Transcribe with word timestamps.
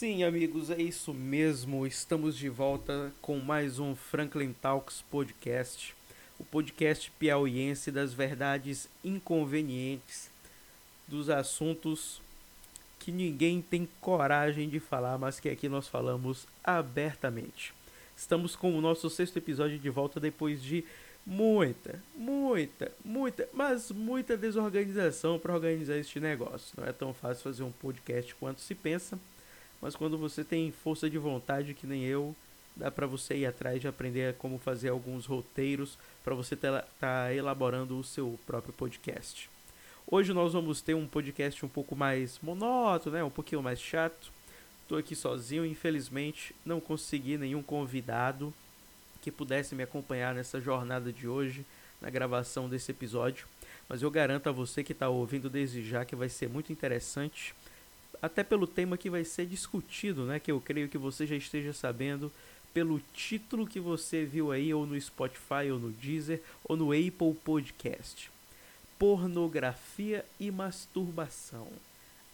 Sim, 0.00 0.24
amigos, 0.24 0.70
é 0.70 0.80
isso 0.80 1.12
mesmo. 1.12 1.86
Estamos 1.86 2.34
de 2.34 2.48
volta 2.48 3.12
com 3.20 3.38
mais 3.38 3.78
um 3.78 3.94
Franklin 3.94 4.54
Talks 4.54 5.04
podcast, 5.10 5.94
o 6.38 6.44
podcast 6.44 7.12
piauiense 7.18 7.90
das 7.90 8.14
verdades 8.14 8.88
inconvenientes, 9.04 10.30
dos 11.06 11.28
assuntos 11.28 12.22
que 12.98 13.12
ninguém 13.12 13.60
tem 13.60 13.86
coragem 14.00 14.70
de 14.70 14.80
falar, 14.80 15.18
mas 15.18 15.38
que 15.38 15.50
aqui 15.50 15.68
nós 15.68 15.86
falamos 15.86 16.46
abertamente. 16.64 17.74
Estamos 18.16 18.56
com 18.56 18.74
o 18.74 18.80
nosso 18.80 19.10
sexto 19.10 19.36
episódio 19.36 19.78
de 19.78 19.90
volta 19.90 20.18
depois 20.18 20.62
de 20.62 20.82
muita, 21.26 22.02
muita, 22.16 22.90
muita, 23.04 23.46
mas 23.52 23.90
muita 23.90 24.34
desorganização 24.34 25.38
para 25.38 25.52
organizar 25.52 25.98
este 25.98 26.18
negócio. 26.18 26.72
Não 26.74 26.86
é 26.86 26.92
tão 26.94 27.12
fácil 27.12 27.42
fazer 27.42 27.64
um 27.64 27.70
podcast 27.70 28.34
quanto 28.36 28.62
se 28.62 28.74
pensa, 28.74 29.18
mas 29.80 29.96
quando 29.96 30.18
você 30.18 30.44
tem 30.44 30.70
força 30.70 31.08
de 31.08 31.18
vontade 31.18 31.74
que 31.74 31.86
nem 31.86 32.04
eu, 32.04 32.34
dá 32.76 32.90
para 32.90 33.06
você 33.06 33.36
ir 33.36 33.46
atrás 33.46 33.80
de 33.80 33.88
aprender 33.88 34.34
como 34.34 34.58
fazer 34.58 34.90
alguns 34.90 35.26
roteiros 35.26 35.98
para 36.22 36.34
você 36.34 36.54
estar 36.54 36.84
tá 36.98 37.32
elaborando 37.32 37.98
o 37.98 38.04
seu 38.04 38.38
próprio 38.46 38.72
podcast. 38.72 39.50
Hoje 40.06 40.32
nós 40.32 40.52
vamos 40.52 40.80
ter 40.80 40.94
um 40.94 41.06
podcast 41.06 41.64
um 41.64 41.68
pouco 41.68 41.94
mais 41.94 42.38
monótono, 42.42 43.16
né? 43.16 43.24
um 43.24 43.30
pouquinho 43.30 43.62
mais 43.62 43.80
chato. 43.80 44.32
Estou 44.82 44.98
aqui 44.98 45.14
sozinho, 45.14 45.64
infelizmente 45.64 46.54
não 46.64 46.80
consegui 46.80 47.38
nenhum 47.38 47.62
convidado 47.62 48.52
que 49.20 49.30
pudesse 49.30 49.74
me 49.74 49.82
acompanhar 49.82 50.34
nessa 50.34 50.60
jornada 50.60 51.12
de 51.12 51.28
hoje, 51.28 51.64
na 52.00 52.10
gravação 52.10 52.68
desse 52.68 52.90
episódio. 52.90 53.46
Mas 53.88 54.02
eu 54.02 54.10
garanto 54.10 54.48
a 54.48 54.52
você 54.52 54.82
que 54.82 54.92
está 54.92 55.08
ouvindo 55.08 55.50
desde 55.50 55.84
já 55.84 56.04
que 56.04 56.16
vai 56.16 56.28
ser 56.28 56.48
muito 56.48 56.72
interessante, 56.72 57.54
até 58.20 58.42
pelo 58.42 58.66
tema 58.66 58.96
que 58.96 59.10
vai 59.10 59.24
ser 59.24 59.46
discutido, 59.46 60.24
né? 60.24 60.38
Que 60.38 60.50
eu 60.52 60.60
creio 60.60 60.88
que 60.88 60.98
você 60.98 61.26
já 61.26 61.36
esteja 61.36 61.72
sabendo 61.72 62.30
pelo 62.72 63.00
título 63.14 63.66
que 63.66 63.80
você 63.80 64.24
viu 64.24 64.52
aí, 64.52 64.72
ou 64.72 64.86
no 64.86 65.00
Spotify, 65.00 65.70
ou 65.72 65.78
no 65.78 65.90
Deezer, 65.90 66.40
ou 66.64 66.76
no 66.76 66.92
Apple 66.92 67.34
Podcast 67.44 68.30
pornografia 69.00 70.26
e 70.38 70.50
masturbação. 70.50 71.68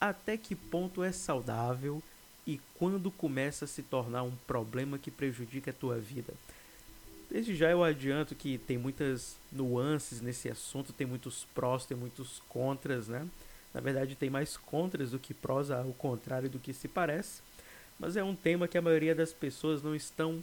Até 0.00 0.36
que 0.36 0.56
ponto 0.56 1.04
é 1.04 1.12
saudável 1.12 2.02
e 2.44 2.60
quando 2.76 3.08
começa 3.08 3.64
a 3.64 3.68
se 3.68 3.84
tornar 3.84 4.24
um 4.24 4.34
problema 4.48 4.98
que 4.98 5.08
prejudica 5.08 5.70
a 5.70 5.74
tua 5.74 5.96
vida? 5.96 6.34
Desde 7.30 7.54
já 7.54 7.70
eu 7.70 7.84
adianto 7.84 8.34
que 8.34 8.58
tem 8.58 8.76
muitas 8.76 9.36
nuances 9.52 10.20
nesse 10.20 10.48
assunto, 10.48 10.92
tem 10.92 11.06
muitos 11.06 11.46
prós, 11.54 11.86
tem 11.86 11.96
muitos 11.96 12.42
contras, 12.48 13.06
né? 13.06 13.28
Na 13.76 13.82
verdade, 13.82 14.14
tem 14.14 14.30
mais 14.30 14.56
contras 14.56 15.10
do 15.10 15.18
que 15.18 15.34
prós, 15.34 15.70
ao 15.70 15.92
contrário 15.98 16.48
do 16.48 16.58
que 16.58 16.72
se 16.72 16.88
parece. 16.88 17.42
Mas 18.00 18.16
é 18.16 18.24
um 18.24 18.34
tema 18.34 18.66
que 18.66 18.78
a 18.78 18.80
maioria 18.80 19.14
das 19.14 19.34
pessoas 19.34 19.82
não 19.82 19.94
estão 19.94 20.42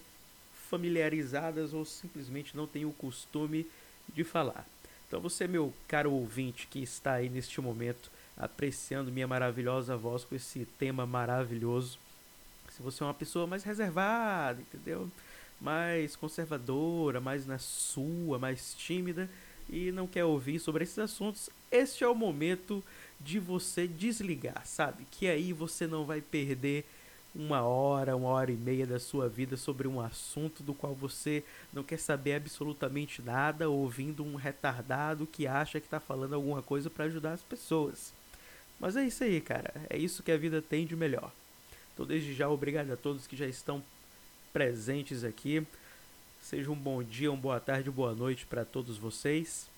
familiarizadas 0.69 1.73
ou 1.73 1.83
simplesmente 1.83 2.55
não 2.55 2.67
tem 2.67 2.85
o 2.85 2.91
costume 2.91 3.65
de 4.13 4.23
falar. 4.23 4.67
Então 5.07 5.19
você, 5.19 5.47
meu 5.47 5.73
caro 5.87 6.11
ouvinte 6.11 6.67
que 6.67 6.77
está 6.83 7.13
aí 7.13 7.27
neste 7.27 7.59
momento 7.59 8.11
apreciando 8.37 9.11
minha 9.11 9.27
maravilhosa 9.27 9.97
voz 9.97 10.23
com 10.23 10.35
esse 10.35 10.67
tema 10.77 11.03
maravilhoso, 11.03 11.97
se 12.69 12.83
você 12.83 13.01
é 13.01 13.07
uma 13.07 13.13
pessoa 13.15 13.47
mais 13.47 13.63
reservada, 13.63 14.61
entendeu? 14.61 15.09
Mais 15.59 16.15
conservadora, 16.15 17.19
mais 17.19 17.47
na 17.47 17.57
sua, 17.57 18.37
mais 18.37 18.75
tímida 18.75 19.27
e 19.67 19.91
não 19.91 20.05
quer 20.05 20.23
ouvir 20.23 20.59
sobre 20.59 20.83
esses 20.83 20.99
assuntos, 20.99 21.49
este 21.71 22.03
é 22.03 22.07
o 22.07 22.13
momento 22.13 22.83
de 23.23 23.39
você 23.39 23.87
desligar, 23.87 24.65
sabe? 24.65 25.05
Que 25.09 25.27
aí 25.27 25.53
você 25.53 25.87
não 25.87 26.05
vai 26.05 26.21
perder 26.21 26.85
uma 27.35 27.63
hora, 27.63 28.15
uma 28.15 28.29
hora 28.29 28.51
e 28.51 28.55
meia 28.55 28.85
da 28.85 28.99
sua 28.99 29.27
vida 29.27 29.57
sobre 29.57 29.87
um 29.87 29.99
assunto 29.99 30.61
do 30.61 30.73
qual 30.73 30.93
você 30.93 31.43
não 31.73 31.83
quer 31.83 31.97
saber 31.97 32.35
absolutamente 32.35 33.21
nada, 33.21 33.69
ouvindo 33.69 34.23
um 34.23 34.35
retardado 34.35 35.25
que 35.25 35.47
acha 35.47 35.79
que 35.79 35.87
está 35.87 35.99
falando 35.99 36.35
alguma 36.35 36.61
coisa 36.61 36.89
para 36.89 37.05
ajudar 37.05 37.33
as 37.33 37.41
pessoas. 37.41 38.13
Mas 38.79 38.95
é 38.95 39.05
isso 39.05 39.23
aí, 39.23 39.41
cara. 39.41 39.73
É 39.89 39.97
isso 39.97 40.21
que 40.21 40.31
a 40.31 40.37
vida 40.37 40.61
tem 40.61 40.85
de 40.85 40.95
melhor. 40.95 41.31
Então, 41.93 42.05
desde 42.05 42.33
já, 42.33 42.49
obrigado 42.49 42.91
a 42.91 42.97
todos 42.97 43.25
que 43.25 43.35
já 43.35 43.47
estão 43.47 43.83
presentes 44.51 45.23
aqui. 45.23 45.65
Seja 46.41 46.69
um 46.69 46.75
bom 46.75 47.01
dia, 47.01 47.31
uma 47.31 47.41
boa 47.41 47.59
tarde, 47.59 47.89
boa 47.89 48.13
noite 48.13 48.45
para 48.45 48.65
todos 48.65 48.97
vocês. 48.97 49.72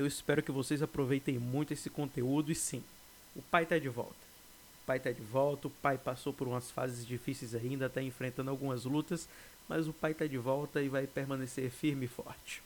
Eu 0.00 0.06
espero 0.06 0.42
que 0.42 0.50
vocês 0.50 0.82
aproveitem 0.82 1.38
muito 1.38 1.72
esse 1.72 1.90
conteúdo 1.90 2.50
e 2.50 2.54
sim, 2.54 2.82
o 3.36 3.42
pai 3.42 3.64
está 3.64 3.78
de 3.78 3.88
volta 3.88 4.30
pai 4.90 4.96
está 4.96 5.12
de 5.12 5.22
volta, 5.22 5.68
o 5.68 5.70
pai 5.70 5.96
passou 5.96 6.32
por 6.32 6.48
umas 6.48 6.68
fases 6.68 7.06
difíceis 7.06 7.54
ainda, 7.54 7.86
está 7.86 8.02
enfrentando 8.02 8.50
algumas 8.50 8.84
lutas, 8.84 9.28
mas 9.68 9.86
o 9.86 9.92
pai 9.92 10.10
está 10.10 10.26
de 10.26 10.36
volta 10.36 10.82
e 10.82 10.88
vai 10.88 11.06
permanecer 11.06 11.70
firme 11.70 12.06
e 12.06 12.08
forte. 12.08 12.60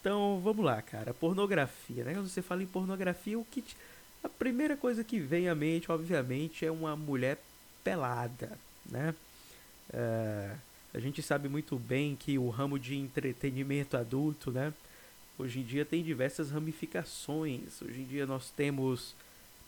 Então 0.00 0.40
vamos 0.42 0.64
lá, 0.64 0.82
cara. 0.82 1.14
Pornografia, 1.14 2.02
né? 2.02 2.14
Quando 2.14 2.28
você 2.28 2.42
fala 2.42 2.64
em 2.64 2.66
pornografia, 2.66 3.38
o 3.38 3.44
que 3.44 3.62
te... 3.62 3.76
a 4.24 4.28
primeira 4.28 4.76
coisa 4.76 5.04
que 5.04 5.20
vem 5.20 5.48
à 5.48 5.54
mente, 5.54 5.92
obviamente, 5.92 6.66
é 6.66 6.72
uma 6.72 6.96
mulher 6.96 7.38
pelada, 7.84 8.58
né? 8.84 9.14
Uh, 9.90 10.58
a 10.92 10.98
gente 10.98 11.22
sabe 11.22 11.48
muito 11.48 11.78
bem 11.78 12.16
que 12.16 12.36
o 12.36 12.48
ramo 12.48 12.80
de 12.80 12.96
entretenimento 12.96 13.96
adulto, 13.96 14.50
né? 14.50 14.74
Hoje 15.38 15.60
em 15.60 15.62
dia 15.62 15.84
tem 15.84 16.02
diversas 16.02 16.50
ramificações. 16.50 17.80
Hoje 17.80 18.02
em 18.02 18.04
dia 18.04 18.26
nós 18.26 18.50
temos 18.50 19.14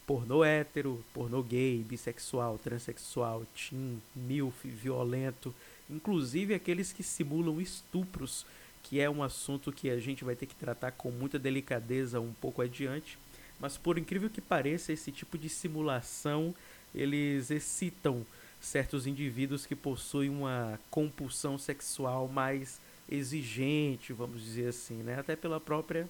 pornô 0.06 0.44
hétero, 0.44 1.02
pornô 1.14 1.42
gay, 1.42 1.78
bissexual, 1.78 2.58
transexual, 2.58 3.46
teen, 3.54 4.00
milf, 4.14 4.64
violento, 4.64 5.54
inclusive 5.88 6.54
aqueles 6.54 6.92
que 6.92 7.02
simulam 7.02 7.60
estupros, 7.60 8.44
que 8.82 9.00
é 9.00 9.08
um 9.08 9.22
assunto 9.22 9.72
que 9.72 9.88
a 9.88 9.98
gente 9.98 10.22
vai 10.22 10.36
ter 10.36 10.44
que 10.44 10.54
tratar 10.54 10.92
com 10.92 11.10
muita 11.10 11.38
delicadeza 11.38 12.20
um 12.20 12.34
pouco 12.34 12.60
adiante. 12.60 13.18
Mas 13.58 13.78
por 13.78 13.96
incrível 13.96 14.28
que 14.28 14.42
pareça, 14.42 14.92
esse 14.92 15.10
tipo 15.10 15.38
de 15.38 15.48
simulação 15.48 16.54
eles 16.94 17.50
excitam 17.50 18.24
certos 18.60 19.06
indivíduos 19.06 19.64
que 19.66 19.74
possuem 19.74 20.28
uma 20.28 20.78
compulsão 20.90 21.58
sexual 21.58 22.28
mais 22.28 22.78
exigente, 23.08 24.12
vamos 24.12 24.42
dizer 24.42 24.68
assim, 24.68 25.02
né? 25.02 25.18
Até 25.18 25.36
pela 25.36 25.60
própria 25.60 26.08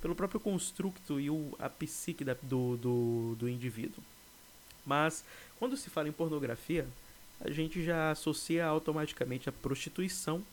pelo 0.00 0.14
próprio 0.14 0.38
construto 0.38 1.18
e 1.18 1.30
o, 1.30 1.56
a 1.58 1.66
psique 1.66 2.24
da, 2.24 2.36
do, 2.42 2.76
do, 2.76 3.34
do 3.38 3.48
indivíduo. 3.48 4.04
Mas, 4.84 5.24
quando 5.58 5.78
se 5.78 5.88
fala 5.88 6.08
em 6.08 6.12
pornografia, 6.12 6.86
a 7.40 7.50
gente 7.50 7.82
já 7.82 8.10
associa 8.10 8.66
automaticamente 8.66 9.48
a 9.48 9.52
prostituição 9.52 10.44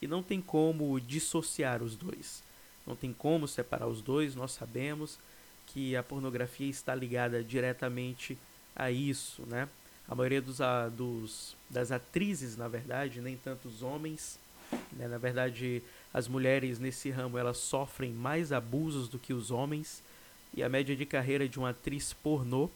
e 0.00 0.06
não 0.06 0.22
tem 0.22 0.40
como 0.40 1.00
dissociar 1.00 1.82
os 1.82 1.96
dois. 1.96 2.44
Não 2.86 2.94
tem 2.94 3.12
como 3.12 3.48
separar 3.48 3.88
os 3.88 4.00
dois, 4.00 4.36
nós 4.36 4.52
sabemos 4.52 5.18
que 5.66 5.96
a 5.96 6.02
pornografia 6.02 6.68
está 6.68 6.94
ligada 6.94 7.42
diretamente 7.42 8.38
a 8.74 8.90
isso, 8.90 9.42
né? 9.46 9.68
A 10.08 10.14
maioria 10.14 10.42
dos, 10.42 10.60
a, 10.60 10.88
dos, 10.88 11.56
das 11.70 11.90
atrizes, 11.90 12.56
na 12.56 12.68
verdade, 12.68 13.20
nem 13.20 13.36
tanto 13.36 13.68
os 13.68 13.82
homens, 13.82 14.38
né? 14.92 15.08
na 15.08 15.18
verdade, 15.18 15.82
as 16.12 16.28
mulheres 16.28 16.78
nesse 16.78 17.10
ramo 17.10 17.38
elas 17.38 17.58
sofrem 17.58 18.12
mais 18.12 18.52
abusos 18.52 19.08
do 19.08 19.18
que 19.18 19.32
os 19.32 19.50
homens 19.50 20.02
e 20.54 20.62
a 20.62 20.68
média 20.68 20.94
de 20.94 21.06
carreira 21.06 21.48
de 21.48 21.58
uma 21.58 21.70
atriz 21.70 22.12
pornô 22.12 22.70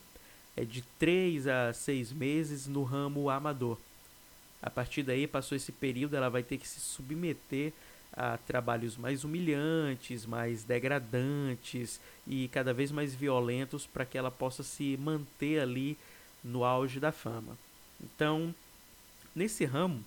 é 0.55 0.65
de 0.65 0.81
3 0.97 1.47
a 1.47 1.73
6 1.73 2.11
meses 2.11 2.65
no 2.67 2.83
ramo 2.83 3.29
amador. 3.29 3.77
A 4.61 4.69
partir 4.69 5.03
daí, 5.03 5.27
passou 5.27 5.55
esse 5.55 5.71
período, 5.71 6.15
ela 6.15 6.29
vai 6.29 6.41
ter 6.41 6.57
que 6.57 6.67
se 6.67 6.79
submeter 6.79 7.71
a 8.11 8.37
trabalhos 8.37 8.97
mais 8.97 9.23
humilhantes, 9.23 10.25
mais 10.25 10.63
degradantes 10.63 12.01
e 12.25 12.47
cada 12.47 12.73
vez 12.73 12.91
mais 12.91 13.13
violentos 13.13 13.85
para 13.85 14.05
que 14.05 14.17
ela 14.17 14.31
possa 14.31 14.63
se 14.63 14.97
manter 14.97 15.59
ali 15.59 15.95
no 16.43 16.63
auge 16.63 16.99
da 16.99 17.11
fama. 17.11 17.55
Então, 18.01 18.53
nesse 19.35 19.65
ramo, 19.65 20.03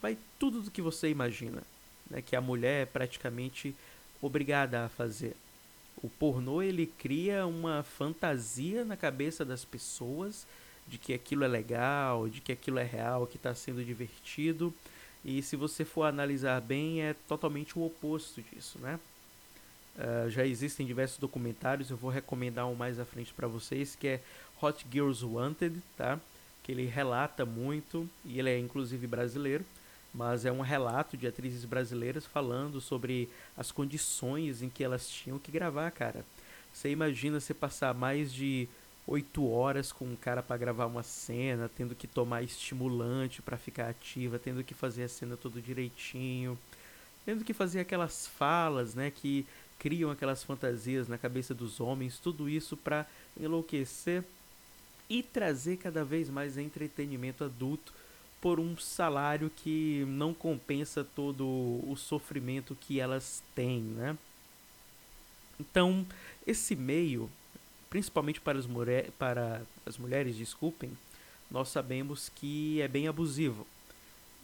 vai 0.00 0.16
tudo 0.38 0.62
do 0.62 0.70
que 0.70 0.82
você 0.82 1.08
imagina 1.08 1.62
né, 2.10 2.20
que 2.20 2.34
a 2.34 2.40
mulher 2.40 2.82
é 2.82 2.86
praticamente 2.86 3.74
obrigada 4.20 4.84
a 4.84 4.88
fazer. 4.88 5.36
O 6.02 6.08
pornô 6.08 6.62
ele 6.62 6.86
cria 6.86 7.46
uma 7.46 7.82
fantasia 7.82 8.84
na 8.84 8.96
cabeça 8.96 9.44
das 9.44 9.64
pessoas 9.64 10.46
de 10.88 10.98
que 10.98 11.14
aquilo 11.14 11.44
é 11.44 11.48
legal, 11.48 12.28
de 12.28 12.40
que 12.40 12.52
aquilo 12.52 12.78
é 12.78 12.84
real, 12.84 13.26
que 13.26 13.36
está 13.36 13.54
sendo 13.54 13.84
divertido. 13.84 14.74
E 15.24 15.42
se 15.42 15.54
você 15.54 15.84
for 15.84 16.04
analisar 16.04 16.60
bem, 16.60 17.02
é 17.02 17.14
totalmente 17.28 17.78
o 17.78 17.84
oposto 17.84 18.42
disso, 18.42 18.78
né? 18.78 18.98
Uh, 19.96 20.30
já 20.30 20.46
existem 20.46 20.86
diversos 20.86 21.18
documentários, 21.18 21.90
eu 21.90 21.96
vou 21.96 22.10
recomendar 22.10 22.66
um 22.66 22.74
mais 22.74 22.98
à 22.98 23.04
frente 23.04 23.34
para 23.34 23.46
vocês, 23.46 23.94
que 23.94 24.08
é 24.08 24.20
Hot 24.60 24.86
Girls 24.90 25.24
Wanted, 25.24 25.76
tá? 25.96 26.18
Que 26.62 26.72
ele 26.72 26.86
relata 26.86 27.44
muito, 27.44 28.08
e 28.24 28.38
ele 28.38 28.48
é 28.48 28.58
inclusive 28.58 29.06
brasileiro, 29.06 29.64
mas 30.12 30.44
é 30.44 30.52
um 30.52 30.60
relato 30.60 31.16
de 31.16 31.26
atrizes 31.26 31.64
brasileiras 31.64 32.26
falando 32.26 32.80
sobre 32.80 33.28
as 33.56 33.70
condições 33.70 34.62
em 34.62 34.68
que 34.68 34.82
elas 34.82 35.08
tinham 35.08 35.38
que 35.38 35.52
gravar, 35.52 35.90
cara. 35.90 36.24
Você 36.72 36.90
imagina 36.90 37.40
você 37.40 37.54
passar 37.54 37.94
mais 37.94 38.32
de 38.32 38.68
oito 39.06 39.48
horas 39.48 39.92
com 39.92 40.04
um 40.04 40.16
cara 40.16 40.42
para 40.42 40.56
gravar 40.56 40.86
uma 40.86 41.02
cena, 41.02 41.70
tendo 41.76 41.94
que 41.94 42.06
tomar 42.06 42.42
estimulante 42.42 43.42
para 43.42 43.56
ficar 43.56 43.88
ativa, 43.88 44.38
tendo 44.38 44.62
que 44.62 44.74
fazer 44.74 45.04
a 45.04 45.08
cena 45.08 45.36
tudo 45.36 45.60
direitinho, 45.60 46.58
tendo 47.24 47.44
que 47.44 47.52
fazer 47.52 47.80
aquelas 47.80 48.26
falas, 48.26 48.94
né, 48.94 49.10
que 49.10 49.46
criam 49.78 50.10
aquelas 50.10 50.44
fantasias 50.44 51.08
na 51.08 51.18
cabeça 51.18 51.54
dos 51.54 51.80
homens, 51.80 52.18
tudo 52.18 52.48
isso 52.48 52.76
para 52.76 53.06
enlouquecer 53.38 54.22
e 55.08 55.22
trazer 55.22 55.76
cada 55.78 56.04
vez 56.04 56.28
mais 56.28 56.56
entretenimento 56.56 57.42
adulto 57.42 57.92
por 58.40 58.58
um 58.58 58.76
salário 58.76 59.50
que 59.54 60.04
não 60.08 60.32
compensa 60.32 61.04
todo 61.04 61.44
o 61.44 61.94
sofrimento 61.96 62.76
que 62.80 62.98
elas 62.98 63.42
têm, 63.54 63.80
né? 63.80 64.16
Então, 65.58 66.06
esse 66.46 66.74
meio, 66.74 67.30
principalmente 67.90 68.40
para 68.40 68.58
as, 68.58 68.66
para 69.18 69.62
as 69.84 69.98
mulheres, 69.98 70.36
desculpem, 70.36 70.96
nós 71.50 71.68
sabemos 71.68 72.30
que 72.34 72.80
é 72.80 72.88
bem 72.88 73.08
abusivo. 73.08 73.66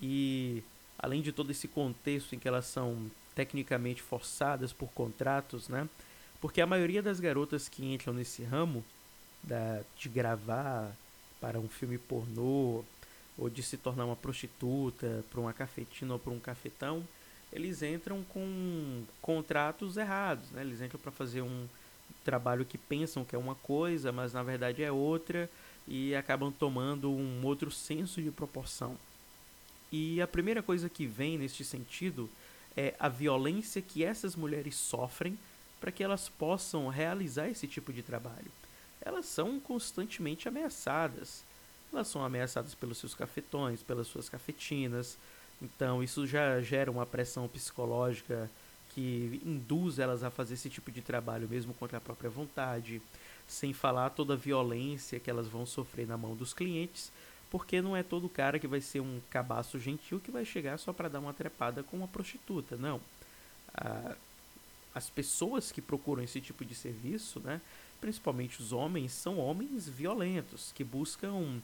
E 0.03 0.63
além 0.99 1.23
de 1.23 1.33
todo 1.33 1.51
esse 1.51 1.67
contexto 1.67 2.35
em 2.35 2.39
que 2.39 2.49
elas 2.49 2.67
são 2.67 3.11
tecnicamente 3.35 4.03
forçadas 4.03 4.73
por 4.73 4.89
contratos, 4.89 5.69
né? 5.69 5.89
Porque 6.41 6.61
a 6.61 6.67
maioria 6.67 7.03
das 7.03 7.19
garotas 7.19 7.69
que 7.69 7.85
entram 7.85 8.13
nesse 8.13 8.43
ramo 8.43 8.85
da, 9.43 9.83
de 9.97 10.09
gravar 10.09 10.95
para 11.41 11.59
um 11.59 11.69
filme 11.69 11.97
pornô 11.97 12.85
ou 13.39 13.51
de 13.51 13.63
se 13.63 13.77
tornar 13.77 14.05
uma 14.05 14.17
prostituta 14.17 15.25
para 15.31 15.41
uma 15.41 15.53
cafetina 15.53 16.15
ou 16.15 16.19
para 16.19 16.33
um 16.33 16.41
cafetão, 16.41 17.07
eles 17.53 17.83
entram 17.83 18.23
com 18.25 19.05
contratos 19.21 19.97
errados, 19.97 20.51
né? 20.51 20.63
Eles 20.63 20.81
entram 20.81 20.99
para 21.01 21.13
fazer 21.13 21.43
um 21.43 21.67
trabalho 22.25 22.65
que 22.65 22.77
pensam 22.77 23.25
que 23.25 23.37
é 23.37 23.39
uma 23.39 23.55
coisa, 23.55 24.11
mas 24.11 24.33
na 24.33 24.43
verdade 24.43 24.83
é 24.83 24.91
outra 24.91 25.49
e 25.87 26.15
acabam 26.15 26.53
tomando 26.53 27.11
um 27.11 27.45
outro 27.45 27.71
senso 27.71 28.21
de 28.21 28.31
proporção. 28.31 28.97
E 29.93 30.21
a 30.21 30.27
primeira 30.27 30.63
coisa 30.63 30.89
que 30.89 31.07
vem 31.07 31.39
neste 31.39 31.65
sentido 31.65 32.29
é 32.77 32.95
a 32.99 33.09
violência 33.09 33.81
que 33.81 34.05
essas 34.05 34.35
mulheres 34.35 34.75
sofrem 34.75 35.39
para 35.81 35.93
que 35.93 36.03
elas 36.03 36.29
possam 36.29 36.89
realizar 36.89 37.49
esse 37.49 37.67
tipo 37.67 37.93
de 37.93 38.03
trabalho. 38.03 38.51
Elas 39.01 39.27
são 39.27 39.61
constantemente 39.61 40.49
ameaçadas. 40.49 41.45
Elas 41.93 42.09
são 42.09 42.25
ameaçadas 42.25 42.75
pelos 42.75 42.99
seus 42.99 43.15
cafetões, 43.15 43.83
pelas 43.83 44.07
suas 44.07 44.29
cafetinas, 44.29 45.17
então, 45.61 46.03
isso 46.03 46.27
já 46.27 46.61
gera 46.61 46.91
uma 46.91 47.07
pressão 47.07 47.49
psicológica 47.49 48.51
que 48.91 49.41
induz 49.45 49.99
elas 49.99 50.23
a 50.23 50.31
fazer 50.31 50.55
esse 50.55 50.71
tipo 50.71 50.91
de 50.91 51.03
trabalho 51.03 51.49
mesmo 51.49 51.75
contra 51.75 51.99
a 51.99 52.01
própria 52.01 52.31
vontade, 52.31 53.01
sem 53.47 53.73
falar 53.73 54.11
toda 54.11 54.35
a 54.35 54.37
violência 54.37 55.21
que 55.21 55.31
elas 55.31 55.47
vão 55.47 55.67
sofrer 55.67 56.07
na 56.07 56.17
mão 56.17 56.35
dos 56.35 56.53
clientes, 56.53 57.13
porque 57.51 57.81
não 57.81 57.97
é 57.97 58.03
todo 58.03 58.29
cara 58.29 58.59
que 58.59 58.67
vai 58.67 58.81
ser 58.81 59.01
um 59.01 59.21
cabaço 59.31 59.79
gentil 59.79 60.21
que 60.21 60.31
vai 60.31 60.45
chegar 60.45 60.79
só 60.79 60.93
para 60.93 61.09
dar 61.09 61.21
uma 61.21 61.33
trepada 61.33 61.83
com 61.83 61.97
uma 61.97 62.09
prostituta, 62.09 62.77
não. 62.77 63.01
as 64.95 65.11
pessoas 65.11 65.71
que 65.71 65.83
procuram 65.83 66.23
esse 66.23 66.41
tipo 66.41 66.65
de 66.65 66.75
serviço, 66.75 67.41
né, 67.41 67.61
principalmente 68.07 68.63
os 68.63 68.73
homens, 68.73 69.11
são 69.11 69.37
homens 69.37 69.89
violentos, 69.89 70.71
que 70.73 70.85
buscam 70.85 71.61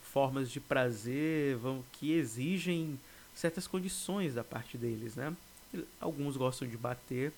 formas 0.00 0.50
de 0.50 0.58
prazer 0.58 1.56
vão, 1.56 1.84
que 1.92 2.12
exigem 2.12 2.98
certas 3.34 3.66
condições 3.66 4.32
da 4.32 4.42
parte 4.42 4.78
deles, 4.78 5.16
né? 5.16 5.36
Alguns 6.00 6.34
gostam 6.34 6.66
de 6.66 6.78
bater, 6.78 7.30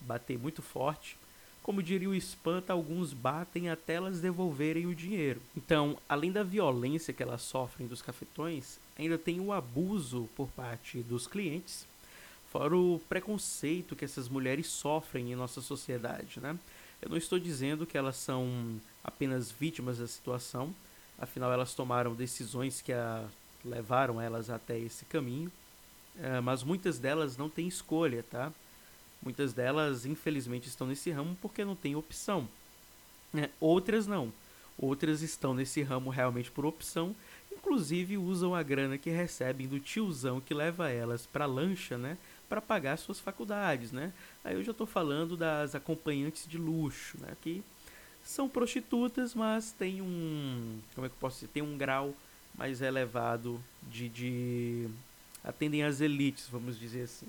bater 0.00 0.36
muito 0.36 0.60
forte. 0.60 1.16
Como 1.62 1.80
diria 1.80 2.10
o 2.10 2.14
Espanta, 2.14 2.72
alguns 2.72 3.12
batem 3.12 3.70
até 3.70 3.94
elas 3.94 4.18
devolverem 4.18 4.86
o 4.86 4.94
dinheiro. 4.94 5.40
Então, 5.56 5.96
além 6.08 6.32
da 6.32 6.42
violência 6.42 7.14
que 7.14 7.22
elas 7.22 7.42
sofrem 7.42 7.86
dos 7.86 8.02
cafetões, 8.02 8.78
ainda 8.98 9.16
tem 9.16 9.38
o 9.38 9.52
abuso 9.52 10.28
por 10.34 10.48
parte 10.48 10.98
dos 10.98 11.28
clientes, 11.28 11.86
fora 12.50 12.76
o 12.76 13.00
preconceito 13.08 13.94
que 13.94 14.04
essas 14.04 14.28
mulheres 14.28 14.66
sofrem 14.66 15.30
em 15.30 15.36
nossa 15.36 15.60
sociedade, 15.60 16.40
né? 16.40 16.58
Eu 17.02 17.08
não 17.08 17.16
estou 17.16 17.38
dizendo 17.38 17.86
que 17.86 17.96
elas 17.96 18.16
são 18.16 18.80
apenas 19.02 19.50
vítimas 19.50 19.98
da 19.98 20.06
situação, 20.06 20.74
afinal 21.18 21.52
elas 21.52 21.74
tomaram 21.74 22.14
decisões 22.14 22.82
que 22.82 22.92
a 22.92 23.24
levaram 23.64 24.20
elas 24.20 24.50
até 24.50 24.78
esse 24.78 25.04
caminho, 25.04 25.50
é, 26.18 26.40
mas 26.40 26.62
muitas 26.62 26.98
delas 26.98 27.36
não 27.36 27.48
têm 27.48 27.68
escolha, 27.68 28.24
tá? 28.30 28.52
Muitas 29.22 29.52
delas, 29.52 30.06
infelizmente, 30.06 30.68
estão 30.68 30.86
nesse 30.86 31.10
ramo 31.10 31.36
porque 31.42 31.64
não 31.64 31.76
tem 31.76 31.94
opção. 31.94 32.48
É, 33.34 33.50
outras 33.60 34.06
não. 34.06 34.32
Outras 34.78 35.20
estão 35.20 35.52
nesse 35.52 35.82
ramo 35.82 36.08
realmente 36.08 36.50
por 36.50 36.64
opção, 36.64 37.14
inclusive 37.52 38.16
usam 38.16 38.54
a 38.54 38.62
grana 38.62 38.96
que 38.96 39.10
recebem 39.10 39.68
do 39.68 39.78
tiozão 39.78 40.40
que 40.40 40.54
leva 40.54 40.88
elas 40.88 41.26
para 41.26 41.44
lancha, 41.44 41.98
né, 41.98 42.16
para 42.50 42.60
pagar 42.60 42.96
suas 42.98 43.20
faculdades, 43.20 43.92
né? 43.92 44.12
Aí 44.44 44.56
eu 44.56 44.64
já 44.64 44.72
estou 44.72 44.86
falando 44.86 45.36
das 45.36 45.76
acompanhantes 45.76 46.48
de 46.48 46.58
luxo, 46.58 47.16
né, 47.20 47.36
que 47.40 47.62
são 48.24 48.48
prostitutas, 48.48 49.34
mas 49.34 49.70
tem 49.70 50.02
um, 50.02 50.80
como 50.94 51.06
é 51.06 51.08
que 51.08 51.14
eu 51.14 51.20
posso 51.20 51.36
dizer, 51.36 51.48
tem 51.48 51.62
um 51.62 51.78
grau 51.78 52.12
mais 52.54 52.82
elevado 52.82 53.62
de, 53.88 54.08
de 54.08 54.88
atendem 55.44 55.84
às 55.84 56.00
elites, 56.00 56.48
vamos 56.48 56.78
dizer 56.78 57.02
assim. 57.02 57.28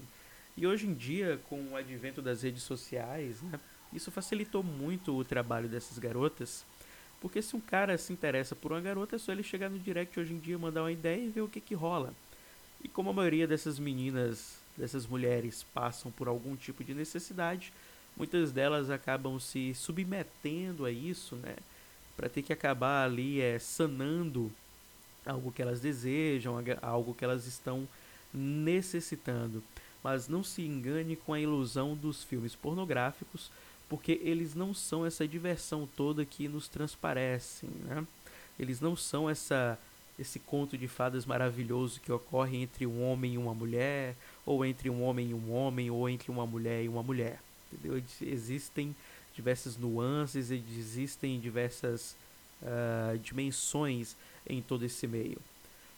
E 0.57 0.65
hoje 0.65 0.87
em 0.87 0.93
dia, 0.93 1.39
com 1.47 1.61
o 1.69 1.75
advento 1.75 2.19
das 2.19 2.41
redes 2.41 2.63
sociais, 2.63 3.43
né, 3.43 3.59
isso 3.93 4.09
facilitou 4.09 4.63
muito 4.63 5.15
o 5.15 5.23
trabalho 5.23 5.69
dessas 5.69 5.99
garotas, 5.99 6.65
porque 7.21 7.43
se 7.43 7.55
um 7.55 7.61
cara 7.61 7.95
se 7.99 8.11
interessa 8.11 8.55
por 8.55 8.71
uma 8.71 8.81
garota, 8.81 9.15
é 9.15 9.19
só 9.19 9.31
ele 9.31 9.43
chegar 9.43 9.69
no 9.69 9.77
direct 9.77 10.19
hoje 10.19 10.33
em 10.33 10.39
dia, 10.39 10.57
mandar 10.57 10.81
uma 10.81 10.91
ideia 10.91 11.23
e 11.23 11.29
ver 11.29 11.41
o 11.41 11.47
que 11.47 11.61
que 11.61 11.75
rola. 11.75 12.11
E 12.83 12.87
como 12.87 13.11
a 13.11 13.13
maioria 13.13 13.47
dessas 13.47 13.77
meninas, 13.77 14.60
dessas 14.81 15.05
mulheres 15.05 15.63
passam 15.75 16.11
por 16.11 16.27
algum 16.27 16.55
tipo 16.55 16.83
de 16.83 16.95
necessidade, 16.95 17.71
muitas 18.17 18.51
delas 18.51 18.89
acabam 18.89 19.39
se 19.39 19.75
submetendo 19.75 20.85
a 20.85 20.91
isso, 20.91 21.35
né, 21.35 21.55
para 22.17 22.27
ter 22.27 22.41
que 22.41 22.51
acabar 22.51 23.05
ali 23.05 23.39
é, 23.39 23.59
sanando 23.59 24.51
algo 25.23 25.51
que 25.51 25.61
elas 25.61 25.79
desejam, 25.79 26.55
algo 26.81 27.13
que 27.13 27.23
elas 27.23 27.45
estão 27.45 27.87
necessitando. 28.33 29.63
Mas 30.03 30.27
não 30.27 30.43
se 30.43 30.63
engane 30.63 31.15
com 31.15 31.31
a 31.31 31.39
ilusão 31.39 31.95
dos 31.95 32.23
filmes 32.23 32.55
pornográficos, 32.55 33.51
porque 33.87 34.19
eles 34.23 34.55
não 34.55 34.73
são 34.73 35.05
essa 35.05 35.27
diversão 35.27 35.87
toda 35.95 36.25
que 36.25 36.47
nos 36.47 36.67
transparecem, 36.67 37.69
né? 37.83 38.05
Eles 38.57 38.81
não 38.81 38.95
são 38.95 39.29
essa 39.29 39.77
esse 40.21 40.39
conto 40.39 40.77
de 40.77 40.87
fadas 40.87 41.25
maravilhoso 41.25 41.99
que 41.99 42.11
ocorre 42.11 42.57
entre 42.57 42.85
um 42.85 43.03
homem 43.03 43.33
e 43.33 43.37
uma 43.37 43.53
mulher, 43.53 44.15
ou 44.45 44.63
entre 44.63 44.89
um 44.89 45.03
homem 45.03 45.31
e 45.31 45.33
um 45.33 45.51
homem, 45.51 45.89
ou 45.89 46.07
entre 46.07 46.29
uma 46.29 46.45
mulher 46.45 46.83
e 46.83 46.87
uma 46.87 47.01
mulher. 47.01 47.39
Entendeu? 47.71 48.01
Existem 48.21 48.95
diversas 49.35 49.77
nuances, 49.77 50.51
existem 50.51 51.39
diversas 51.39 52.15
uh, 52.61 53.17
dimensões 53.17 54.15
em 54.47 54.61
todo 54.61 54.83
esse 54.83 55.07
meio. 55.07 55.39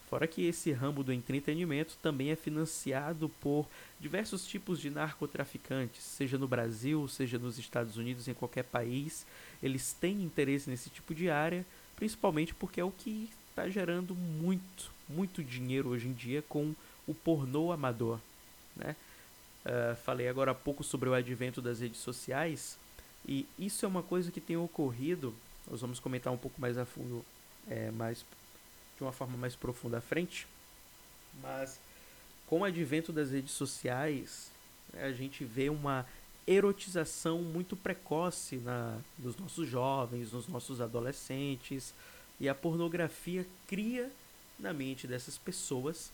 Fora 0.09 0.27
que 0.27 0.45
esse 0.45 0.71
ramo 0.71 1.03
do 1.03 1.11
entretenimento 1.11 1.97
também 2.01 2.29
é 2.29 2.35
financiado 2.35 3.29
por 3.41 3.65
diversos 3.99 4.45
tipos 4.45 4.79
de 4.79 4.91
narcotraficantes, 4.91 6.03
seja 6.03 6.37
no 6.37 6.47
Brasil, 6.47 7.07
seja 7.07 7.39
nos 7.39 7.57
Estados 7.57 7.97
Unidos, 7.97 8.27
em 8.27 8.33
qualquer 8.33 8.63
país. 8.63 9.25
Eles 9.61 9.91
têm 9.91 10.21
interesse 10.21 10.69
nesse 10.69 10.91
tipo 10.91 11.15
de 11.15 11.31
área, 11.31 11.65
principalmente 11.95 12.53
porque 12.53 12.79
é 12.79 12.83
o 12.83 12.91
que 12.91 13.29
está 13.53 13.69
gerando 13.69 14.15
muito, 14.15 14.91
muito 15.07 15.43
dinheiro 15.43 15.89
hoje 15.89 16.07
em 16.07 16.13
dia 16.13 16.41
com 16.41 16.73
o 17.07 17.13
pornô 17.13 17.71
amador. 17.71 18.19
Né? 18.75 18.95
Uh, 19.63 19.95
falei 20.03 20.27
agora 20.27 20.51
há 20.51 20.55
pouco 20.55 20.83
sobre 20.83 21.07
o 21.07 21.13
advento 21.13 21.61
das 21.61 21.79
redes 21.79 21.99
sociais, 21.99 22.77
e 23.25 23.45
isso 23.57 23.85
é 23.85 23.87
uma 23.87 24.03
coisa 24.03 24.31
que 24.31 24.41
tem 24.41 24.57
ocorrido. 24.57 25.33
Nós 25.69 25.79
vamos 25.79 25.99
comentar 25.99 26.33
um 26.33 26.37
pouco 26.37 26.59
mais 26.59 26.77
a 26.77 26.83
fundo 26.83 27.23
é, 27.69 27.89
mais 27.91 28.25
de 28.97 29.03
uma 29.03 29.13
forma 29.13 29.37
mais 29.37 29.55
profunda 29.55 29.99
à 29.99 30.01
frente. 30.01 30.45
Mas 31.41 31.79
com 32.47 32.59
o 32.59 32.63
advento 32.65 33.13
das 33.13 33.31
redes 33.31 33.51
sociais, 33.51 34.51
né, 34.91 35.05
a 35.05 35.13
gente 35.13 35.45
vê 35.45 35.69
uma 35.69 36.05
erotização 36.45 37.41
muito 37.41 37.77
precoce 37.77 38.57
na, 38.57 38.99
nos 39.17 39.37
nossos 39.37 39.69
jovens, 39.69 40.33
nos 40.33 40.47
nossos 40.49 40.81
adolescentes, 40.81 41.93
e 42.39 42.49
a 42.49 42.55
pornografia 42.55 43.45
cria 43.67 44.11
na 44.59 44.73
mente 44.73 45.07
dessas 45.07 45.37
pessoas 45.37 46.11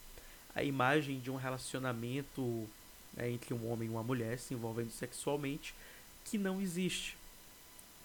a 0.56 0.64
imagem 0.64 1.20
de 1.20 1.30
um 1.30 1.36
relacionamento 1.36 2.68
né, 3.14 3.30
entre 3.30 3.54
um 3.54 3.72
homem 3.72 3.88
e 3.88 3.92
uma 3.92 4.04
mulher 4.04 4.38
se 4.40 4.54
envolvendo 4.54 4.92
sexualmente 4.92 5.74
que 6.26 6.38
não 6.38 6.62
existe. 6.62 7.18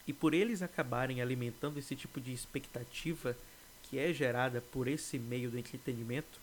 E 0.06 0.12
por 0.12 0.34
eles 0.34 0.62
acabarem 0.62 1.20
alimentando 1.20 1.78
esse 1.78 1.96
tipo 1.96 2.20
de 2.20 2.32
expectativa 2.32 3.36
que 3.84 3.98
é 3.98 4.12
gerada 4.12 4.60
por 4.60 4.88
esse 4.88 5.18
meio 5.18 5.50
do 5.50 5.58
entretenimento, 5.58 6.40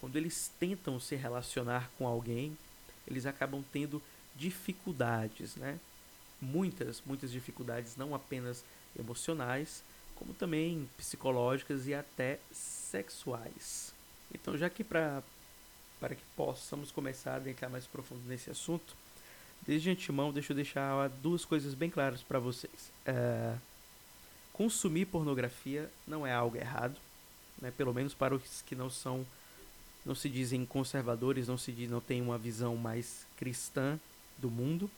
quando 0.00 0.16
eles 0.16 0.50
tentam 0.58 0.98
se 0.98 1.14
relacionar 1.14 1.90
com 1.98 2.06
alguém, 2.06 2.56
eles 3.06 3.26
acabam 3.26 3.64
tendo 3.72 4.02
dificuldades, 4.34 5.56
né? 5.56 5.78
Muitas, 6.40 7.02
muitas 7.04 7.30
dificuldades, 7.30 7.96
não 7.96 8.14
apenas 8.14 8.64
emocionais, 8.98 9.82
como 10.20 10.34
também 10.34 10.86
psicológicas 10.98 11.86
e 11.88 11.94
até 11.94 12.38
sexuais. 12.52 13.94
Então, 14.32 14.56
já 14.56 14.68
que 14.68 14.84
para 14.84 15.22
para 15.98 16.14
que 16.14 16.22
possamos 16.34 16.90
começar 16.90 17.32
a 17.32 17.36
adentrar 17.36 17.70
mais 17.70 17.86
profundo 17.86 18.22
nesse 18.26 18.50
assunto, 18.50 18.96
desde 19.66 19.90
antemão, 19.90 20.32
deixa 20.32 20.52
eu 20.52 20.56
deixar 20.56 21.10
duas 21.22 21.44
coisas 21.44 21.74
bem 21.74 21.90
claras 21.90 22.22
para 22.22 22.38
vocês. 22.38 22.90
É, 23.04 23.54
consumir 24.54 25.04
pornografia 25.04 25.90
não 26.06 26.26
é 26.26 26.32
algo 26.32 26.56
errado, 26.56 26.96
né? 27.60 27.70
pelo 27.70 27.92
menos 27.92 28.14
para 28.14 28.34
os 28.34 28.62
que 28.62 28.74
não 28.74 28.88
são, 28.88 29.26
não 30.02 30.14
se 30.14 30.30
dizem 30.30 30.64
conservadores, 30.64 31.48
não 31.48 31.58
se 31.58 31.70
diz, 31.70 31.90
não 31.90 32.00
têm 32.00 32.22
uma 32.22 32.38
visão 32.38 32.76
mais 32.76 33.26
cristã 33.36 34.00
do 34.38 34.50
mundo, 34.50 34.90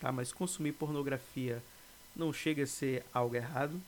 tá? 0.00 0.10
Mas 0.10 0.32
consumir 0.32 0.72
pornografia 0.72 1.62
não 2.16 2.32
chega 2.32 2.62
a 2.62 2.66
ser 2.66 3.04
algo 3.12 3.36
errado 3.36 3.78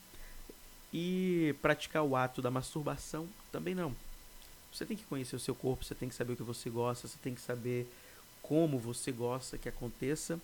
e 0.92 1.54
praticar 1.62 2.02
o 2.02 2.14
ato 2.14 2.42
da 2.42 2.50
masturbação 2.50 3.28
também 3.50 3.75
não. 3.75 3.94
Você 4.72 4.84
tem 4.87 4.96
que 4.96 5.04
conhecer 5.04 5.37
o 5.37 5.40
seu 5.40 5.54
corpo, 5.54 5.84
você 5.84 5.94
tem 5.94 6.08
que 6.08 6.14
saber 6.14 6.32
o 6.32 6.37
que 6.37 6.42
você 6.42 6.70
gosta, 6.70 7.06
você 7.06 7.18
tem 7.22 7.34
que 7.34 7.40
saber 7.40 7.87
como 8.42 8.78
você 8.78 9.12
gosta 9.12 9.58
que 9.58 9.68
aconteça. 9.68 10.40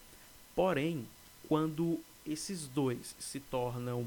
Porém, 0.55 1.07
quando 1.49 2.01
esses 2.27 2.67
dois 2.67 3.15
se 3.19 3.41
tornam 3.41 4.07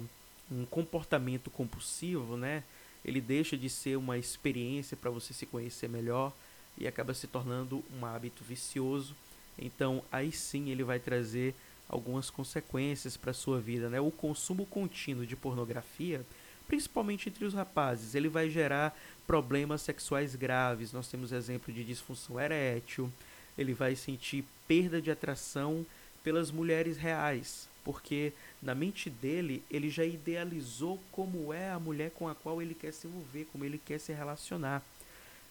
um 0.51 0.65
comportamento 0.65 1.49
compulsivo, 1.49 2.37
né? 2.37 2.63
Ele 3.03 3.19
deixa 3.19 3.57
de 3.57 3.69
ser 3.69 3.95
uma 3.97 4.17
experiência 4.17 4.95
para 4.95 5.09
você 5.09 5.33
se 5.33 5.45
conhecer 5.45 5.89
melhor 5.89 6.31
e 6.77 6.87
acaba 6.87 7.13
se 7.13 7.25
tornando 7.25 7.83
um 7.97 8.05
hábito 8.05 8.43
vicioso. 8.43 9.15
Então, 9.57 10.03
aí 10.11 10.31
sim 10.31 10.69
ele 10.69 10.83
vai 10.83 10.99
trazer 10.99 11.55
algumas 11.91 12.29
consequências 12.29 13.17
para 13.17 13.33
sua 13.33 13.59
vida, 13.59 13.89
né? 13.89 13.99
O 13.99 14.09
consumo 14.09 14.65
contínuo 14.65 15.25
de 15.25 15.35
pornografia, 15.35 16.25
principalmente 16.65 17.27
entre 17.27 17.43
os 17.43 17.53
rapazes, 17.53 18.15
ele 18.15 18.29
vai 18.29 18.49
gerar 18.49 18.97
problemas 19.27 19.81
sexuais 19.81 20.33
graves. 20.33 20.93
Nós 20.93 21.09
temos 21.09 21.33
exemplo 21.33 21.73
de 21.73 21.83
disfunção 21.83 22.39
erétil, 22.39 23.11
ele 23.57 23.73
vai 23.73 23.95
sentir 23.95 24.45
perda 24.67 25.01
de 25.01 25.11
atração 25.11 25.85
pelas 26.23 26.49
mulheres 26.49 26.97
reais, 26.97 27.67
porque 27.83 28.31
na 28.61 28.73
mente 28.73 29.09
dele 29.09 29.61
ele 29.69 29.89
já 29.89 30.05
idealizou 30.05 30.97
como 31.11 31.51
é 31.51 31.71
a 31.71 31.79
mulher 31.79 32.11
com 32.11 32.29
a 32.29 32.35
qual 32.35 32.61
ele 32.61 32.73
quer 32.73 32.93
se 32.93 33.05
envolver, 33.05 33.47
como 33.51 33.65
ele 33.65 33.77
quer 33.83 33.99
se 33.99 34.13
relacionar. 34.13 34.81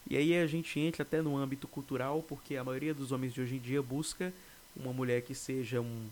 E 0.08 0.16
aí 0.16 0.34
a 0.34 0.46
gente 0.46 0.80
entra 0.80 1.02
até 1.02 1.20
no 1.20 1.36
âmbito 1.36 1.68
cultural, 1.68 2.24
porque 2.26 2.56
a 2.56 2.64
maioria 2.64 2.94
dos 2.94 3.12
homens 3.12 3.34
de 3.34 3.42
hoje 3.42 3.56
em 3.56 3.58
dia 3.58 3.82
busca 3.82 4.32
uma 4.74 4.92
mulher 4.92 5.20
que 5.20 5.34
seja 5.34 5.82
um 5.82 6.08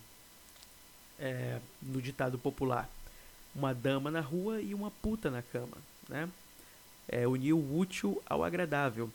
é, 1.18 1.60
no 1.82 2.00
ditado 2.00 2.38
popular, 2.38 2.88
uma 3.54 3.74
dama 3.74 4.10
na 4.10 4.20
rua 4.20 4.60
e 4.60 4.74
uma 4.74 4.90
puta 4.90 5.30
na 5.30 5.42
cama, 5.42 5.76
né? 6.08 6.28
É 7.08 7.26
unir 7.26 7.54
o 7.54 7.78
útil 7.78 8.22
ao 8.26 8.44
agradável. 8.44 9.10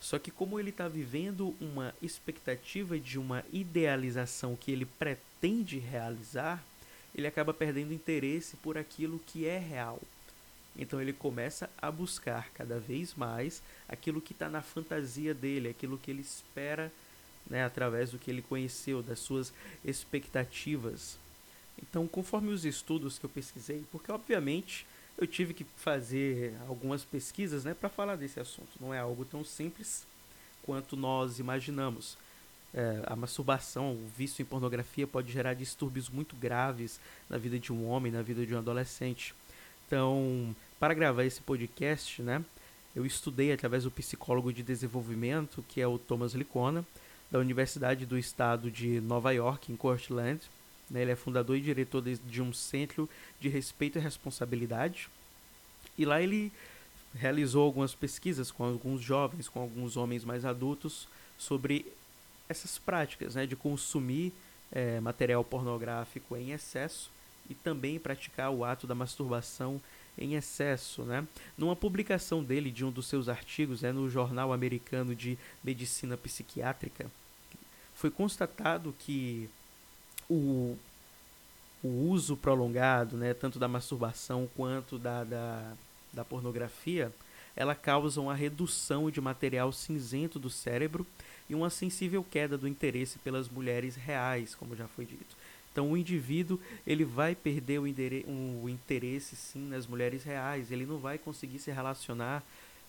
Só 0.00 0.18
que 0.18 0.30
como 0.30 0.58
ele 0.58 0.70
está 0.70 0.88
vivendo 0.88 1.54
uma 1.60 1.94
expectativa 2.02 2.98
de 2.98 3.18
uma 3.18 3.44
idealização 3.52 4.56
que 4.56 4.70
ele 4.70 4.84
pretende 4.84 5.78
realizar, 5.78 6.62
ele 7.14 7.26
acaba 7.26 7.54
perdendo 7.54 7.94
interesse 7.94 8.56
por 8.56 8.76
aquilo 8.76 9.20
que 9.26 9.46
é 9.46 9.58
real. 9.58 10.00
Então 10.78 11.00
ele 11.00 11.12
começa 11.12 11.70
a 11.80 11.90
buscar 11.90 12.50
cada 12.52 12.78
vez 12.78 13.14
mais 13.14 13.62
aquilo 13.88 14.20
que 14.20 14.32
está 14.32 14.48
na 14.48 14.60
fantasia 14.60 15.32
dele, 15.32 15.70
aquilo 15.70 15.96
que 15.96 16.10
ele 16.10 16.20
espera, 16.20 16.92
né, 17.48 17.64
através 17.64 18.10
do 18.10 18.18
que 18.18 18.30
ele 18.30 18.42
conheceu, 18.42 19.02
das 19.02 19.18
suas 19.18 19.52
expectativas. 19.84 21.18
Então, 21.80 22.06
conforme 22.06 22.50
os 22.52 22.64
estudos 22.64 23.18
que 23.18 23.26
eu 23.26 23.30
pesquisei, 23.30 23.84
porque 23.90 24.10
obviamente 24.10 24.86
eu 25.18 25.26
tive 25.26 25.54
que 25.54 25.64
fazer 25.76 26.54
algumas 26.68 27.04
pesquisas 27.04 27.64
né, 27.64 27.74
para 27.74 27.88
falar 27.88 28.16
desse 28.16 28.38
assunto. 28.38 28.70
Não 28.80 28.92
é 28.92 28.98
algo 28.98 29.24
tão 29.24 29.44
simples 29.44 30.06
quanto 30.62 30.96
nós 30.96 31.38
imaginamos. 31.38 32.18
É, 32.74 33.02
a 33.06 33.16
masturbação, 33.16 33.92
o 33.92 34.10
vício 34.16 34.42
em 34.42 34.44
pornografia 34.44 35.06
pode 35.06 35.32
gerar 35.32 35.54
distúrbios 35.54 36.10
muito 36.10 36.36
graves 36.36 37.00
na 37.30 37.38
vida 37.38 37.58
de 37.58 37.72
um 37.72 37.88
homem, 37.88 38.12
na 38.12 38.20
vida 38.20 38.44
de 38.44 38.54
um 38.54 38.58
adolescente. 38.58 39.34
Então, 39.86 40.54
para 40.78 40.92
gravar 40.92 41.24
esse 41.24 41.40
podcast, 41.40 42.20
né, 42.20 42.44
eu 42.94 43.06
estudei 43.06 43.52
através 43.52 43.84
do 43.84 43.90
psicólogo 43.90 44.52
de 44.52 44.62
desenvolvimento, 44.62 45.64
que 45.68 45.80
é 45.80 45.86
o 45.86 45.98
Thomas 45.98 46.34
Licona, 46.34 46.84
da 47.30 47.38
Universidade 47.38 48.04
do 48.04 48.18
Estado 48.18 48.70
de 48.70 49.00
Nova 49.00 49.32
York, 49.32 49.72
em 49.72 49.76
Cortland, 49.76 50.40
né? 50.90 51.02
Ele 51.02 51.12
é 51.12 51.16
fundador 51.16 51.56
e 51.56 51.60
diretor 51.60 52.02
de, 52.02 52.16
de 52.16 52.42
um 52.42 52.52
centro 52.52 53.08
de 53.40 53.48
respeito 53.48 53.98
e 53.98 54.00
responsabilidade. 54.00 55.08
E 55.98 56.04
lá 56.04 56.20
ele 56.20 56.52
realizou 57.14 57.64
algumas 57.64 57.94
pesquisas 57.94 58.50
com 58.50 58.64
alguns 58.64 59.00
jovens, 59.00 59.48
com 59.48 59.60
alguns 59.60 59.96
homens 59.96 60.24
mais 60.24 60.44
adultos, 60.44 61.08
sobre 61.38 61.86
essas 62.48 62.78
práticas 62.78 63.34
né, 63.34 63.46
de 63.46 63.56
consumir 63.56 64.32
é, 64.70 65.00
material 65.00 65.42
pornográfico 65.44 66.36
em 66.36 66.52
excesso 66.52 67.10
e 67.48 67.54
também 67.54 67.98
praticar 67.98 68.50
o 68.50 68.64
ato 68.64 68.86
da 68.86 68.94
masturbação 68.94 69.80
em 70.18 70.34
excesso. 70.34 71.02
Né? 71.02 71.26
Numa 71.56 71.76
publicação 71.76 72.42
dele, 72.42 72.70
de 72.70 72.84
um 72.84 72.90
dos 72.90 73.06
seus 73.06 73.28
artigos, 73.28 73.84
é, 73.84 73.92
no 73.92 74.08
Jornal 74.08 74.52
Americano 74.52 75.14
de 75.14 75.38
Medicina 75.62 76.16
Psiquiátrica, 76.16 77.10
foi 77.94 78.10
constatado 78.10 78.94
que 78.98 79.48
o, 80.28 80.76
o 81.82 81.88
uso 82.08 82.36
prolongado, 82.36 83.16
né, 83.16 83.34
tanto 83.34 83.58
da 83.58 83.68
masturbação 83.68 84.48
quanto 84.56 84.98
da, 84.98 85.24
da, 85.24 85.72
da 86.12 86.24
pornografia, 86.24 87.12
ela 87.54 87.74
causa 87.74 88.20
uma 88.20 88.34
redução 88.34 89.10
de 89.10 89.20
material 89.20 89.72
cinzento 89.72 90.38
do 90.38 90.50
cérebro 90.50 91.06
e 91.48 91.54
uma 91.54 91.70
sensível 91.70 92.24
queda 92.24 92.58
do 92.58 92.68
interesse 92.68 93.18
pelas 93.18 93.48
mulheres 93.48 93.96
reais, 93.96 94.54
como 94.54 94.76
já 94.76 94.86
foi 94.88 95.06
dito. 95.06 95.36
Então 95.72 95.92
o 95.92 95.96
indivíduo 95.96 96.58
ele 96.86 97.04
vai 97.04 97.34
perder 97.34 97.78
o, 97.78 97.84
o 97.84 98.68
interesse 98.68 99.36
sim 99.36 99.68
nas 99.68 99.86
mulheres 99.86 100.24
reais, 100.24 100.70
ele 100.70 100.86
não 100.86 100.98
vai 100.98 101.18
conseguir 101.18 101.58
se 101.58 101.70
relacionar 101.70 102.42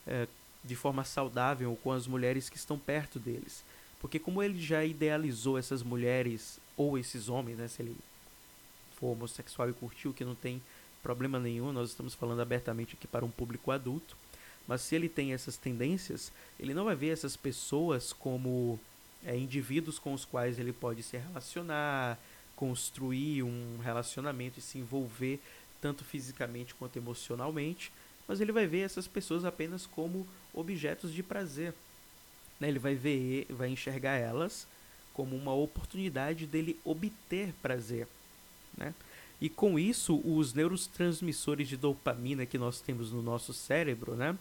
é, 0.06 0.28
de 0.64 0.76
forma 0.76 1.04
saudável 1.04 1.78
com 1.84 1.92
as 1.92 2.08
mulheres 2.08 2.50
que 2.50 2.58
estão 2.58 2.78
perto 2.78 3.20
deles. 3.20 3.64
Porque 4.00 4.20
como 4.20 4.44
ele 4.44 4.62
já 4.62 4.84
idealizou 4.86 5.58
essas 5.58 5.84
mulheres 5.84 6.60
ou 6.78 6.98
esses 6.98 7.28
homens, 7.28 7.58
né, 7.58 7.68
se 7.68 7.82
ele 7.82 7.98
for 8.98 9.08
homossexual 9.08 9.70
e 9.70 9.74
curtiu, 9.74 10.14
que 10.14 10.24
não 10.24 10.36
tem 10.36 10.62
problema 11.04 11.40
nenhum, 11.40 11.74
nós 11.74 11.90
estamos 11.90 12.14
falando 12.14 12.42
abertamente 12.42 12.96
aqui 12.96 13.08
para 13.08 13.26
um 13.26 13.30
público 13.30 13.72
adulto, 13.72 14.16
mas 14.68 14.82
se 14.82 14.96
ele 14.96 15.10
tem 15.10 15.34
essas 15.34 15.58
tendências, 15.58 16.32
ele 16.60 16.74
não 16.74 16.86
vai 16.86 16.96
ver 16.96 17.10
essas 17.10 17.36
pessoas 17.36 18.14
como 18.14 18.80
é, 19.26 19.36
indivíduos 19.38 19.98
com 19.98 20.14
os 20.14 20.26
quais 20.26 20.60
ele 20.60 20.74
pode 20.74 21.02
se 21.04 21.18
relacionar, 21.18 22.20
construir 22.56 23.44
um 23.44 23.78
relacionamento 23.82 24.60
e 24.60 24.62
se 24.62 24.78
envolver 24.78 25.40
tanto 25.82 26.04
fisicamente 26.04 26.76
quanto 26.76 26.98
emocionalmente, 26.98 27.92
mas 28.28 28.42
ele 28.42 28.52
vai 28.52 28.68
ver 28.68 28.82
essas 28.82 29.08
pessoas 29.08 29.46
apenas 29.46 29.86
como 29.86 30.28
objetos 30.54 31.14
de 31.14 31.24
prazer. 31.24 31.74
Né? 32.60 32.68
Ele 32.68 32.80
vai 32.80 32.96
ver, 32.96 33.46
vai 33.50 33.70
enxergar 33.70 34.18
elas 34.18 34.68
como 35.18 35.36
uma 35.36 35.52
oportunidade 35.52 36.46
dele 36.46 36.80
obter 36.86 37.52
prazer. 37.60 38.08
Né? 38.78 38.94
E 39.42 39.50
com 39.50 39.80
isso, 39.80 40.22
os 40.24 40.54
neurotransmissores 40.54 41.68
de 41.68 41.76
dopamina 41.76 42.46
que 42.46 42.58
nós 42.58 42.80
temos 42.80 43.12
no 43.12 43.24
nosso 43.24 43.52
cérebro, 43.52 44.16
né? 44.16 44.38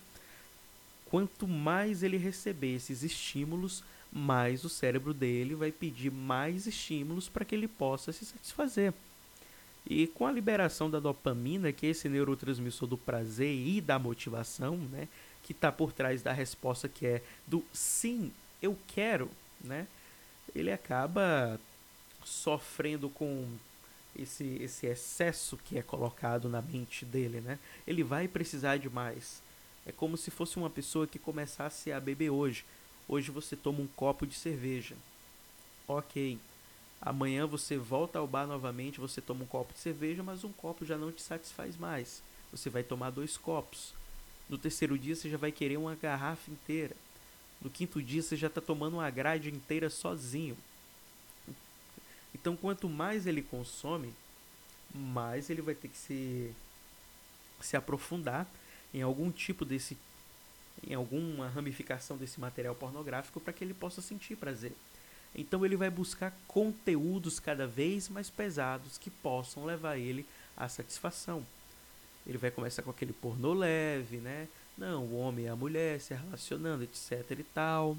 quanto 1.06 1.48
mais 1.48 2.02
ele 2.02 2.18
receber 2.18 2.74
esses 2.74 3.02
estímulos, 3.02 3.82
mais 4.12 4.64
o 4.64 4.68
cérebro 4.68 5.14
dele 5.14 5.54
vai 5.54 5.72
pedir 5.72 6.12
mais 6.12 6.66
estímulos 6.66 7.26
para 7.26 7.44
que 7.44 7.54
ele 7.54 7.68
possa 7.68 8.12
se 8.12 8.26
satisfazer. 8.26 8.92
E 9.88 10.06
com 10.08 10.26
a 10.26 10.32
liberação 10.32 10.90
da 10.90 11.00
dopamina, 11.00 11.72
que 11.72 11.86
é 11.86 11.90
esse 11.90 12.06
neurotransmissor 12.06 12.86
do 12.86 12.98
prazer 12.98 13.54
e 13.54 13.80
da 13.80 13.98
motivação, 13.98 14.76
né, 14.76 15.08
que 15.42 15.52
está 15.52 15.72
por 15.72 15.90
trás 15.90 16.22
da 16.22 16.32
resposta 16.32 16.86
que 16.86 17.06
é 17.06 17.22
do 17.46 17.64
sim, 17.72 18.30
eu 18.60 18.76
quero, 18.88 19.30
né? 19.64 19.86
Ele 20.54 20.72
acaba 20.72 21.60
sofrendo 22.24 23.08
com 23.08 23.46
esse, 24.18 24.44
esse 24.60 24.86
excesso 24.86 25.56
que 25.56 25.78
é 25.78 25.82
colocado 25.82 26.48
na 26.48 26.62
mente 26.62 27.04
dele, 27.04 27.40
né? 27.40 27.58
Ele 27.86 28.02
vai 28.02 28.26
precisar 28.26 28.78
de 28.78 28.88
mais. 28.88 29.42
É 29.86 29.92
como 29.92 30.16
se 30.16 30.30
fosse 30.30 30.56
uma 30.56 30.70
pessoa 30.70 31.06
que 31.06 31.18
começasse 31.18 31.92
a 31.92 32.00
beber 32.00 32.30
hoje. 32.30 32.64
Hoje 33.08 33.30
você 33.30 33.54
toma 33.54 33.80
um 33.80 33.86
copo 33.86 34.26
de 34.26 34.34
cerveja. 34.34 34.96
Ok. 35.86 36.38
Amanhã 37.00 37.46
você 37.46 37.76
volta 37.76 38.18
ao 38.18 38.26
bar 38.26 38.46
novamente, 38.46 38.98
você 38.98 39.20
toma 39.20 39.44
um 39.44 39.46
copo 39.46 39.72
de 39.72 39.78
cerveja, 39.78 40.22
mas 40.22 40.42
um 40.42 40.52
copo 40.52 40.84
já 40.84 40.96
não 40.96 41.12
te 41.12 41.22
satisfaz 41.22 41.76
mais. 41.76 42.22
Você 42.50 42.68
vai 42.68 42.82
tomar 42.82 43.10
dois 43.10 43.36
copos. 43.36 43.92
No 44.48 44.58
terceiro 44.58 44.98
dia 44.98 45.14
você 45.14 45.28
já 45.28 45.36
vai 45.36 45.52
querer 45.52 45.76
uma 45.76 45.94
garrafa 45.94 46.50
inteira. 46.50 46.96
No 47.60 47.70
quinto 47.70 48.02
dia 48.02 48.22
você 48.22 48.36
já 48.36 48.46
está 48.46 48.60
tomando 48.60 48.94
uma 48.94 49.10
grade 49.10 49.50
inteira 49.50 49.90
sozinho. 49.90 50.56
Então, 52.34 52.56
quanto 52.56 52.88
mais 52.88 53.26
ele 53.26 53.42
consome, 53.42 54.12
mais 54.94 55.48
ele 55.50 55.62
vai 55.62 55.74
ter 55.74 55.88
que 55.88 55.96
se 55.96 56.54
se 57.60 57.76
aprofundar 57.76 58.46
em 58.92 59.02
algum 59.02 59.30
tipo 59.30 59.64
desse 59.64 59.96
em 60.86 60.94
alguma 60.94 61.48
ramificação 61.48 62.16
desse 62.18 62.38
material 62.38 62.74
pornográfico 62.74 63.40
para 63.40 63.52
que 63.52 63.64
ele 63.64 63.72
possa 63.72 64.02
sentir 64.02 64.36
prazer. 64.36 64.72
Então 65.34 65.64
ele 65.64 65.76
vai 65.76 65.88
buscar 65.90 66.36
conteúdos 66.46 67.40
cada 67.40 67.66
vez 67.66 68.08
mais 68.08 68.28
pesados 68.28 68.98
que 68.98 69.10
possam 69.10 69.64
levar 69.64 69.96
ele 69.96 70.26
à 70.56 70.68
satisfação. 70.68 71.46
Ele 72.26 72.38
vai 72.38 72.50
começar 72.50 72.82
com 72.82 72.90
aquele 72.90 73.12
pornô 73.12 73.54
leve, 73.54 74.18
né? 74.18 74.48
Não, 74.76 75.04
o 75.04 75.18
homem 75.18 75.46
e 75.46 75.48
a 75.48 75.56
mulher 75.56 76.00
se 76.00 76.12
relacionando, 76.12 76.84
etc 76.84 77.30
e 77.38 77.44
tal. 77.44 77.96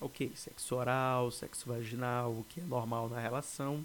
Ok, 0.00 0.30
sexo 0.36 0.76
oral, 0.76 1.30
sexo 1.30 1.68
vaginal, 1.68 2.30
o 2.30 2.44
que 2.48 2.60
é 2.60 2.64
normal 2.64 3.08
na 3.08 3.18
relação. 3.18 3.84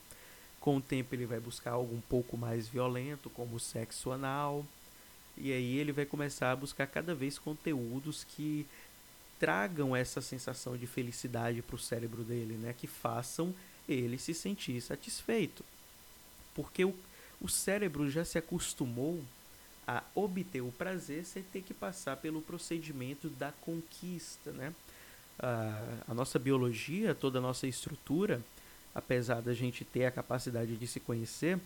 Com 0.60 0.78
o 0.78 0.82
tempo 0.82 1.16
ele 1.16 1.25
vai 1.25 1.40
buscar 1.40 1.72
algo 1.72 1.96
um 1.96 2.01
pouco 2.01 2.38
mais 2.38 2.68
violento, 2.68 3.30
como 3.30 3.56
o 3.56 3.60
sexo 3.60 4.12
anal. 4.12 4.66
E 5.38 5.51
aí 5.51 5.78
ele 5.78 5.92
vai 5.92 6.06
começar 6.06 6.51
a 6.51 6.56
buscar 6.56 6.86
cada 6.86 7.16
vez 7.16 7.40
conteúdos 7.40 8.24
que 8.24 8.68
tragam 9.40 9.96
essa 9.96 10.22
sensação 10.22 10.78
de 10.78 10.86
felicidade 10.86 11.63
para 11.63 11.75
o 11.75 11.80
cérebro 11.80 12.24
dele, 12.24 12.54
né? 12.56 12.75
Que 12.78 12.86
façam 12.86 13.56
ele 13.90 14.20
se 14.20 14.36
sentir 14.36 14.80
satisfeito. 14.82 15.66
Porque 16.54 16.86
o, 16.86 16.94
o 17.40 17.50
cérebro 17.50 18.08
já 18.12 18.24
se 18.24 18.38
acostumou 18.38 19.24
a 19.98 20.04
obter 20.16 20.62
o 20.62 20.72
prazer 20.72 21.26
sem 21.26 21.44
ter 21.44 21.62
que 21.62 21.74
passar 21.74 22.18
pelo 22.18 22.42
procedimento 22.42 23.30
da 23.30 23.52
conquista, 23.52 24.52
né? 24.52 24.74
A, 25.40 26.00
a 26.08 26.14
nossa 26.14 26.40
biologia, 26.40 27.14
toda 27.14 27.40
a 27.40 27.42
nossa 27.42 27.68
estrutura, 27.68 28.42
apesar 28.96 29.42
da 29.42 29.54
gente 29.54 29.84
ter 29.84 30.06
a 30.06 30.12
capacidade 30.12 30.76
de 30.78 30.88
se 30.88 31.00
conhecer, 31.00 31.60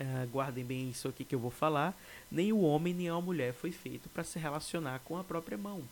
Uh, 0.00 0.26
guardem 0.28 0.64
bem 0.64 0.88
isso 0.88 1.08
aqui 1.08 1.26
que 1.26 1.34
eu 1.34 1.38
vou 1.38 1.50
falar. 1.50 1.94
Nem 2.32 2.54
o 2.54 2.60
homem 2.60 2.94
nem 2.94 3.10
a 3.10 3.20
mulher 3.20 3.52
foi 3.52 3.70
feito 3.70 4.08
para 4.08 4.24
se 4.24 4.38
relacionar 4.38 4.98
com 5.00 5.18
a 5.18 5.22
própria 5.22 5.58
mão. 5.58 5.82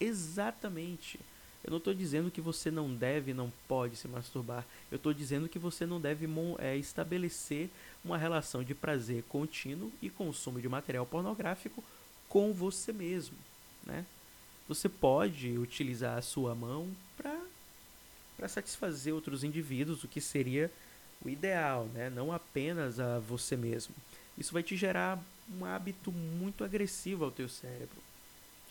Exatamente. 0.00 1.20
Eu 1.64 1.70
não 1.70 1.78
estou 1.78 1.94
dizendo 1.94 2.30
que 2.30 2.42
você 2.42 2.70
não 2.70 2.94
deve, 2.94 3.32
não 3.32 3.50
pode 3.66 3.96
se 3.96 4.06
masturbar. 4.06 4.66
Eu 4.92 4.96
estou 4.96 5.14
dizendo 5.14 5.48
que 5.48 5.58
você 5.58 5.86
não 5.86 5.98
deve 5.98 6.28
é, 6.58 6.76
estabelecer 6.76 7.70
uma 8.04 8.18
relação 8.18 8.62
de 8.62 8.74
prazer 8.74 9.22
contínuo 9.24 9.90
e 10.02 10.10
consumo 10.10 10.60
de 10.60 10.68
material 10.68 11.06
pornográfico 11.06 11.82
com 12.28 12.52
você 12.52 12.92
mesmo. 12.92 13.36
Né? 13.82 14.04
Você 14.68 14.90
pode 14.90 15.56
utilizar 15.56 16.18
a 16.18 16.22
sua 16.22 16.54
mão 16.54 16.86
para 17.16 18.48
satisfazer 18.48 19.14
outros 19.14 19.42
indivíduos, 19.42 20.04
o 20.04 20.08
que 20.08 20.20
seria 20.20 20.70
o 21.24 21.30
ideal, 21.30 21.86
né? 21.94 22.10
não 22.10 22.30
apenas 22.30 23.00
a 23.00 23.18
você 23.20 23.56
mesmo. 23.56 23.94
Isso 24.36 24.52
vai 24.52 24.62
te 24.62 24.76
gerar 24.76 25.18
um 25.58 25.64
hábito 25.64 26.12
muito 26.12 26.62
agressivo 26.62 27.24
ao 27.24 27.30
teu 27.30 27.48
cérebro, 27.48 28.02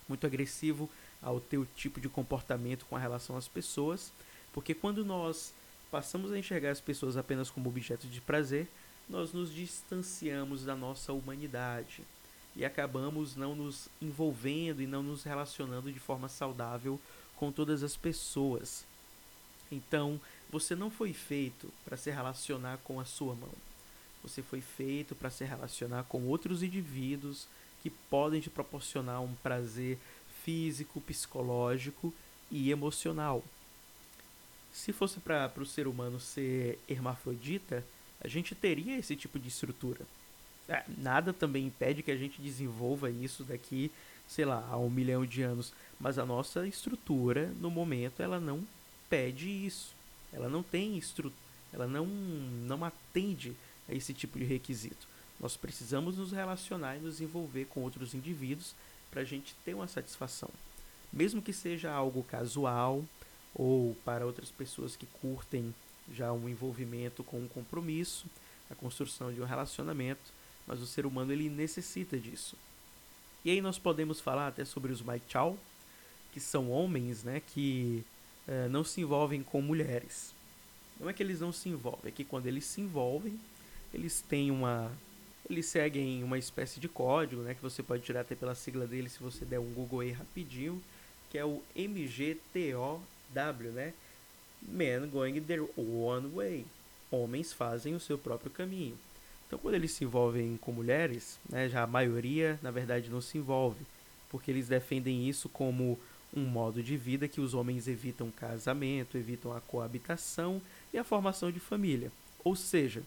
muito 0.07 0.27
agressivo 0.27 0.87
ao 1.23 1.39
teu 1.39 1.65
tipo 1.75 1.99
de 1.99 2.09
comportamento 2.09 2.85
com 2.85 2.95
relação 2.95 3.37
às 3.37 3.47
pessoas, 3.47 4.11
porque 4.53 4.73
quando 4.73 5.05
nós 5.05 5.53
passamos 5.89 6.31
a 6.31 6.37
enxergar 6.37 6.71
as 6.71 6.81
pessoas 6.81 7.17
apenas 7.17 7.49
como 7.49 7.69
objetos 7.69 8.11
de 8.11 8.19
prazer, 8.19 8.67
nós 9.09 9.33
nos 9.33 9.53
distanciamos 9.53 10.63
da 10.63 10.75
nossa 10.75 11.13
humanidade 11.13 12.03
e 12.55 12.63
acabamos 12.63 13.35
não 13.35 13.55
nos 13.55 13.89
envolvendo 14.01 14.81
e 14.81 14.87
não 14.87 15.01
nos 15.01 15.23
relacionando 15.23 15.91
de 15.91 15.99
forma 15.99 16.29
saudável 16.29 16.99
com 17.35 17.51
todas 17.51 17.83
as 17.83 17.97
pessoas. 17.97 18.85
Então, 19.71 20.19
você 20.49 20.75
não 20.75 20.91
foi 20.91 21.13
feito 21.13 21.71
para 21.83 21.97
se 21.97 22.11
relacionar 22.11 22.77
com 22.83 22.99
a 22.99 23.05
sua 23.05 23.33
mão. 23.33 23.53
Você 24.21 24.41
foi 24.41 24.61
feito 24.61 25.15
para 25.15 25.29
se 25.29 25.43
relacionar 25.43 26.03
com 26.03 26.23
outros 26.27 26.63
indivíduos 26.63 27.47
que 27.81 27.89
podem 27.89 28.39
te 28.39 28.49
proporcionar 28.49 29.21
um 29.21 29.33
prazer 29.35 29.97
físico, 30.43 31.01
psicológico 31.01 32.13
e 32.51 32.71
emocional. 32.71 33.43
Se 34.71 34.91
fosse 34.91 35.19
para 35.19 35.51
o 35.57 35.65
ser 35.65 35.87
humano 35.87 36.19
ser 36.19 36.79
hermafrodita, 36.87 37.83
a 38.21 38.27
gente 38.27 38.55
teria 38.55 38.97
esse 38.97 39.15
tipo 39.15 39.37
de 39.37 39.47
estrutura. 39.47 40.01
É, 40.67 40.83
nada 40.97 41.33
também 41.33 41.67
impede 41.67 42.01
que 42.01 42.11
a 42.11 42.17
gente 42.17 42.41
desenvolva 42.41 43.09
isso 43.09 43.43
daqui, 43.43 43.91
sei 44.27 44.45
lá, 44.45 44.67
a 44.71 44.77
um 44.77 44.89
milhão 44.89 45.25
de 45.25 45.41
anos. 45.41 45.73
Mas 45.99 46.17
a 46.17 46.25
nossa 46.25 46.67
estrutura, 46.67 47.51
no 47.59 47.69
momento, 47.69 48.21
ela 48.21 48.39
não 48.39 48.65
pede 49.09 49.49
isso. 49.49 49.93
Ela 50.31 50.49
não 50.49 50.63
tem 50.63 50.97
estrutura, 50.97 51.35
ela 51.71 51.87
não, 51.87 52.05
não 52.07 52.83
atende 52.83 53.53
a 53.87 53.93
esse 53.93 54.13
tipo 54.13 54.39
de 54.39 54.45
requisito. 54.45 55.07
Nós 55.39 55.55
precisamos 55.55 56.17
nos 56.17 56.31
relacionar 56.31 56.97
e 56.97 57.01
nos 57.01 57.21
envolver 57.21 57.65
com 57.65 57.81
outros 57.81 58.13
indivíduos 58.13 58.73
para 59.13 59.21
a 59.21 59.25
gente 59.25 59.55
ter 59.63 59.75
uma 59.75 59.87
satisfação. 59.87 60.49
Mesmo 61.11 61.39
que 61.39 61.53
seja 61.53 61.91
algo 61.91 62.23
casual 62.23 63.05
ou 63.53 63.95
para 64.03 64.25
outras 64.25 64.49
pessoas 64.49 64.95
que 64.95 65.05
curtem 65.21 65.73
já 66.11 66.33
um 66.33 66.49
envolvimento 66.49 67.23
com 67.23 67.39
um 67.39 67.47
compromisso, 67.47 68.25
a 68.71 68.75
construção 68.75 69.31
de 69.31 69.39
um 69.39 69.45
relacionamento, 69.45 70.33
mas 70.65 70.81
o 70.81 70.87
ser 70.87 71.05
humano 71.05 71.31
ele 71.31 71.47
necessita 71.47 72.17
disso. 72.17 72.57
E 73.45 73.51
aí 73.51 73.61
nós 73.61 73.77
podemos 73.77 74.19
falar 74.19 74.47
até 74.47 74.65
sobre 74.65 74.91
os 74.91 75.01
Maichao, 75.01 75.59
que 76.31 76.39
são 76.39 76.71
homens 76.71 77.23
né, 77.23 77.39
que 77.53 78.03
é, 78.47 78.67
não 78.67 78.83
se 78.83 79.01
envolvem 79.01 79.43
com 79.43 79.61
mulheres. 79.61 80.33
Não 80.99 81.07
é 81.07 81.13
que 81.13 81.21
eles 81.21 81.39
não 81.39 81.51
se 81.51 81.69
envolvem, 81.69 82.07
é 82.07 82.11
que 82.11 82.23
quando 82.23 82.47
eles 82.47 82.65
se 82.65 82.81
envolvem, 82.81 83.39
eles 83.93 84.21
têm 84.21 84.49
uma. 84.49 84.91
Eles 85.49 85.65
seguem 85.65 86.23
uma 86.23 86.37
espécie 86.37 86.79
de 86.79 86.87
código, 86.87 87.41
né? 87.41 87.53
Que 87.53 87.61
você 87.61 87.83
pode 87.83 88.03
tirar 88.03 88.21
até 88.21 88.35
pela 88.35 88.55
sigla 88.55 88.87
dele 88.87 89.09
se 89.09 89.19
você 89.19 89.43
der 89.43 89.59
um 89.59 89.73
Google 89.73 89.99
aí 89.99 90.11
rapidinho, 90.11 90.81
que 91.29 91.37
é 91.37 91.43
o 91.43 91.61
MGTOW, 91.75 93.01
né? 93.73 93.93
Men 94.61 95.09
going 95.09 95.41
their 95.41 95.67
own 95.77 96.29
way. 96.35 96.65
Homens 97.11 97.51
fazem 97.51 97.93
o 97.93 97.99
seu 97.99 98.17
próprio 98.17 98.49
caminho. 98.49 98.97
Então, 99.45 99.59
quando 99.59 99.75
eles 99.75 99.91
se 99.91 100.03
envolvem 100.03 100.57
com 100.57 100.71
mulheres, 100.71 101.37
né, 101.47 101.69
já 101.69 101.83
a 101.83 101.87
maioria, 101.87 102.57
na 102.63 102.71
verdade, 102.71 103.09
não 103.09 103.21
se 103.21 103.37
envolve, 103.37 103.85
porque 104.29 104.49
eles 104.49 104.67
defendem 104.67 105.29
isso 105.29 105.47
como 105.47 105.99
um 106.35 106.41
modo 106.41 106.81
de 106.81 106.97
vida 106.97 107.27
que 107.27 107.39
os 107.39 107.53
homens 107.53 107.87
evitam 107.87 108.31
casamento, 108.31 109.17
evitam 109.17 109.55
a 109.55 109.61
coabitação 109.61 110.59
e 110.91 110.97
a 110.97 111.03
formação 111.03 111.51
de 111.51 111.59
família. 111.59 112.11
Ou 112.43 112.55
seja, 112.55 113.03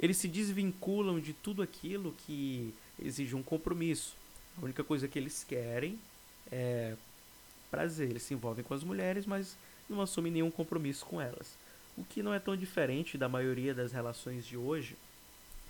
eles 0.00 0.16
se 0.16 0.26
desvinculam 0.26 1.20
de 1.20 1.32
tudo 1.32 1.62
aquilo 1.62 2.14
que 2.26 2.72
exige 3.00 3.36
um 3.36 3.42
compromisso. 3.42 4.14
A 4.60 4.64
única 4.64 4.82
coisa 4.82 5.06
que 5.06 5.18
eles 5.18 5.44
querem 5.44 5.98
é 6.50 6.96
prazer. 7.70 8.10
Eles 8.10 8.22
se 8.22 8.34
envolvem 8.34 8.64
com 8.64 8.74
as 8.74 8.82
mulheres, 8.82 9.26
mas 9.26 9.56
não 9.88 10.00
assumem 10.00 10.32
nenhum 10.32 10.50
compromisso 10.50 11.04
com 11.04 11.20
elas. 11.20 11.54
O 11.98 12.04
que 12.04 12.22
não 12.22 12.32
é 12.32 12.38
tão 12.38 12.56
diferente 12.56 13.18
da 13.18 13.28
maioria 13.28 13.74
das 13.74 13.92
relações 13.92 14.46
de 14.46 14.56
hoje, 14.56 14.96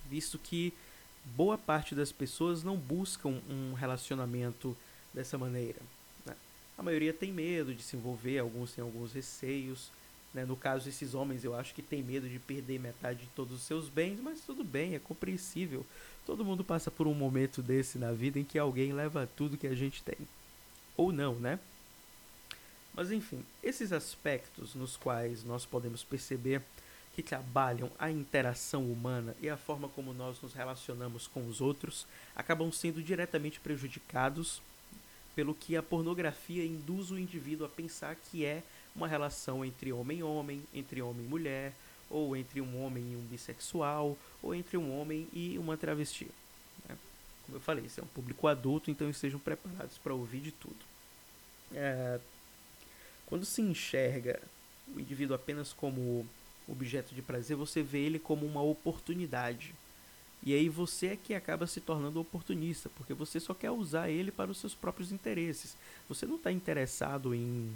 visto 0.09 0.38
que 0.38 0.73
boa 1.37 1.59
parte 1.59 1.95
das 1.95 2.12
pessoas 2.12 2.62
não 2.62 2.77
buscam 2.77 3.40
um 3.49 3.75
relacionamento 3.75 4.77
dessa 5.12 5.37
maneira. 5.37 5.81
A 6.79 6.83
maioria 6.83 7.12
tem 7.12 7.31
medo 7.31 7.75
de 7.75 7.83
se 7.83 7.95
envolver, 7.95 8.38
alguns 8.38 8.73
têm 8.73 8.83
alguns 8.83 9.12
receios. 9.12 9.90
Né? 10.33 10.45
No 10.45 10.57
caso, 10.57 10.88
esses 10.88 11.14
homens 11.14 11.45
eu 11.45 11.55
acho 11.55 11.75
que 11.75 11.83
tem 11.83 12.03
medo 12.03 12.29
de 12.29 12.38
perder 12.38 12.79
metade 12.79 13.21
de 13.21 13.27
todos 13.29 13.55
os 13.55 13.62
seus 13.62 13.88
bens, 13.88 14.21
mas 14.21 14.40
tudo 14.40 14.62
bem, 14.62 14.95
é 14.95 14.99
compreensível. 14.99 15.85
Todo 16.25 16.45
mundo 16.45 16.62
passa 16.62 16.90
por 16.90 17.07
um 17.07 17.14
momento 17.14 17.62
desse 17.62 17.99
na 17.99 18.12
vida 18.12 18.38
em 18.38 18.45
que 18.45 18.59
alguém 18.59 18.93
leva 18.93 19.29
tudo 19.37 19.57
que 19.57 19.66
a 19.66 19.75
gente 19.75 20.03
tem. 20.03 20.19
Ou 20.97 21.12
não, 21.12 21.35
né? 21.35 21.59
Mas 22.95 23.11
enfim, 23.11 23.45
esses 23.62 23.93
aspectos 23.93 24.75
nos 24.75 24.97
quais 24.97 25.45
nós 25.45 25.64
podemos 25.64 26.05
perceber 26.05 26.62
que 27.14 27.23
trabalham 27.23 27.90
a 27.99 28.11
interação 28.11 28.85
humana 28.90 29.35
e 29.40 29.49
a 29.49 29.57
forma 29.57 29.88
como 29.88 30.12
nós 30.12 30.40
nos 30.40 30.53
relacionamos 30.53 31.27
com 31.27 31.47
os 31.47 31.61
outros 31.61 32.07
acabam 32.37 32.71
sendo 32.71 33.03
diretamente 33.03 33.59
prejudicados 33.59 34.62
pelo 35.35 35.55
que 35.55 35.77
a 35.77 35.83
pornografia 35.83 36.64
induz 36.64 37.11
o 37.11 37.19
indivíduo 37.19 37.66
a 37.66 37.69
pensar 37.69 38.14
que 38.14 38.45
é 38.45 38.62
uma 38.94 39.09
relação 39.09 39.64
entre 39.64 39.92
homem 39.92 40.18
e 40.18 40.22
homem, 40.22 40.62
entre 40.74 41.03
homem 41.03 41.24
e 41.24 41.29
mulher, 41.29 41.72
ou 42.09 42.37
entre 42.37 42.61
um 42.61 42.85
homem 42.85 43.12
e 43.12 43.16
um 43.16 43.26
bissexual, 43.26 44.16
ou 44.42 44.55
entre 44.55 44.76
um 44.76 44.98
homem 44.98 45.29
e 45.33 45.57
uma 45.59 45.76
travesti. 45.76 46.29
Né? 46.88 46.96
Como 47.44 47.57
eu 47.57 47.61
falei, 47.61 47.85
isso 47.85 48.00
é 48.00 48.03
um 48.03 48.09
público 48.09 48.48
adulto, 48.48 48.90
então 48.90 49.09
estejam 49.09 49.38
preparados 49.38 49.96
para 49.98 50.14
ouvir 50.14 50.40
de 50.40 50.53
tudo. 50.53 50.79
É, 51.72 52.18
quando 53.26 53.44
se 53.44 53.62
enxerga 53.62 54.40
o 54.94 54.98
indivíduo 54.98 55.37
apenas 55.37 55.72
como 55.72 56.26
objeto 56.66 57.14
de 57.14 57.22
prazer, 57.22 57.57
você 57.57 57.83
vê 57.83 57.98
ele 57.98 58.18
como 58.18 58.44
uma 58.44 58.62
oportunidade 58.62 59.72
e 60.42 60.55
aí 60.55 60.68
você 60.68 61.09
é 61.09 61.16
que 61.16 61.35
acaba 61.35 61.66
se 61.66 61.81
tornando 61.81 62.20
oportunista, 62.20 62.88
porque 62.96 63.12
você 63.12 63.38
só 63.38 63.53
quer 63.53 63.70
usar 63.70 64.09
ele 64.09 64.31
para 64.31 64.50
os 64.50 64.59
seus 64.59 64.74
próprios 64.74 65.12
interesses. 65.12 65.76
Você 66.09 66.24
não 66.24 66.37
está 66.37 66.50
interessado 66.50 67.35
em 67.35 67.70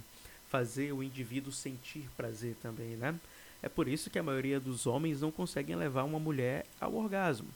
fazer 0.55 0.93
o 0.93 1.03
indivíduo 1.03 1.53
sentir 1.53 2.09
prazer 2.17 2.55
também, 2.63 2.91
né? 2.91 3.19
É 3.61 3.69
por 3.69 3.89
isso 3.89 4.09
que 4.09 4.21
a 4.21 4.23
maioria 4.23 4.61
dos 4.61 4.87
homens 4.87 5.21
não 5.21 5.33
conseguem 5.33 5.75
levar 5.75 6.05
uma 6.05 6.21
mulher 6.21 6.65
ao 6.81 6.95
orgasmo. 6.95 7.49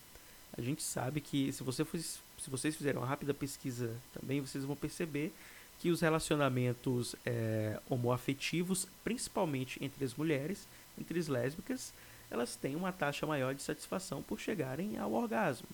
A 0.57 0.61
gente 0.61 0.83
sabe 0.83 1.21
que 1.21 1.53
se, 1.53 1.63
você 1.63 1.85
for, 1.85 2.01
se 2.01 2.51
vocês 2.51 2.75
fizerem 2.75 3.01
uma 3.01 3.07
rápida 3.07 3.33
pesquisa 3.33 3.95
também, 4.13 4.41
vocês 4.41 4.65
vão 4.65 4.75
perceber 4.75 5.33
que 5.79 5.93
os 5.93 6.01
relacionamentos 6.01 7.15
é, 7.25 7.79
homoafetivos, 7.89 8.89
principalmente 9.05 9.79
entre 9.81 10.05
as 10.05 10.17
mulheres, 10.17 10.67
entre 11.01 11.21
as 11.21 11.29
lésbicas, 11.29 11.95
elas 12.29 12.57
têm 12.57 12.75
uma 12.75 12.91
taxa 12.91 13.25
maior 13.29 13.55
de 13.55 13.63
satisfação 13.63 14.25
por 14.25 14.41
chegarem 14.41 14.99
ao 14.99 15.13
orgasmo. 15.13 15.69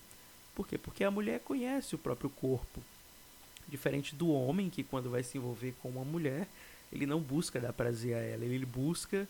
Por 0.54 0.68
quê? 0.68 0.76
Porque 0.76 1.02
a 1.02 1.10
mulher 1.10 1.40
conhece 1.40 1.94
o 1.94 1.98
próprio 1.98 2.28
corpo. 2.28 2.82
Diferente 3.66 4.14
do 4.14 4.28
homem, 4.28 4.68
que 4.68 4.84
quando 4.84 5.08
vai 5.08 5.22
se 5.22 5.38
envolver 5.38 5.74
com 5.80 5.88
uma 5.88 6.04
mulher, 6.04 6.46
ele 6.94 7.06
não 7.06 7.20
busca 7.20 7.60
dar 7.60 7.72
prazer 7.72 8.14
a 8.14 8.20
ela, 8.20 8.44
ele 8.44 8.64
busca 8.64 9.28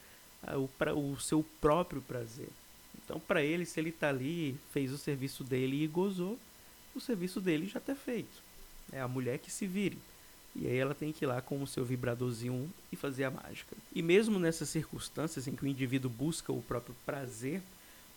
o, 0.57 0.69
pra, 0.69 0.95
o 0.95 1.19
seu 1.19 1.45
próprio 1.61 2.03
prazer. 2.03 2.49
Então, 3.03 3.19
para 3.19 3.43
ele, 3.43 3.65
se 3.65 3.81
ele 3.81 3.91
está 3.91 4.09
ali, 4.09 4.57
fez 4.73 4.93
o 4.93 4.99
serviço 4.99 5.43
dele 5.43 5.83
e 5.83 5.87
gozou, 5.87 6.39
o 6.95 7.01
serviço 7.01 7.41
dele 7.41 7.67
já 7.67 7.79
está 7.79 7.95
feito. 7.95 8.43
É 8.93 9.01
a 9.01 9.09
mulher 9.09 9.39
que 9.39 9.51
se 9.51 9.67
vire. 9.67 9.99
E 10.55 10.67
aí 10.67 10.77
ela 10.77 10.95
tem 10.95 11.13
que 11.13 11.25
ir 11.25 11.27
lá 11.27 11.41
com 11.41 11.61
o 11.61 11.67
seu 11.67 11.85
vibradorzinho 11.85 12.71
e 12.93 12.97
fazer 12.97 13.25
a 13.25 13.31
mágica. 13.31 13.77
E 13.93 14.01
mesmo 14.03 14.39
nessas 14.39 14.69
circunstâncias 14.69 15.49
em 15.49 15.57
que 15.57 15.65
o 15.65 15.67
indivíduo 15.67 16.11
busca 16.11 16.53
o 16.53 16.63
próprio 16.63 16.95
prazer, 17.05 17.61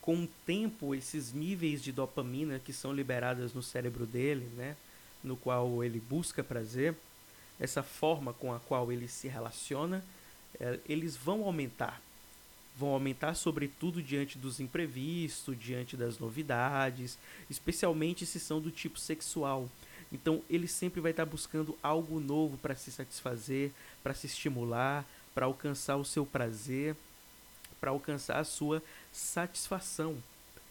com 0.02 0.24
o 0.24 0.30
tempo 0.46 0.94
esses 0.94 1.34
níveis 1.34 1.84
de 1.84 1.92
dopamina 1.92 2.60
que 2.60 2.72
são 2.72 2.94
liberadas 2.94 3.54
no 3.54 3.64
cérebro 3.64 4.06
dele, 4.06 4.48
né, 4.56 4.78
no 5.24 5.36
qual 5.36 5.84
ele 5.84 6.00
busca 6.00 6.44
prazer, 6.44 6.96
essa 7.60 7.82
forma 7.82 8.34
com 8.34 8.54
a 8.54 8.60
qual 8.60 8.92
ele 8.92 9.08
se 9.08 9.28
relaciona, 9.28 10.04
é, 10.60 10.80
eles 10.88 11.16
vão 11.16 11.44
aumentar. 11.44 12.02
Vão 12.78 12.90
aumentar, 12.90 13.34
sobretudo, 13.34 14.04
diante 14.04 14.38
dos 14.38 14.60
imprevistos, 14.60 15.60
diante 15.60 15.98
das 15.98 16.20
novidades, 16.20 17.18
especialmente 17.50 18.26
se 18.26 18.40
são 18.40 18.62
do 18.62 18.70
tipo 18.70 19.00
sexual. 19.00 19.68
Então, 20.12 20.44
ele 20.50 20.68
sempre 20.68 21.02
vai 21.02 21.12
estar 21.12 21.26
buscando 21.26 21.78
algo 21.82 22.20
novo 22.20 22.58
para 22.58 22.76
se 22.76 22.92
satisfazer, 22.92 23.72
para 24.04 24.14
se 24.14 24.28
estimular, 24.28 25.04
para 25.34 25.48
alcançar 25.48 25.98
o 25.98 26.06
seu 26.06 26.26
prazer, 26.26 26.96
para 27.80 27.90
alcançar 27.90 28.40
a 28.40 28.44
sua 28.44 28.82
satisfação. 29.12 30.18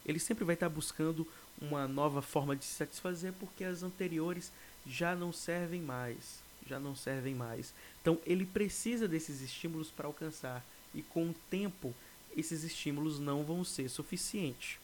Ele 0.05 0.21
sempre 0.21 0.45
vai 0.45 0.55
estar 0.55 0.69
buscando 0.69 1.27
uma 1.61 1.89
nova 1.89 2.23
forma 2.23 2.55
de 2.55 2.65
se 2.65 2.75
satisfazer 2.75 3.33
porque 3.41 3.65
as 3.65 3.83
anteriores 3.83 4.53
já 4.87 5.17
não 5.17 5.33
servem 5.33 5.81
mais 5.81 6.46
já 6.69 6.79
não 6.79 6.95
servem 6.95 7.35
mais. 7.35 7.73
Então 8.01 8.19
ele 8.27 8.45
precisa 8.45 9.07
desses 9.07 9.41
estímulos 9.41 9.91
para 9.91 10.07
alcançar 10.07 10.65
e 10.95 11.03
com 11.03 11.31
o 11.31 11.35
tempo 11.51 11.95
esses 12.37 12.65
estímulos 12.65 13.19
não 13.19 13.45
vão 13.45 13.65
ser 13.65 13.89
suficientes. 13.89 14.79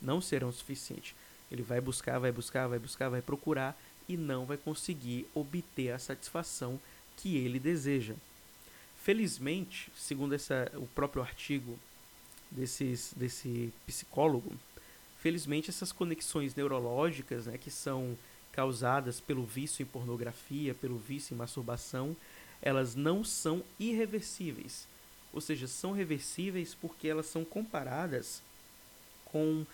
Não 0.00 0.20
serão 0.20 0.52
suficientes. 0.52 1.14
Ele 1.50 1.62
vai 1.62 1.80
buscar, 1.80 2.18
vai 2.18 2.32
buscar, 2.32 2.66
vai 2.66 2.78
buscar, 2.78 3.08
vai 3.08 3.22
procurar 3.22 3.76
e 4.08 4.16
não 4.16 4.44
vai 4.44 4.56
conseguir 4.56 5.26
obter 5.34 5.90
a 5.90 5.98
satisfação 5.98 6.80
que 7.16 7.36
ele 7.36 7.58
deseja. 7.58 8.14
Felizmente, 9.02 9.90
segundo 9.96 10.34
essa, 10.34 10.70
o 10.74 10.86
próprio 10.88 11.22
artigo 11.22 11.78
desses, 12.50 13.12
desse 13.16 13.72
psicólogo, 13.86 14.52
felizmente 15.20 15.70
essas 15.70 15.92
conexões 15.92 16.54
neurológicas, 16.54 17.46
né, 17.46 17.56
que 17.56 17.70
são 17.70 18.16
causadas 18.56 19.20
pelo 19.20 19.44
vício 19.44 19.82
em 19.82 19.86
pornografia, 19.86 20.74
pelo 20.74 20.96
vício 20.96 21.34
em 21.34 21.36
masturbação, 21.36 22.16
elas 22.62 22.94
não 22.94 23.22
são 23.22 23.62
irreversíveis. 23.78 24.88
Ou 25.30 25.42
seja, 25.42 25.68
são 25.68 25.92
reversíveis 25.92 26.74
porque 26.74 27.06
elas 27.06 27.26
são 27.26 27.44
comparadas 27.44 28.40
com, 29.26 29.66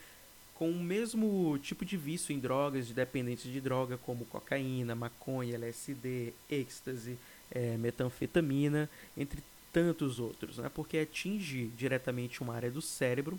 com 0.56 0.68
o 0.68 0.82
mesmo 0.82 1.56
tipo 1.62 1.84
de 1.84 1.96
vício 1.96 2.34
em 2.34 2.40
drogas, 2.40 2.88
de 2.88 2.94
dependentes 2.94 3.50
de 3.50 3.60
droga, 3.60 3.96
como 3.96 4.24
cocaína, 4.24 4.96
maconha, 4.96 5.54
LSD, 5.54 6.32
êxtase, 6.50 7.16
é, 7.52 7.76
metanfetamina, 7.76 8.90
entre 9.16 9.40
tantos 9.72 10.18
outros, 10.18 10.58
né? 10.58 10.68
porque 10.74 10.98
atinge 10.98 11.68
diretamente 11.76 12.42
uma 12.42 12.54
área 12.54 12.70
do 12.70 12.82
cérebro 12.82 13.38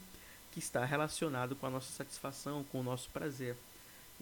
que 0.53 0.60
está 0.60 0.86
relacionado 0.86 1.53
com 1.56 1.67
a 1.67 1.69
nossa 1.69 1.91
satisfação, 1.91 2.63
com 2.71 2.79
o 2.79 2.84
nosso 2.84 3.10
prazer. 3.10 3.58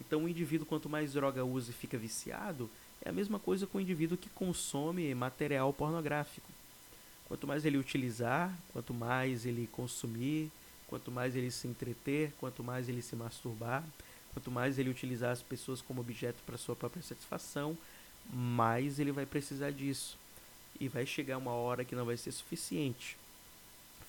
Então, 0.02 0.24
o 0.24 0.28
indivíduo, 0.28 0.66
quanto 0.66 0.90
mais 0.90 1.14
droga 1.14 1.46
usa 1.46 1.70
e 1.70 1.74
fica 1.74 1.96
viciado, 1.96 2.68
é 3.06 3.10
a 3.10 3.14
mesma 3.14 3.38
coisa 3.38 3.68
com 3.68 3.78
o 3.78 3.82
indivíduo 3.82 4.18
que 4.18 4.30
consome 4.30 5.14
material 5.14 5.72
pornográfico. 5.72 6.50
Quanto 7.28 7.46
mais 7.46 7.66
ele 7.66 7.78
utilizar, 7.78 8.52
quanto 8.74 8.96
mais 8.96 9.46
ele 9.46 9.70
consumir, 9.72 10.52
quanto 10.88 11.12
mais 11.12 11.36
ele 11.36 11.52
se 11.52 11.68
entreter, 11.68 12.34
quanto 12.40 12.64
mais 12.64 12.90
ele 12.90 13.02
se 13.02 13.16
masturbar, 13.16 13.84
quanto 14.34 14.50
mais 14.50 14.80
ele 14.80 14.90
utilizar 14.90 15.32
as 15.32 15.42
pessoas 15.42 15.82
como 15.82 16.02
objeto 16.02 16.42
para 16.46 16.58
sua 16.58 16.76
própria 16.76 17.04
satisfação, 17.04 17.78
mais 18.34 19.00
ele 19.00 19.12
vai 19.12 19.26
precisar 19.26 19.72
disso. 19.72 20.18
E 20.80 20.88
vai 20.88 21.06
chegar 21.06 21.38
uma 21.38 21.52
hora 21.52 21.86
que 21.86 21.96
não 21.96 22.06
vai 22.06 22.18
ser 22.18 22.32
suficiente. 22.32 23.16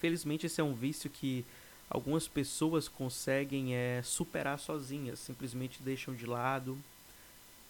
Felizmente, 0.01 0.47
esse 0.47 0.61
é 0.61 0.65
um 0.65 0.75
vício 0.75 1.11
que 1.11 1.45
algumas 1.93 2.27
pessoas 2.27 2.89
conseguem 2.89 3.75
é, 3.75 4.01
superar 4.03 4.59
sozinhas, 4.59 5.19
simplesmente 5.19 5.83
deixam 5.83 6.15
de 6.15 6.25
lado 6.25 6.79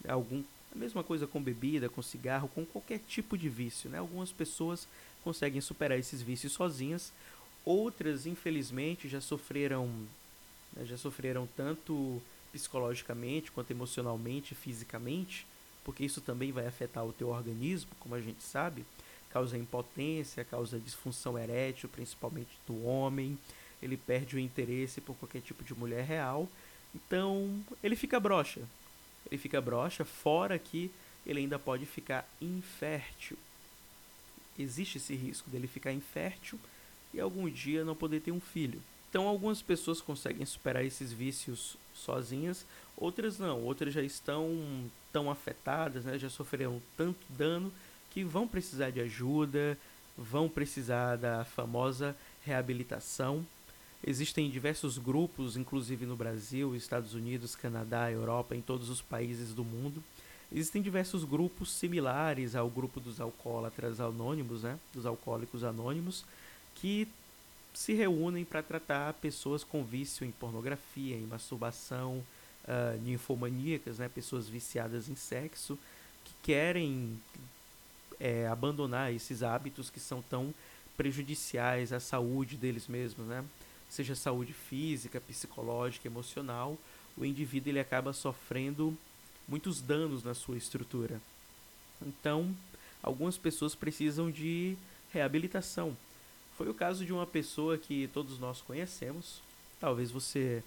algum 0.09 0.45
a 0.73 0.79
mesma 0.79 1.03
coisa 1.03 1.27
com 1.27 1.43
bebida, 1.43 1.89
com 1.89 2.01
cigarro, 2.01 2.49
com 2.49 2.65
qualquer 2.65 3.01
tipo 3.01 3.37
de 3.37 3.49
vício, 3.49 3.91
né? 3.91 3.99
Algumas 3.99 4.33
pessoas 4.33 4.89
conseguem 5.23 5.61
superar 5.61 5.99
esses 5.99 6.23
vícios 6.23 6.53
sozinhas, 6.53 7.13
outras 7.65 8.25
infelizmente 8.25 9.07
já 9.09 9.21
sofreram 9.21 9.87
né, 10.75 10.87
já 10.87 10.97
sofreram 10.97 11.47
tanto 11.57 12.23
psicologicamente 12.53 13.51
quanto 13.51 13.71
emocionalmente, 13.71 14.55
fisicamente, 14.55 15.47
porque 15.85 16.05
isso 16.05 16.21
também 16.21 16.53
vai 16.53 16.67
afetar 16.67 17.05
o 17.05 17.13
teu 17.13 17.29
organismo, 17.29 17.91
como 17.99 18.15
a 18.15 18.21
gente 18.21 18.43
sabe, 18.43 18.87
causa 19.31 19.59
impotência, 19.59 20.45
causa 20.45 20.79
disfunção 20.79 21.37
erétil, 21.37 21.89
principalmente 21.89 22.51
do 22.67 22.85
homem, 22.87 23.37
ele 23.83 23.97
perde 23.97 24.37
o 24.37 24.39
interesse 24.39 25.01
por 25.01 25.17
qualquer 25.17 25.41
tipo 25.41 25.65
de 25.65 25.75
mulher 25.75 26.05
real. 26.05 26.49
Então, 26.95 27.63
ele 27.83 27.97
fica 27.97 28.21
broxa. 28.21 28.61
Ele 29.31 29.39
fica 29.39 29.61
broxa, 29.61 30.05
fora 30.05 30.59
que 30.59 30.91
ele 31.27 31.41
ainda 31.41 31.59
pode 31.59 31.87
ficar 31.87 32.29
infértil. 32.41 33.37
Existe 34.59 34.99
esse 34.99 35.15
risco 35.15 35.49
dele 35.51 35.67
ficar 35.67 35.93
infértil 35.93 36.59
e 37.13 37.21
algum 37.21 37.49
dia 37.49 37.85
não 37.85 37.95
poder 37.95 38.21
ter 38.21 38.33
um 38.33 38.41
filho. 38.41 38.81
Então, 39.09 39.27
algumas 39.27 39.61
pessoas 39.61 40.01
conseguem 40.01 40.45
superar 40.47 40.85
esses 40.85 41.13
vícios 41.13 41.77
sozinhas, 41.95 42.65
outras 42.97 43.39
não. 43.39 43.61
Outras 43.63 43.93
já 43.93 44.03
estão 44.03 44.91
tão 45.13 45.31
afetadas, 45.31 46.05
né? 46.05 46.19
já 46.19 46.31
sofreram 46.31 46.81
tanto 46.97 47.21
dano 47.29 47.73
que 48.11 48.25
vão 48.25 48.49
precisar 48.49 48.91
de 48.91 49.01
ajuda, 49.01 49.77
vão 50.17 50.49
precisar 50.49 51.17
da 51.17 51.45
famosa 51.45 52.17
reabilitação. 52.45 53.45
Existem 54.05 54.51
diversos 54.51 54.99
grupos, 54.99 55.57
inclusive 55.57 56.05
no 56.07 56.17
Brasil, 56.17 56.75
Estados 56.75 57.15
Unidos, 57.15 57.55
Canadá, 57.55 58.11
Europa, 58.11 58.57
em 58.57 58.61
todos 58.61 58.89
os 58.89 59.01
países 59.01 59.55
do 59.55 59.65
mundo. 59.65 60.03
Existem 60.51 60.83
diversos 60.83 61.25
grupos 61.25 61.73
similares 61.73 62.57
ao 62.57 62.69
grupo 62.69 62.99
dos 62.99 63.21
alcoólatras 63.21 64.01
anônimos, 64.01 64.65
né? 64.65 64.79
dos 64.93 65.07
alcoólicos 65.07 65.63
anônimos, 65.63 66.25
que 66.75 67.07
se 67.73 67.95
reúnem 67.95 68.45
para 68.45 68.63
tratar 68.63 69.15
pessoas 69.15 69.63
com 69.63 69.85
vício 69.85 70.27
em 70.27 70.33
pornografia, 70.33 71.17
em 71.17 71.27
masturbação, 71.27 72.23
uh, 72.65 73.01
ninfomaníacas, 73.03 73.99
né? 73.99 74.09
pessoas 74.09 74.49
viciadas 74.49 75.09
em 75.09 75.15
sexo, 75.15 75.79
que 76.25 76.33
querem 76.43 77.19
é, 78.19 78.47
abandonar 78.47 79.13
esses 79.13 79.43
hábitos 79.43 79.91
que 79.91 80.01
são 80.01 80.21
tão 80.23 80.53
prejudiciais 80.97 81.93
à 81.93 82.01
saúde 82.01 82.57
deles 82.57 82.87
mesmos, 82.87 83.27
né? 83.27 83.45
Seja 83.93 84.15
saúde 84.15 84.55
física, 84.55 85.21
psicológica, 85.21 86.09
emocional, 86.09 86.79
o 87.15 87.27
indivíduo 87.27 87.71
ele 87.71 87.79
acaba 87.79 88.15
sofrendo 88.15 88.97
muitos 89.47 89.83
danos 89.83 90.25
na 90.25 90.33
sua 90.33 90.57
estrutura. 90.57 91.21
Então, 92.01 92.57
algumas 93.03 93.37
pessoas 93.37 93.75
precisam 93.75 94.31
de 94.31 94.79
reabilitação. 95.13 95.95
Foi 96.57 96.71
o 96.71 96.75
caso 96.75 97.05
de 97.05 97.13
uma 97.13 97.27
pessoa 97.27 97.77
que 97.77 98.09
todos 98.15 98.39
nós 98.39 98.63
conhecemos. 98.63 99.43
Talvez 99.79 100.11
você. 100.11 100.65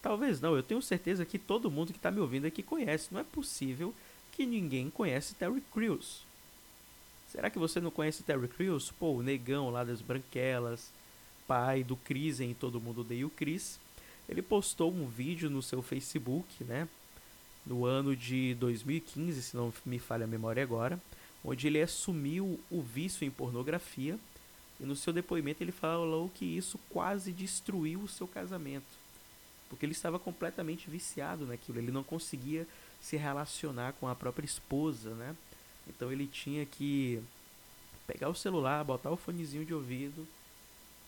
Talvez 0.00 0.40
não, 0.40 0.56
eu 0.56 0.62
tenho 0.62 0.80
certeza 0.80 1.26
que 1.26 1.38
todo 1.38 1.70
mundo 1.70 1.92
que 1.92 1.98
está 1.98 2.10
me 2.10 2.20
ouvindo 2.20 2.46
aqui 2.46 2.62
conhece. 2.62 3.08
Não 3.12 3.20
é 3.20 3.24
possível 3.24 3.94
que 4.32 4.46
ninguém 4.46 4.88
conhece 4.88 5.34
Terry 5.34 5.62
Crews. 5.74 6.22
Será 7.28 7.50
que 7.50 7.58
você 7.58 7.82
não 7.82 7.90
conhece 7.90 8.22
Terry 8.22 8.48
Crews? 8.48 8.90
Pô, 8.98 9.12
o 9.12 9.22
negão 9.22 9.68
lá 9.68 9.84
das 9.84 10.00
branquelas, 10.00 10.90
pai 11.46 11.84
do 11.84 11.96
Chris 11.96 12.40
em 12.40 12.54
Todo 12.54 12.80
Mundo 12.80 13.02
Odeia 13.02 13.26
o 13.26 13.30
Chris, 13.30 13.78
ele 14.28 14.42
postou 14.42 14.92
um 14.92 15.06
vídeo 15.06 15.48
no 15.48 15.62
seu 15.62 15.82
Facebook, 15.82 16.64
né? 16.64 16.88
No 17.64 17.84
ano 17.84 18.14
de 18.16 18.54
2015, 18.54 19.42
se 19.42 19.56
não 19.56 19.72
me 19.84 19.98
falha 19.98 20.24
a 20.24 20.28
memória 20.28 20.62
agora, 20.62 21.00
onde 21.44 21.66
ele 21.66 21.80
assumiu 21.80 22.60
o 22.70 22.82
vício 22.82 23.24
em 23.24 23.30
pornografia 23.30 24.18
e 24.80 24.84
no 24.84 24.94
seu 24.94 25.12
depoimento 25.12 25.62
ele 25.62 25.72
falou 25.72 26.28
que 26.28 26.44
isso 26.44 26.78
quase 26.90 27.32
destruiu 27.32 28.00
o 28.00 28.08
seu 28.08 28.26
casamento. 28.28 28.84
porque 29.68 29.84
ele 29.84 29.92
estava 29.92 30.18
completamente 30.18 30.88
viciado 30.88 31.44
naquilo, 31.44 31.78
ele 31.78 31.90
não 31.90 32.04
conseguia 32.04 32.66
se 33.00 33.16
relacionar 33.16 33.94
com 33.94 34.06
a 34.06 34.14
própria 34.14 34.46
esposa, 34.46 35.10
né? 35.14 35.34
Então 35.88 36.12
ele 36.12 36.26
tinha 36.26 36.64
que 36.64 37.20
pegar 38.06 38.28
o 38.28 38.34
celular, 38.34 38.84
botar 38.84 39.10
o 39.10 39.16
fonezinho 39.16 39.64
de 39.64 39.74
ouvido 39.74 40.26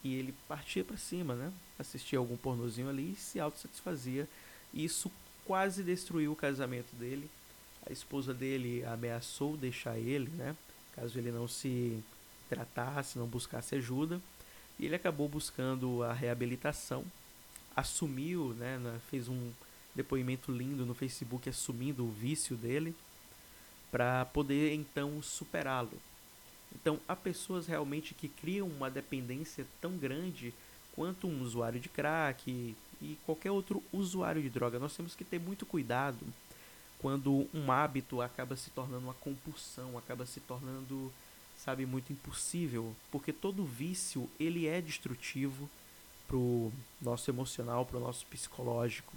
e 0.03 0.15
ele 0.15 0.35
partia 0.47 0.85
para 0.85 0.97
cima, 0.97 1.35
né? 1.35 1.53
Assistia 1.79 2.19
algum 2.19 2.37
pornozinho 2.37 2.89
ali 2.89 3.13
e 3.13 3.17
se 3.17 3.41
autossatisfazia. 3.41 4.29
E 4.73 4.85
isso 4.85 5.11
quase 5.45 5.83
destruiu 5.83 6.33
o 6.33 6.37
casamento 6.37 6.95
dele. 6.97 7.29
A 7.89 7.93
esposa 7.93 8.35
dele 8.35 8.85
ameaçou 8.85 9.57
deixar 9.57 9.99
ele, 9.99 10.31
né? 10.31 10.55
Caso 10.95 11.19
ele 11.19 11.31
não 11.31 11.49
se 11.49 12.03
tratasse, 12.49 13.19
não 13.19 13.27
buscasse 13.27 13.75
ajuda. 13.75 14.21
E 14.79 14.87
ele 14.87 14.95
acabou 14.95 15.29
buscando 15.29 16.03
a 16.03 16.13
reabilitação, 16.13 17.05
assumiu, 17.75 18.55
né? 18.55 18.79
Fez 19.11 19.29
um 19.29 19.51
depoimento 19.95 20.53
lindo 20.53 20.87
no 20.87 20.95
Facebook 20.95 21.49
assumindo 21.49 22.05
o 22.05 22.11
vício 22.11 22.57
dele 22.57 22.95
para 23.91 24.25
poder 24.27 24.75
então 24.75 25.21
superá-lo. 25.23 25.99
Então, 26.75 27.01
há 27.09 27.17
pessoas 27.17 27.67
realmente 27.67 28.15
que 28.15 28.29
criam 28.29 28.69
uma 28.69 28.91
dependência 28.91 29.67
tão 29.81 29.97
grande 29.97 30.55
quanto 30.95 31.27
um 31.27 31.43
usuário 31.43 31.81
de 31.81 31.89
crack 31.89 32.75
e 33.01 33.19
qualquer 33.25 33.51
outro 33.51 33.83
usuário 33.93 34.43
de 34.43 34.51
droga. 34.51 34.79
Nós 34.79 34.97
temos 34.97 35.15
que 35.15 35.25
ter 35.25 35.39
muito 35.39 35.65
cuidado 35.65 36.27
quando 36.99 37.49
um 37.55 37.71
hábito 37.71 38.21
acaba 38.21 38.57
se 38.57 38.71
tornando 38.71 39.05
uma 39.05 39.15
compulsão, 39.15 39.97
acaba 39.97 40.27
se 40.27 40.41
tornando, 40.41 41.13
sabe, 41.57 41.87
muito 41.87 42.13
impossível, 42.13 42.95
porque 43.11 43.33
todo 43.33 43.65
vício 43.65 44.29
ele 44.39 44.67
é 44.67 44.81
destrutivo 44.81 45.71
pro 46.27 46.73
nosso 47.01 47.31
emocional, 47.31 47.87
pro 47.87 48.01
nosso 48.01 48.27
psicológico. 48.27 49.15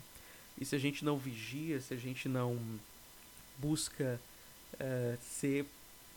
E 0.60 0.66
se 0.66 0.76
a 0.76 0.80
gente 0.80 1.04
não 1.04 1.18
vigia, 1.18 1.82
se 1.82 1.94
a 1.94 1.98
gente 1.98 2.30
não 2.30 2.60
busca 3.58 4.22
uh, 4.76 5.18
ser 5.22 5.66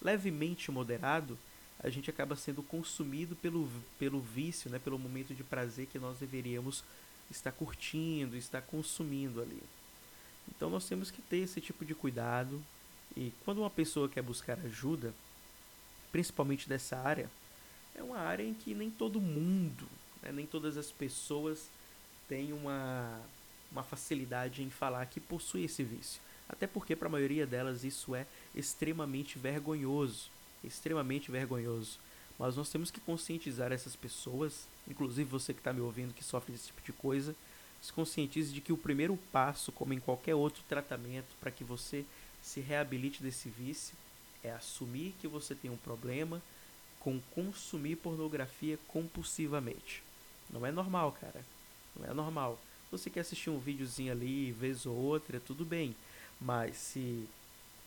levemente 0.05 0.71
moderado, 0.71 1.37
a 1.83 1.88
gente 1.88 2.11
acaba 2.11 2.37
sendo 2.37 2.62
consumido 2.62 3.35
pelo, 3.35 3.69
pelo 3.99 4.21
vício, 4.21 4.71
né, 4.71 4.79
pelo 4.79 4.99
momento 4.99 5.35
de 5.35 5.43
prazer 5.43 5.87
que 5.87 5.99
nós 5.99 6.19
deveríamos 6.19 6.85
estar 7.31 7.51
curtindo, 7.51 8.37
estar 8.37 8.62
consumindo 8.62 9.40
ali. 9.40 9.62
Então 10.49 10.69
nós 10.69 10.87
temos 10.87 11.11
que 11.11 11.23
ter 11.23 11.38
esse 11.38 11.61
tipo 11.61 11.85
de 11.85 11.95
cuidado 11.95 12.62
e 13.17 13.33
quando 13.45 13.59
uma 13.59 13.71
pessoa 13.71 14.09
quer 14.09 14.23
buscar 14.23 14.59
ajuda, 14.61 15.14
principalmente 16.12 16.69
dessa 16.69 16.99
área, 16.99 17.29
é 17.95 18.03
uma 18.03 18.19
área 18.19 18.45
em 18.45 18.55
que 18.55 18.75
nem 18.75 18.90
todo 18.90 19.21
mundo, 19.21 19.87
né, 20.23 20.31
nem 20.33 20.47
todas 20.47 20.77
as 20.77 20.90
pessoas 20.93 21.67
têm 22.29 22.53
uma, 22.53 23.21
uma 23.73 23.83
facilidade 23.83 24.62
em 24.62 24.71
falar 24.71 25.07
que 25.07 25.21
possui 25.21 25.64
esse 25.64 25.83
vício. 25.83 26.21
Até 26.48 26.66
porque 26.66 26.94
para 26.94 27.09
a 27.09 27.11
maioria 27.11 27.46
delas 27.46 27.85
isso 27.85 28.14
é 28.14 28.26
extremamente 28.54 29.38
vergonhoso, 29.38 30.28
extremamente 30.62 31.30
vergonhoso. 31.30 31.98
Mas 32.38 32.57
nós 32.57 32.68
temos 32.68 32.90
que 32.90 33.00
conscientizar 33.00 33.72
essas 33.72 33.94
pessoas, 33.94 34.66
inclusive 34.88 35.28
você 35.28 35.54
que 35.54 35.61
está 35.61 35.72
me 35.72 35.80
ouvindo 35.80 36.14
que 36.14 36.24
sofre 36.24 36.52
desse 36.52 36.66
tipo 36.66 36.83
de 36.83 36.92
coisa, 36.92 37.35
se 37.80 37.92
conscientize 37.92 38.52
de 38.52 38.61
que 38.61 38.72
o 38.72 38.78
primeiro 38.78 39.18
passo, 39.30 39.70
como 39.70 39.92
em 39.92 40.00
qualquer 40.00 40.35
outro 40.35 40.62
tratamento, 40.68 41.28
para 41.40 41.50
que 41.50 41.62
você 41.62 42.04
se 42.42 42.61
reabilite 42.61 43.22
desse 43.22 43.48
vício, 43.48 43.94
é 44.42 44.50
assumir 44.50 45.14
que 45.20 45.28
você 45.28 45.54
tem 45.54 45.70
um 45.70 45.76
problema 45.76 46.42
com 46.98 47.20
consumir 47.35 47.96
pornografia 47.96 48.78
compulsivamente. 48.88 50.02
Não 50.50 50.64
é 50.64 50.72
normal, 50.72 51.12
cara. 51.20 51.44
Não 51.94 52.11
é 52.11 52.14
normal. 52.14 52.59
Você 52.90 53.11
quer 53.11 53.20
assistir 53.20 53.50
um 53.50 53.59
videozinho 53.59 54.12
ali, 54.12 54.52
vez 54.52 54.87
ou 54.87 54.94
outra, 54.94 55.40
tudo 55.40 55.64
bem. 55.64 55.94
Mas 56.44 56.76
se 56.76 57.26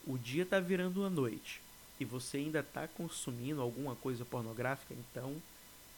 o 0.07 0.17
dia 0.17 0.41
está 0.41 0.59
virando 0.59 1.05
a 1.05 1.09
noite 1.11 1.61
e 1.99 2.05
você 2.05 2.37
ainda 2.37 2.61
está 2.61 2.87
consumindo 2.87 3.61
alguma 3.61 3.95
coisa 3.95 4.25
pornográfica, 4.25 4.95
então 4.95 5.35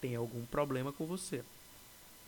tem 0.01 0.15
algum 0.15 0.45
problema 0.45 0.91
com 0.91 1.05
você. 1.05 1.41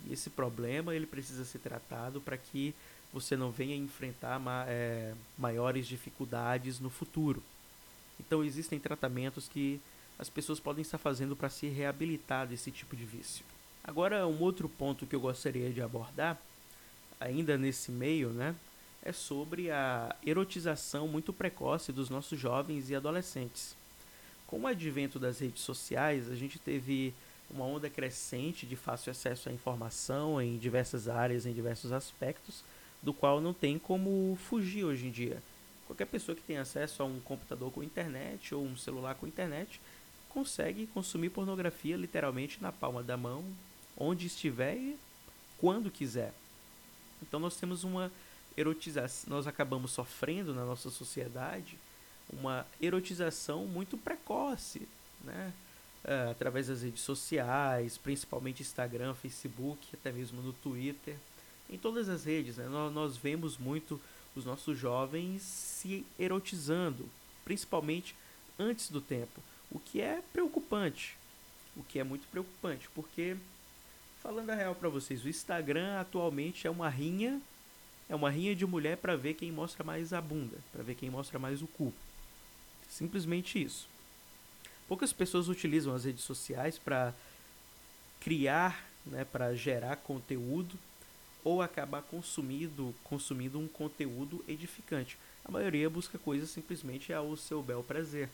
E 0.08 0.14
esse 0.14 0.30
problema 0.30 0.96
ele 0.96 1.06
precisa 1.06 1.44
ser 1.44 1.60
tratado 1.60 2.22
para 2.22 2.38
que 2.38 2.74
você 3.12 3.36
não 3.36 3.52
venha 3.52 3.76
enfrentar 3.76 4.40
ma 4.40 4.66
é, 4.70 5.14
maiores 5.38 5.86
dificuldades 5.86 6.80
no 6.80 6.90
futuro. 6.90 7.44
Então 8.18 8.42
existem 8.42 8.80
tratamentos 8.80 9.50
que 9.50 9.82
as 10.18 10.30
pessoas 10.30 10.62
podem 10.62 10.82
estar 10.82 10.98
fazendo 10.98 11.36
para 11.36 11.50
se 11.50 11.68
reabilitar 11.68 12.48
desse 12.48 12.72
tipo 12.72 12.96
de 12.96 13.04
vício. 13.04 13.44
Agora 13.84 14.26
um 14.26 14.40
outro 14.40 14.70
ponto 14.70 15.06
que 15.06 15.16
eu 15.16 15.20
gostaria 15.20 15.72
de 15.72 15.82
abordar, 15.82 16.40
ainda 17.20 17.58
nesse 17.58 17.92
meio, 17.92 18.30
né, 18.30 18.56
é 19.04 19.12
sobre 19.12 19.72
a 19.72 20.16
erotização 20.26 21.08
muito 21.08 21.34
precoce 21.34 21.92
dos 21.92 22.10
nossos 22.10 22.40
jovens 22.40 22.90
e 22.90 22.96
adolescentes. 22.96 23.76
Com 24.46 24.62
o 24.62 24.68
advento 24.68 25.18
das 25.18 25.40
redes 25.40 25.62
sociais, 25.62 26.30
a 26.30 26.36
gente 26.36 26.60
teve 26.60 27.14
uma 27.50 27.66
onda 27.66 27.90
crescente 27.90 28.66
de 28.66 28.76
fácil 28.76 29.12
acesso 29.12 29.50
à 29.50 29.52
informação 29.52 30.42
em 30.42 30.58
diversas 30.58 31.08
áreas, 31.08 31.46
em 31.46 31.54
diversos 31.54 31.92
aspectos, 31.92 32.64
do 33.02 33.14
qual 33.14 33.42
não 33.42 33.54
tem 33.54 33.80
como 33.80 34.38
fugir 34.48 34.84
hoje 34.84 35.08
em 35.08 35.12
dia. 35.12 35.42
Qualquer 35.88 36.06
pessoa 36.06 36.36
que 36.36 36.44
tem 36.44 36.58
acesso 36.58 37.02
a 37.02 37.06
um 37.06 37.20
computador 37.20 37.72
com 37.72 37.84
internet 37.84 38.54
ou 38.54 38.64
um 38.64 38.78
celular 38.78 39.16
com 39.16 39.28
internet 39.28 39.82
consegue 40.30 40.88
consumir 40.88 41.30
pornografia 41.30 41.98
literalmente 41.98 42.62
na 42.62 42.72
palma 42.72 43.04
da 43.04 43.18
mão, 43.18 43.44
onde 43.98 44.28
estiver 44.28 44.76
e 44.76 44.98
quando 45.58 45.92
quiser. 45.92 46.34
Então 47.22 47.40
nós 47.40 47.58
temos 47.58 47.84
uma 47.84 48.12
erotização, 48.58 49.30
nós 49.30 49.48
acabamos 49.48 49.92
sofrendo 49.92 50.54
na 50.54 50.66
nossa 50.66 50.90
sociedade 50.90 51.78
uma 52.32 52.66
erotização 52.82 53.66
muito 53.66 53.98
precoce, 53.98 54.88
né? 55.24 55.54
É, 56.04 56.32
através 56.32 56.68
das 56.68 56.82
redes 56.82 57.02
sociais, 57.04 57.96
principalmente 57.96 58.64
Instagram, 58.64 59.14
Facebook, 59.14 59.88
até 59.94 60.12
mesmo 60.12 60.42
no 60.42 60.52
Twitter, 60.52 61.16
em 61.70 61.78
todas 61.78 62.10
as 62.10 62.26
redes, 62.26 62.58
né? 62.58 62.68
nós, 62.68 62.92
nós 62.92 63.18
vemos 63.18 63.56
muito 63.56 64.02
os 64.36 64.44
nossos 64.44 64.78
jovens 64.78 65.44
se 65.44 66.04
erotizando, 66.18 67.08
principalmente 67.46 68.16
antes 68.58 68.90
do 68.90 69.00
tempo, 69.00 69.42
o 69.70 69.80
que 69.80 70.02
é 70.02 70.24
preocupante, 70.34 71.16
o 71.76 71.84
que 71.84 72.00
é 72.00 72.04
muito 72.04 72.28
preocupante, 72.30 72.90
porque 72.96 73.38
falando 74.24 74.50
a 74.50 74.56
real 74.56 74.74
para 74.74 74.90
vocês, 74.90 75.24
o 75.24 75.30
Instagram 75.30 76.00
atualmente 76.00 76.66
é 76.66 76.70
uma 76.70 76.90
rinha 76.90 77.40
é 78.12 78.16
uma 78.16 78.30
rinha 78.30 78.54
de 78.54 78.66
mulher 78.66 78.98
para 78.98 79.16
ver 79.16 79.36
quem 79.36 79.54
mostra 79.54 79.86
mais 79.86 80.12
a 80.12 80.20
bunda, 80.20 80.58
para 80.74 80.84
ver 80.84 80.96
quem 80.96 81.10
mostra 81.10 81.40
mais 81.40 81.62
o 81.62 81.68
cu. 81.68 81.94
Simplesmente 82.90 83.64
isso. 83.64 83.88
Poucas 84.86 85.14
pessoas 85.14 85.48
utilizam 85.48 85.96
as 85.96 86.04
redes 86.04 86.26
sociais 86.26 86.78
para 86.78 87.14
criar, 88.20 88.86
né, 89.06 89.24
para 89.24 89.56
gerar 89.56 89.96
conteúdo 89.96 90.78
ou 91.42 91.62
acabar 91.62 92.02
consumindo, 92.02 92.94
consumindo 93.06 93.58
um 93.58 93.68
conteúdo 93.70 94.44
edificante. 94.46 95.18
A 95.46 95.50
maioria 95.50 95.90
busca 95.90 96.20
coisas 96.20 96.50
simplesmente 96.50 97.14
ao 97.14 97.38
seu 97.38 97.64
bel 97.64 97.82
prazer. 97.82 98.28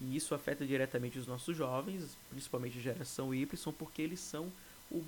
E 0.00 0.16
isso 0.16 0.34
afeta 0.34 0.64
diretamente 0.64 1.18
os 1.18 1.26
nossos 1.26 1.54
jovens, 1.54 2.16
principalmente 2.30 2.78
a 2.78 2.82
geração 2.82 3.34
Y, 3.34 3.70
porque 3.74 4.00
eles 4.00 4.18
são 4.18 4.50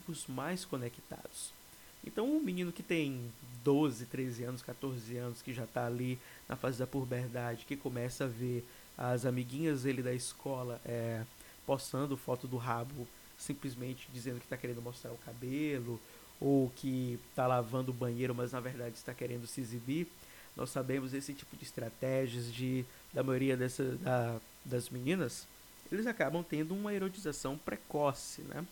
os 0.07 0.27
mais 0.27 0.66
conectados. 0.66 1.63
Então, 2.06 2.26
um 2.26 2.40
menino 2.40 2.70
que 2.70 2.82
tem 2.82 3.32
12, 3.64 4.06
13 4.06 4.44
anos, 4.44 4.62
14 4.62 5.16
anos, 5.16 5.42
que 5.42 5.52
já 5.52 5.64
está 5.64 5.86
ali 5.86 6.18
na 6.48 6.54
fase 6.54 6.78
da 6.78 6.86
puberdade, 6.86 7.64
que 7.64 7.76
começa 7.76 8.24
a 8.24 8.28
ver 8.28 8.64
as 8.96 9.24
amiguinhas 9.24 9.82
dele 9.82 10.02
da 10.02 10.12
escola 10.12 10.80
é, 10.84 11.22
postando 11.66 12.16
foto 12.16 12.46
do 12.46 12.58
rabo, 12.58 13.08
simplesmente 13.38 14.06
dizendo 14.12 14.38
que 14.38 14.44
está 14.44 14.56
querendo 14.56 14.82
mostrar 14.82 15.10
o 15.12 15.18
cabelo, 15.18 15.98
ou 16.40 16.70
que 16.76 17.18
está 17.30 17.46
lavando 17.46 17.90
o 17.90 17.94
banheiro, 17.94 18.34
mas 18.34 18.52
na 18.52 18.60
verdade 18.60 18.96
está 18.96 19.14
querendo 19.14 19.46
se 19.46 19.60
exibir. 19.60 20.06
Nós 20.54 20.70
sabemos 20.70 21.14
esse 21.14 21.32
tipo 21.32 21.56
de 21.56 21.64
estratégias 21.64 22.52
de, 22.52 22.84
da 23.12 23.22
maioria 23.22 23.56
dessa, 23.56 23.82
da, 23.96 24.38
das 24.64 24.90
meninas, 24.90 25.48
eles 25.90 26.06
acabam 26.06 26.44
tendo 26.48 26.74
uma 26.74 26.92
erotização 26.92 27.56
precoce, 27.56 28.42
né? 28.42 28.64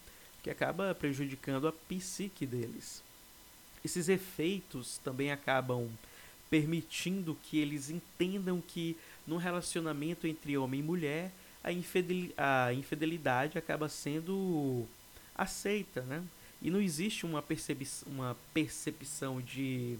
que 0.42 0.50
acaba 0.50 0.94
prejudicando 0.94 1.66
a 1.66 1.72
psique 1.72 2.44
deles 2.44 3.02
esses 3.84 4.08
efeitos 4.08 4.98
também 4.98 5.30
acabam 5.30 5.88
permitindo 6.50 7.36
que 7.44 7.58
eles 7.58 7.88
entendam 7.88 8.60
que 8.60 8.96
no 9.26 9.36
relacionamento 9.36 10.26
entre 10.26 10.56
homem 10.56 10.80
e 10.80 10.82
mulher 10.82 11.32
a, 11.64 11.72
infidel 11.72 12.30
a 12.36 12.72
infidelidade 12.72 13.56
acaba 13.56 13.88
sendo 13.88 14.86
aceita, 15.34 16.02
né? 16.02 16.22
E 16.60 16.70
não 16.70 16.80
existe 16.80 17.26
uma, 17.26 17.42
percep 17.42 17.86
uma 18.06 18.36
percepção 18.52 19.40
de 19.40 19.98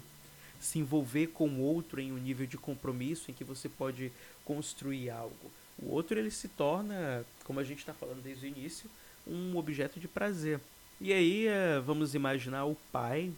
se 0.61 0.79
envolver 0.79 1.29
com 1.29 1.49
o 1.49 1.61
outro 1.61 2.01
em 2.01 2.12
um 2.12 2.18
nível 2.18 2.47
de 2.47 2.57
compromisso 2.57 3.31
em 3.31 3.35
que 3.35 3.42
você 3.42 3.68
pode 3.68 4.12
construir 4.45 5.11
algo. 5.11 5.51
O 5.79 5.90
outro 5.90 6.16
ele 6.16 6.31
se 6.31 6.47
torna, 6.49 7.25
como 7.45 7.59
a 7.59 7.64
gente 7.64 7.81
está 7.81 7.92
falando 7.92 8.23
desde 8.23 8.47
o 8.47 8.49
início, 8.49 8.88
um 9.27 9.57
objeto 9.57 9.99
de 9.99 10.07
prazer. 10.07 10.61
E 11.01 11.12
aí 11.12 11.49
eh, 11.49 11.81
vamos 11.81 12.14
imaginar 12.14 12.64
o 12.64 12.77
pai 12.92 13.33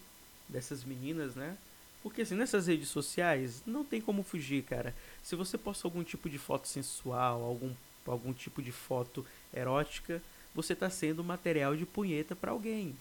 dessas 0.49 0.85
meninas, 0.85 1.35
né? 1.35 1.57
Porque 2.03 2.23
assim, 2.23 2.35
nessas 2.35 2.67
redes 2.67 2.89
sociais 2.89 3.63
não 3.67 3.85
tem 3.85 4.01
como 4.01 4.23
fugir, 4.23 4.63
cara. 4.63 4.95
Se 5.23 5.35
você 5.35 5.57
posta 5.57 5.87
algum 5.87 6.05
tipo 6.05 6.29
de 6.29 6.39
foto 6.39 6.69
sensual, 6.69 7.43
algum, 7.43 7.73
algum 8.07 8.33
tipo 8.33 8.63
de 8.63 8.71
foto 8.71 9.25
erótica, 9.55 10.21
você 10.55 10.75
está 10.75 10.91
sendo 10.91 11.25
material 11.25 11.75
de 11.75 11.87
punheta 11.87 12.37
para 12.37 12.53
alguém. 12.53 12.95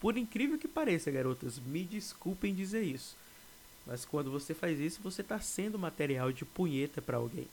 Por 0.00 0.16
incrível 0.16 0.58
que 0.58 0.66
pareça, 0.66 1.10
garotas, 1.10 1.60
me 1.60 1.84
desculpem 1.84 2.52
dizer 2.52 2.82
isso. 2.82 3.16
Mas 3.86 4.04
quando 4.04 4.30
você 4.30 4.52
faz 4.52 4.78
isso, 4.80 5.00
você 5.00 5.22
está 5.22 5.40
sendo 5.40 5.78
material 5.78 6.32
de 6.32 6.44
punheta 6.44 7.00
para 7.00 7.16
alguém. 7.16 7.46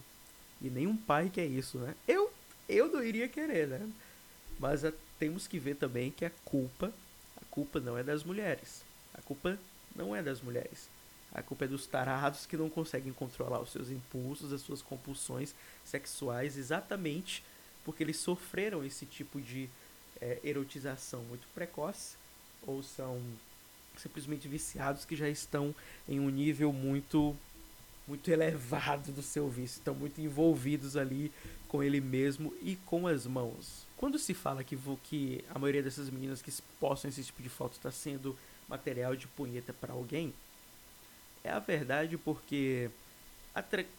E 0.61 0.69
nenhum 0.69 0.97
pai 0.97 1.29
quer 1.29 1.45
isso, 1.45 1.77
né? 1.77 1.95
Eu, 2.07 2.31
eu 2.67 2.91
não 2.91 3.03
iria 3.03 3.27
querer, 3.27 3.67
né? 3.67 3.87
Mas 4.59 4.83
a, 4.83 4.91
temos 5.17 5.47
que 5.47 5.59
ver 5.59 5.75
também 5.75 6.11
que 6.11 6.25
a 6.25 6.31
culpa, 6.43 6.91
a 7.37 7.45
culpa 7.51 7.79
não 7.79 7.97
é 7.97 8.03
das 8.03 8.23
mulheres. 8.23 8.83
A 9.13 9.21
culpa 9.21 9.57
não 9.95 10.15
é 10.15 10.21
das 10.21 10.41
mulheres. 10.41 10.89
A 11.31 11.43
culpa 11.43 11.65
é 11.65 11.67
dos 11.67 11.85
tarados 11.85 12.45
que 12.45 12.57
não 12.57 12.69
conseguem 12.69 13.13
controlar 13.13 13.59
os 13.59 13.71
seus 13.71 13.89
impulsos, 13.89 14.51
as 14.51 14.61
suas 14.61 14.81
compulsões 14.81 15.53
sexuais, 15.85 16.57
exatamente 16.57 17.43
porque 17.85 18.03
eles 18.03 18.17
sofreram 18.17 18.83
esse 18.83 19.05
tipo 19.05 19.39
de 19.39 19.69
é, 20.19 20.39
erotização 20.43 21.21
muito 21.23 21.47
precoce 21.53 22.15
ou 22.65 22.83
são 22.83 23.21
simplesmente 23.97 24.47
viciados 24.47 25.05
que 25.05 25.15
já 25.15 25.29
estão 25.29 25.73
em 26.07 26.19
um 26.19 26.29
nível 26.29 26.71
muito 26.71 27.35
muito 28.07 28.31
elevado 28.31 29.11
do 29.11 29.21
seu 29.21 29.47
vício, 29.47 29.77
estão 29.77 29.93
muito 29.93 30.19
envolvidos 30.19 30.97
ali 30.97 31.31
com 31.67 31.83
ele 31.83 32.01
mesmo 32.01 32.51
e 32.59 32.75
com 32.75 33.05
as 33.05 33.27
mãos. 33.27 33.85
Quando 33.95 34.17
se 34.17 34.33
fala 34.33 34.63
que, 34.63 34.75
que 35.03 35.45
a 35.47 35.59
maioria 35.59 35.83
dessas 35.83 36.09
meninas 36.09 36.41
que 36.41 36.51
postam 36.79 37.09
esse 37.09 37.23
tipo 37.23 37.43
de 37.43 37.49
foto 37.49 37.73
está 37.73 37.91
sendo 37.91 38.35
material 38.69 39.15
de 39.15 39.27
punheta 39.27 39.73
para 39.73 39.93
alguém, 39.93 40.33
é 41.43 41.49
a 41.49 41.59
verdade 41.59 42.17
porque, 42.17 42.89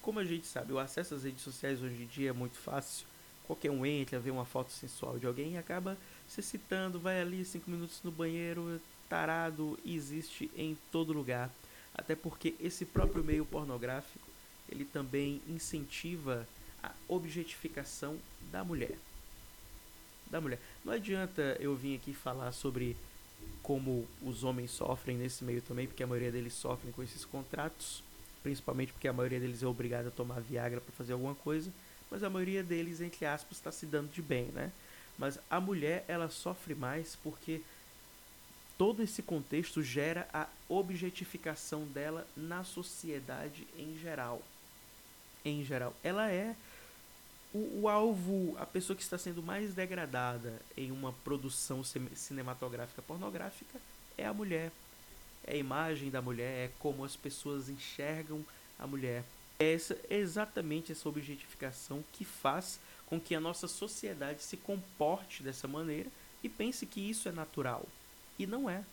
como 0.01 0.19
a 0.21 0.25
gente 0.25 0.47
sabe, 0.47 0.73
o 0.73 0.79
acesso 0.79 1.15
às 1.15 1.25
redes 1.25 1.43
sociais 1.43 1.83
hoje 1.83 2.03
em 2.03 2.07
dia 2.07 2.31
é 2.31 2.33
muito 2.33 2.59
fácil. 2.59 3.07
Qualquer 3.47 3.71
um 3.71 3.85
entra, 3.85 4.21
vê 4.21 4.31
uma 4.31 4.45
foto 4.45 4.71
sensual 4.71 5.19
de 5.19 5.27
alguém 5.27 5.55
e 5.55 5.59
acaba 5.59 5.99
se 6.29 6.41
citando, 6.41 7.01
vai 7.01 7.21
ali 7.21 7.45
cinco 7.45 7.71
minutos 7.71 8.01
no 8.05 8.13
banheiro, 8.13 8.81
tarado, 9.09 9.77
existe 9.85 10.51
em 10.57 10.79
todo 10.93 11.13
lugar 11.13 11.51
até 11.95 12.15
porque 12.15 12.55
esse 12.61 12.85
próprio 12.85 13.23
meio 13.23 13.45
pornográfico 13.45 14.27
ele 14.69 14.85
também 14.85 15.43
incentiva 15.49 16.47
a 16.83 16.93
objetificação 17.09 18.19
da 18.51 18.65
mulher. 18.65 18.97
Da 20.31 20.41
mulher. 20.41 20.61
Não 20.85 20.93
adianta 20.93 21.57
eu 21.61 21.75
vir 21.75 21.97
aqui 21.97 22.15
falar 22.15 22.53
sobre 22.53 22.97
como 23.63 24.07
os 24.23 24.43
homens 24.45 24.71
sofrem 24.71 25.17
nesse 25.17 25.45
meio 25.45 25.63
também, 25.63 25.87
porque 25.87 26.03
a 26.03 26.07
maioria 26.07 26.33
deles 26.33 26.55
sofrem 26.55 26.93
com 26.93 27.03
esses 27.03 27.25
contratos, 27.25 28.03
principalmente 28.43 28.93
porque 28.93 29.09
a 29.09 29.13
maioria 29.13 29.39
deles 29.39 29.63
é 29.63 29.67
obrigada 29.67 30.09
a 30.09 30.11
tomar 30.11 30.41
Viagra 30.41 30.81
para 30.81 30.93
fazer 30.93 31.13
alguma 31.13 31.35
coisa, 31.35 31.71
mas 32.11 32.23
a 32.23 32.31
maioria 32.31 32.63
deles, 32.63 33.01
entre 33.01 33.25
aspas, 33.27 33.59
está 33.59 33.71
se 33.71 33.87
dando 33.87 34.11
de 34.11 34.23
bem, 34.23 34.47
né? 34.47 34.73
Mas 35.19 35.39
a 35.51 35.61
mulher, 35.61 36.05
ela 36.09 36.29
sofre 36.31 36.75
mais 36.75 37.17
porque 37.23 37.61
todo 38.79 39.03
esse 39.03 39.23
contexto 39.23 39.83
gera 39.83 40.27
a 40.33 40.47
objetificação 40.69 41.85
dela 41.85 42.27
na 42.35 42.65
sociedade 42.65 43.67
em 43.79 43.99
geral. 43.99 44.43
Em 45.45 45.63
geral, 45.63 45.95
ela 46.03 46.31
é 46.31 46.57
o, 47.53 47.83
o, 47.83 47.89
alvo, 47.89 48.57
a 48.59 48.67
pessoa 48.67 48.97
que 48.97 49.03
está 49.03 49.19
sendo 49.19 49.43
mais 49.43 49.75
degradada 49.75 50.61
em 50.77 50.91
uma 50.91 51.13
produção 51.13 51.83
cinematográfica 51.83 53.03
pornográfica 53.03 53.81
é 54.17 54.27
a 54.27 54.33
mulher. 54.33 54.71
É 55.45 55.55
a 55.55 55.57
imagem 55.57 56.11
da 56.11 56.23
mulher, 56.23 56.67
é 56.67 56.71
como 56.79 57.05
as 57.05 57.17
pessoas 57.17 57.69
enxergam 57.69 58.45
a 58.79 58.87
mulher. 58.87 59.25
É 59.59 59.73
essa, 59.75 59.99
exatamente 60.09 60.93
essa 60.93 61.09
objetificação 61.09 62.05
que 62.13 62.25
faz 62.25 62.79
com 63.07 63.21
que 63.21 63.35
a 63.35 63.41
nossa 63.41 63.67
sociedade 63.67 64.43
se 64.43 64.57
comporte 64.57 65.43
dessa 65.43 65.67
maneira 65.67 66.09
e 66.43 66.49
pense 66.49 66.87
que 66.87 67.01
isso 67.01 67.29
é 67.29 67.33
natural. 67.33 67.85
E 68.39 68.47
não 68.47 68.71
é. 68.71 68.85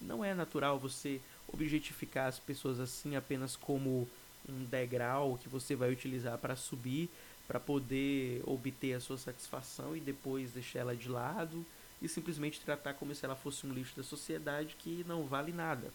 Não 0.00 0.24
é 0.24 0.34
natural 0.34 0.78
você 0.78 1.20
objetificar 1.48 2.26
as 2.26 2.38
pessoas 2.38 2.78
assim 2.78 3.16
apenas 3.16 3.56
como 3.56 4.08
um 4.48 4.64
degrau 4.64 5.38
que 5.42 5.48
você 5.48 5.74
vai 5.74 5.90
utilizar 5.90 6.36
para 6.38 6.56
subir, 6.56 7.08
para 7.46 7.60
poder 7.60 8.42
obter 8.46 8.94
a 8.94 9.00
sua 9.00 9.18
satisfação 9.18 9.96
e 9.96 10.00
depois 10.00 10.52
deixar 10.52 10.80
ela 10.80 10.96
de 10.96 11.08
lado 11.08 11.64
e 12.00 12.08
simplesmente 12.08 12.60
tratar 12.60 12.94
como 12.94 13.14
se 13.14 13.24
ela 13.24 13.36
fosse 13.36 13.66
um 13.66 13.72
lixo 13.72 13.96
da 13.96 14.02
sociedade 14.02 14.76
que 14.78 15.04
não 15.06 15.24
vale 15.24 15.52
nada. 15.52 15.92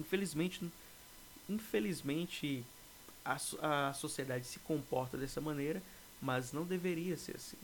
Infelizmente, 0.00 0.70
infelizmente 1.48 2.64
a, 3.24 3.88
a 3.88 3.92
sociedade 3.92 4.46
se 4.46 4.58
comporta 4.60 5.16
dessa 5.16 5.40
maneira, 5.40 5.82
mas 6.20 6.52
não 6.52 6.64
deveria 6.64 7.16
ser 7.16 7.36
assim. 7.36 7.58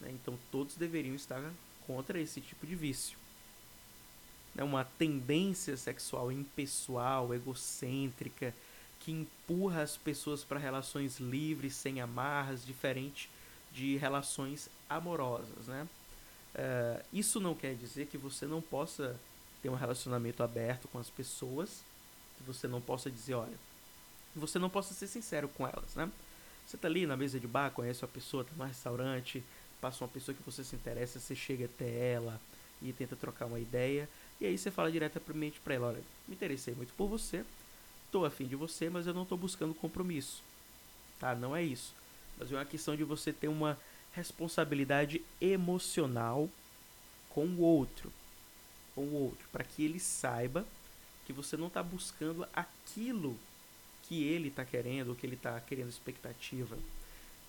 Né? 0.00 0.10
Então 0.12 0.38
todos 0.50 0.74
deveriam 0.74 1.14
estar 1.14 1.42
contra 1.86 2.20
esse 2.20 2.40
tipo 2.40 2.66
de 2.66 2.74
vício. 2.74 3.16
É 4.56 4.62
uma 4.62 4.84
tendência 4.84 5.76
sexual 5.76 6.30
impessoal, 6.30 7.34
egocêntrica, 7.34 8.54
que 9.04 9.12
empurra 9.12 9.82
as 9.82 9.96
pessoas 9.96 10.42
para 10.42 10.58
relações 10.58 11.20
livres, 11.20 11.74
sem 11.74 12.00
amarras, 12.00 12.64
diferente 12.64 13.28
de 13.70 13.96
relações 13.96 14.70
amorosas. 14.88 15.66
Né? 15.66 15.86
Uh, 16.54 17.04
isso 17.12 17.38
não 17.38 17.54
quer 17.54 17.74
dizer 17.74 18.06
que 18.06 18.16
você 18.16 18.46
não 18.46 18.62
possa 18.62 19.18
ter 19.62 19.68
um 19.68 19.74
relacionamento 19.74 20.42
aberto 20.42 20.88
com 20.88 20.98
as 20.98 21.10
pessoas, 21.10 21.82
que 22.38 22.44
você 22.44 22.66
não 22.66 22.80
possa 22.80 23.10
dizer, 23.10 23.34
olha, 23.34 23.58
você 24.34 24.58
não 24.58 24.70
possa 24.70 24.94
ser 24.94 25.06
sincero 25.06 25.48
com 25.48 25.66
elas, 25.66 25.94
né? 25.94 26.10
Você 26.66 26.76
tá 26.76 26.88
ali 26.88 27.06
na 27.06 27.16
mesa 27.16 27.38
de 27.38 27.46
bar, 27.46 27.70
conhece 27.70 28.02
uma 28.02 28.08
pessoa, 28.08 28.44
tá 28.44 28.50
no 28.56 28.64
restaurante, 28.64 29.44
passa 29.80 30.02
uma 30.02 30.08
pessoa 30.08 30.34
que 30.34 30.42
você 30.42 30.64
se 30.64 30.74
interessa, 30.74 31.20
você 31.20 31.34
chega 31.34 31.66
até 31.66 32.12
ela 32.12 32.40
e 32.80 32.92
tenta 32.92 33.14
trocar 33.14 33.46
uma 33.46 33.58
ideia. 33.58 34.08
E 34.40 34.46
aí 34.46 34.56
você 34.56 34.70
fala 34.70 34.90
diretamente 34.90 35.60
para 35.60 35.74
ela, 35.74 35.88
olha, 35.88 36.02
me 36.26 36.34
interessei 36.34 36.74
muito 36.74 36.92
por 36.94 37.06
você, 37.06 37.44
tô 38.14 38.24
afim 38.24 38.46
de 38.46 38.54
você, 38.54 38.88
mas 38.88 39.08
eu 39.08 39.12
não 39.12 39.24
tô 39.24 39.36
buscando 39.36 39.74
compromisso. 39.74 40.40
Tá? 41.18 41.34
Não 41.34 41.56
é 41.56 41.64
isso. 41.64 41.92
Mas 42.38 42.52
é 42.52 42.54
uma 42.54 42.64
questão 42.64 42.94
de 42.94 43.02
você 43.02 43.32
ter 43.32 43.48
uma 43.48 43.76
responsabilidade 44.12 45.20
emocional 45.40 46.48
com 47.28 47.44
o 47.44 47.58
outro. 47.58 48.12
Com 48.94 49.00
o 49.00 49.14
outro. 49.24 49.48
para 49.50 49.64
que 49.64 49.84
ele 49.84 49.98
saiba 49.98 50.64
que 51.26 51.32
você 51.32 51.56
não 51.56 51.66
está 51.66 51.82
buscando 51.82 52.46
aquilo 52.54 53.36
que 54.04 54.22
ele 54.22 54.46
está 54.46 54.64
querendo, 54.64 55.08
ou 55.08 55.16
que 55.16 55.26
ele 55.26 55.34
está 55.34 55.58
querendo 55.60 55.88
expectativa. 55.88 56.76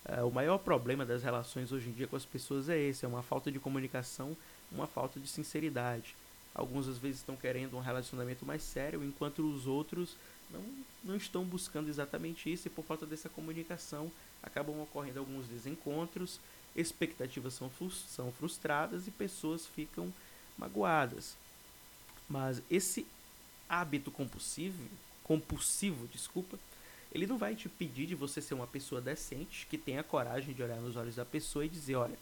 Uh, 0.08 0.28
o 0.28 0.32
maior 0.32 0.58
problema 0.58 1.06
das 1.06 1.22
relações 1.22 1.72
hoje 1.72 1.90
em 1.90 1.92
dia 1.92 2.08
com 2.08 2.16
as 2.16 2.26
pessoas 2.26 2.70
é 2.70 2.80
esse: 2.80 3.06
é 3.06 3.08
uma 3.08 3.22
falta 3.22 3.52
de 3.52 3.60
comunicação, 3.60 4.36
uma 4.72 4.88
falta 4.88 5.20
de 5.20 5.28
sinceridade. 5.28 6.16
Alguns 6.56 6.88
às 6.88 6.98
vezes 6.98 7.18
estão 7.18 7.36
querendo 7.36 7.76
um 7.76 7.82
relacionamento 7.82 8.46
mais 8.46 8.64
sério, 8.64 9.04
enquanto 9.04 9.40
os 9.40 9.68
outros 9.68 10.16
não, 10.50 10.64
não 11.04 11.16
estão 11.18 11.44
buscando 11.44 11.90
exatamente 11.90 12.52
isso, 12.52 12.68
e 12.68 12.72
por 12.72 12.86
falta 12.86 13.06
dessa 13.06 13.28
comunicação 13.28 14.10
acabam 14.42 14.80
ocorrendo 14.82 15.20
alguns 15.20 15.48
desencontros, 15.48 16.40
expectativas 16.74 17.54
são, 17.54 17.70
são 18.08 18.32
frustradas 18.32 19.06
e 19.06 19.12
pessoas 19.12 19.68
ficam 19.68 20.14
magoadas. 20.58 21.36
Mas 22.30 22.62
esse 22.72 23.06
hábito 23.68 24.10
compulsivo, 24.10 24.82
compulsivo, 25.24 26.08
desculpa, 26.08 26.58
ele 27.12 27.28
não 27.28 27.38
vai 27.38 27.56
te 27.56 27.68
pedir 27.68 28.08
de 28.08 28.16
você 28.16 28.42
ser 28.42 28.54
uma 28.54 28.68
pessoa 28.68 29.02
decente, 29.02 29.66
que 29.70 29.78
tenha 29.78 30.04
coragem 30.04 30.54
de 30.54 30.64
olhar 30.64 30.78
nos 30.78 30.96
olhos 30.96 31.16
da 31.16 31.26
pessoa 31.26 31.66
e 31.66 31.70
dizer, 31.70 31.96
olha, 31.96 32.18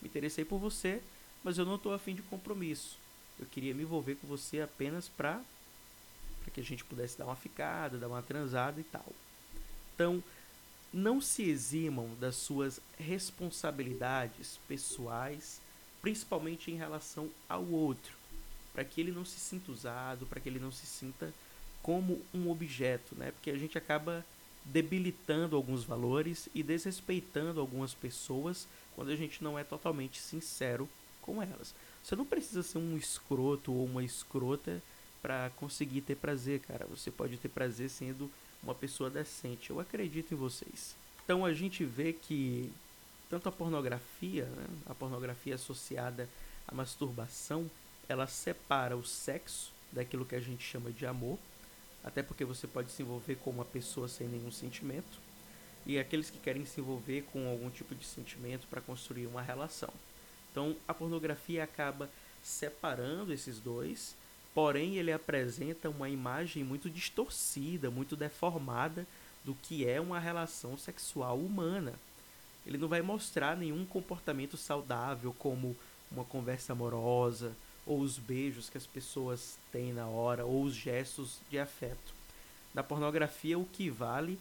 me 0.00 0.08
interessei 0.08 0.44
por 0.44 0.58
você, 0.58 1.02
mas 1.42 1.58
eu 1.58 1.64
não 1.64 1.76
estou 1.76 1.92
afim 1.92 2.14
de 2.14 2.22
compromisso. 2.22 3.03
Eu 3.38 3.46
queria 3.46 3.74
me 3.74 3.82
envolver 3.82 4.16
com 4.16 4.26
você 4.26 4.60
apenas 4.60 5.08
para 5.08 5.40
para 6.44 6.52
que 6.52 6.60
a 6.60 6.64
gente 6.64 6.84
pudesse 6.84 7.16
dar 7.16 7.24
uma 7.24 7.36
ficada, 7.36 7.96
dar 7.96 8.08
uma 8.08 8.22
transada 8.22 8.78
e 8.78 8.84
tal. 8.84 9.06
Então, 9.94 10.22
não 10.92 11.20
se 11.20 11.42
eximam 11.42 12.14
das 12.20 12.36
suas 12.36 12.80
responsabilidades 12.98 14.60
pessoais, 14.68 15.60
principalmente 16.02 16.70
em 16.70 16.76
relação 16.76 17.30
ao 17.48 17.64
outro, 17.64 18.14
para 18.74 18.84
que 18.84 19.00
ele 19.00 19.10
não 19.10 19.24
se 19.24 19.40
sinta 19.40 19.72
usado, 19.72 20.26
para 20.26 20.38
que 20.38 20.48
ele 20.48 20.60
não 20.60 20.70
se 20.70 20.86
sinta 20.86 21.32
como 21.82 22.20
um 22.32 22.50
objeto, 22.50 23.14
né? 23.16 23.30
Porque 23.32 23.50
a 23.50 23.58
gente 23.58 23.78
acaba 23.78 24.24
debilitando 24.64 25.56
alguns 25.56 25.84
valores 25.84 26.48
e 26.54 26.62
desrespeitando 26.62 27.60
algumas 27.60 27.92
pessoas 27.92 28.66
quando 28.94 29.10
a 29.10 29.16
gente 29.16 29.42
não 29.42 29.58
é 29.58 29.64
totalmente 29.64 30.20
sincero 30.20 30.88
com 31.20 31.42
elas. 31.42 31.74
Você 32.04 32.14
não 32.14 32.26
precisa 32.26 32.62
ser 32.62 32.76
um 32.76 32.98
escroto 32.98 33.72
ou 33.72 33.86
uma 33.86 34.04
escrota 34.04 34.82
para 35.22 35.50
conseguir 35.56 36.02
ter 36.02 36.16
prazer, 36.16 36.60
cara. 36.60 36.86
Você 36.86 37.10
pode 37.10 37.38
ter 37.38 37.48
prazer 37.48 37.88
sendo 37.88 38.30
uma 38.62 38.74
pessoa 38.74 39.08
decente. 39.08 39.70
Eu 39.70 39.80
acredito 39.80 40.34
em 40.34 40.36
vocês. 40.36 40.94
Então 41.24 41.46
a 41.46 41.54
gente 41.54 41.82
vê 41.82 42.12
que 42.12 42.70
tanto 43.30 43.48
a 43.48 43.52
pornografia, 43.52 44.44
né, 44.44 44.66
a 44.84 44.94
pornografia 44.94 45.54
associada 45.54 46.28
à 46.68 46.74
masturbação, 46.74 47.70
ela 48.06 48.26
separa 48.26 48.94
o 48.94 49.04
sexo 49.04 49.72
daquilo 49.90 50.26
que 50.26 50.34
a 50.34 50.40
gente 50.40 50.62
chama 50.62 50.92
de 50.92 51.06
amor, 51.06 51.38
até 52.04 52.22
porque 52.22 52.44
você 52.44 52.66
pode 52.66 52.92
se 52.92 53.02
envolver 53.02 53.36
com 53.36 53.48
uma 53.48 53.64
pessoa 53.64 54.08
sem 54.08 54.28
nenhum 54.28 54.52
sentimento, 54.52 55.18
e 55.86 55.98
aqueles 55.98 56.28
que 56.28 56.38
querem 56.38 56.66
se 56.66 56.80
envolver 56.80 57.22
com 57.32 57.48
algum 57.48 57.70
tipo 57.70 57.94
de 57.94 58.04
sentimento 58.04 58.66
para 58.66 58.82
construir 58.82 59.26
uma 59.26 59.40
relação. 59.40 59.92
Então, 60.54 60.76
a 60.86 60.94
pornografia 60.94 61.64
acaba 61.64 62.08
separando 62.40 63.32
esses 63.32 63.58
dois, 63.58 64.14
porém 64.54 64.94
ele 64.94 65.10
apresenta 65.10 65.90
uma 65.90 66.08
imagem 66.08 66.62
muito 66.62 66.88
distorcida, 66.88 67.90
muito 67.90 68.14
deformada 68.14 69.04
do 69.44 69.52
que 69.52 69.84
é 69.84 70.00
uma 70.00 70.20
relação 70.20 70.78
sexual 70.78 71.36
humana. 71.40 71.92
Ele 72.64 72.78
não 72.78 72.86
vai 72.86 73.02
mostrar 73.02 73.56
nenhum 73.56 73.84
comportamento 73.84 74.56
saudável 74.56 75.34
como 75.40 75.76
uma 76.08 76.24
conversa 76.24 76.72
amorosa, 76.72 77.52
ou 77.84 77.98
os 77.98 78.16
beijos 78.16 78.70
que 78.70 78.78
as 78.78 78.86
pessoas 78.86 79.58
têm 79.72 79.92
na 79.92 80.06
hora, 80.06 80.46
ou 80.46 80.62
os 80.62 80.72
gestos 80.72 81.40
de 81.50 81.58
afeto. 81.58 82.14
Na 82.72 82.84
pornografia, 82.84 83.58
o 83.58 83.66
que 83.66 83.90
vale 83.90 84.38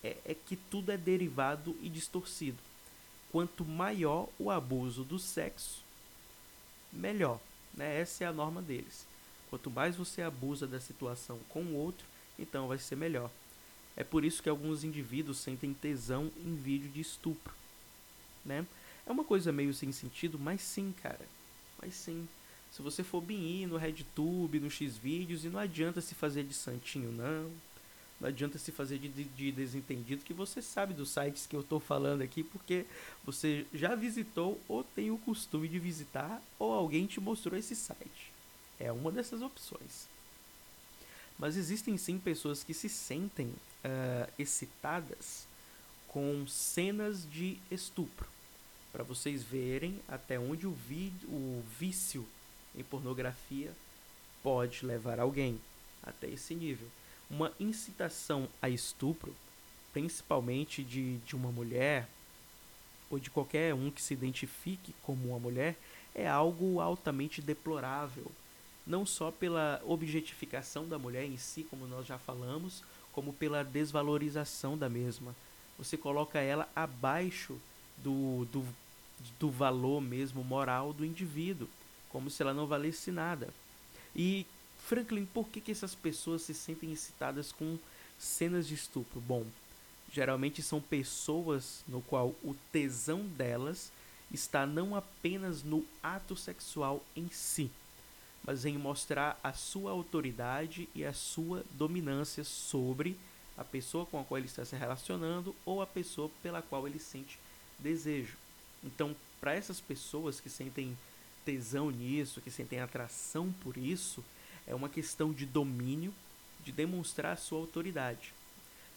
é, 0.00 0.16
é 0.24 0.32
que 0.32 0.54
tudo 0.54 0.92
é 0.92 0.96
derivado 0.96 1.76
e 1.82 1.88
distorcido. 1.88 2.69
Quanto 3.30 3.64
maior 3.64 4.28
o 4.38 4.50
abuso 4.50 5.04
do 5.04 5.18
sexo, 5.18 5.82
melhor. 6.92 7.40
Né? 7.74 8.00
Essa 8.00 8.24
é 8.24 8.26
a 8.26 8.32
norma 8.32 8.60
deles. 8.60 9.06
Quanto 9.48 9.70
mais 9.70 9.96
você 9.96 10.22
abusa 10.22 10.66
da 10.66 10.80
situação 10.80 11.38
com 11.48 11.62
o 11.62 11.74
outro, 11.74 12.06
então 12.38 12.68
vai 12.68 12.78
ser 12.78 12.96
melhor. 12.96 13.30
É 13.96 14.04
por 14.04 14.24
isso 14.24 14.42
que 14.42 14.48
alguns 14.48 14.84
indivíduos 14.84 15.38
sentem 15.38 15.74
tesão 15.74 16.30
em 16.44 16.54
vídeo 16.54 16.88
de 16.88 17.00
estupro. 17.00 17.52
Né? 18.44 18.66
É 19.06 19.10
uma 19.10 19.24
coisa 19.24 19.52
meio 19.52 19.74
sem 19.74 19.92
sentido, 19.92 20.38
mas 20.38 20.60
sim, 20.60 20.94
cara. 21.02 21.26
Mas 21.80 21.94
sim. 21.94 22.28
Se 22.70 22.82
você 22.82 23.02
for 23.02 23.20
bem 23.20 23.62
ir 23.62 23.66
no 23.66 23.76
RedTube, 23.76 24.60
no 24.60 24.70
Xvideos, 24.70 25.44
e 25.44 25.48
não 25.48 25.58
adianta 25.58 26.00
se 26.00 26.14
fazer 26.14 26.44
de 26.44 26.54
santinho, 26.54 27.10
não. 27.10 27.50
Não 28.20 28.28
adianta 28.28 28.58
se 28.58 28.70
fazer 28.70 28.98
de, 28.98 29.08
de, 29.08 29.24
de 29.24 29.50
desentendido, 29.50 30.24
que 30.24 30.34
você 30.34 30.60
sabe 30.60 30.92
dos 30.92 31.10
sites 31.10 31.46
que 31.46 31.56
eu 31.56 31.60
estou 31.60 31.80
falando 31.80 32.20
aqui, 32.20 32.42
porque 32.42 32.84
você 33.24 33.66
já 33.72 33.94
visitou 33.94 34.60
ou 34.68 34.84
tem 34.84 35.10
o 35.10 35.16
costume 35.16 35.66
de 35.66 35.78
visitar, 35.78 36.42
ou 36.58 36.72
alguém 36.72 37.06
te 37.06 37.18
mostrou 37.18 37.58
esse 37.58 37.74
site. 37.74 38.30
É 38.78 38.92
uma 38.92 39.10
dessas 39.10 39.40
opções. 39.40 40.06
Mas 41.38 41.56
existem 41.56 41.96
sim 41.96 42.18
pessoas 42.18 42.62
que 42.62 42.74
se 42.74 42.90
sentem 42.90 43.46
uh, 43.46 44.30
excitadas 44.38 45.46
com 46.06 46.46
cenas 46.46 47.26
de 47.30 47.56
estupro. 47.70 48.28
Para 48.92 49.02
vocês 49.02 49.42
verem 49.42 49.98
até 50.06 50.38
onde 50.38 50.66
o, 50.66 50.76
o 51.28 51.64
vício 51.78 52.26
em 52.76 52.82
pornografia 52.82 53.72
pode 54.42 54.84
levar 54.84 55.18
alguém 55.18 55.58
até 56.02 56.28
esse 56.28 56.54
nível. 56.54 56.88
Uma 57.30 57.52
incitação 57.60 58.48
a 58.60 58.68
estupro, 58.68 59.34
principalmente 59.92 60.82
de, 60.82 61.18
de 61.18 61.36
uma 61.36 61.50
mulher 61.50 62.08
ou 63.10 63.18
de 63.18 63.30
qualquer 63.30 63.74
um 63.74 63.90
que 63.90 64.02
se 64.02 64.14
identifique 64.14 64.94
como 65.02 65.28
uma 65.28 65.38
mulher, 65.38 65.76
é 66.14 66.28
algo 66.28 66.80
altamente 66.80 67.40
deplorável. 67.40 68.30
Não 68.86 69.06
só 69.06 69.30
pela 69.30 69.80
objetificação 69.84 70.88
da 70.88 70.98
mulher 70.98 71.24
em 71.24 71.36
si, 71.36 71.64
como 71.64 71.86
nós 71.86 72.06
já 72.06 72.18
falamos, 72.18 72.82
como 73.12 73.32
pela 73.32 73.64
desvalorização 73.64 74.76
da 74.76 74.88
mesma. 74.88 75.34
Você 75.78 75.96
coloca 75.96 76.40
ela 76.40 76.68
abaixo 76.74 77.56
do, 77.98 78.44
do, 78.46 78.64
do 79.38 79.50
valor 79.50 80.00
mesmo 80.00 80.42
moral 80.42 80.92
do 80.92 81.04
indivíduo 81.04 81.68
como 82.10 82.28
se 82.28 82.42
ela 82.42 82.52
não 82.52 82.66
valesse 82.66 83.10
nada. 83.10 83.48
E, 84.14 84.44
Franklin, 84.86 85.26
por 85.26 85.48
que, 85.48 85.60
que 85.60 85.72
essas 85.72 85.94
pessoas 85.94 86.42
se 86.42 86.54
sentem 86.54 86.92
excitadas 86.92 87.52
com 87.52 87.78
cenas 88.18 88.66
de 88.66 88.74
estupro? 88.74 89.20
Bom, 89.20 89.44
geralmente 90.12 90.62
são 90.62 90.80
pessoas 90.80 91.84
no 91.86 92.00
qual 92.02 92.34
o 92.42 92.54
tesão 92.72 93.20
delas 93.26 93.92
está 94.32 94.66
não 94.66 94.94
apenas 94.94 95.62
no 95.62 95.84
ato 96.02 96.36
sexual 96.36 97.04
em 97.16 97.28
si, 97.30 97.70
mas 98.44 98.64
em 98.64 98.78
mostrar 98.78 99.38
a 99.42 99.52
sua 99.52 99.90
autoridade 99.90 100.88
e 100.94 101.04
a 101.04 101.12
sua 101.12 101.64
dominância 101.72 102.44
sobre 102.44 103.16
a 103.56 103.64
pessoa 103.64 104.06
com 104.06 104.20
a 104.20 104.24
qual 104.24 104.38
ele 104.38 104.46
está 104.46 104.64
se 104.64 104.76
relacionando 104.76 105.54
ou 105.64 105.82
a 105.82 105.86
pessoa 105.86 106.30
pela 106.42 106.62
qual 106.62 106.86
ele 106.86 106.98
sente 106.98 107.38
desejo. 107.78 108.36
Então, 108.82 109.14
para 109.40 109.54
essas 109.54 109.80
pessoas 109.80 110.40
que 110.40 110.48
sentem 110.48 110.96
tesão 111.44 111.90
nisso, 111.90 112.40
que 112.40 112.50
sentem 112.50 112.80
atração 112.80 113.52
por 113.62 113.76
isso, 113.76 114.24
é 114.70 114.74
uma 114.74 114.88
questão 114.88 115.32
de 115.32 115.44
domínio, 115.44 116.14
de 116.64 116.70
demonstrar 116.70 117.36
sua 117.36 117.58
autoridade. 117.58 118.32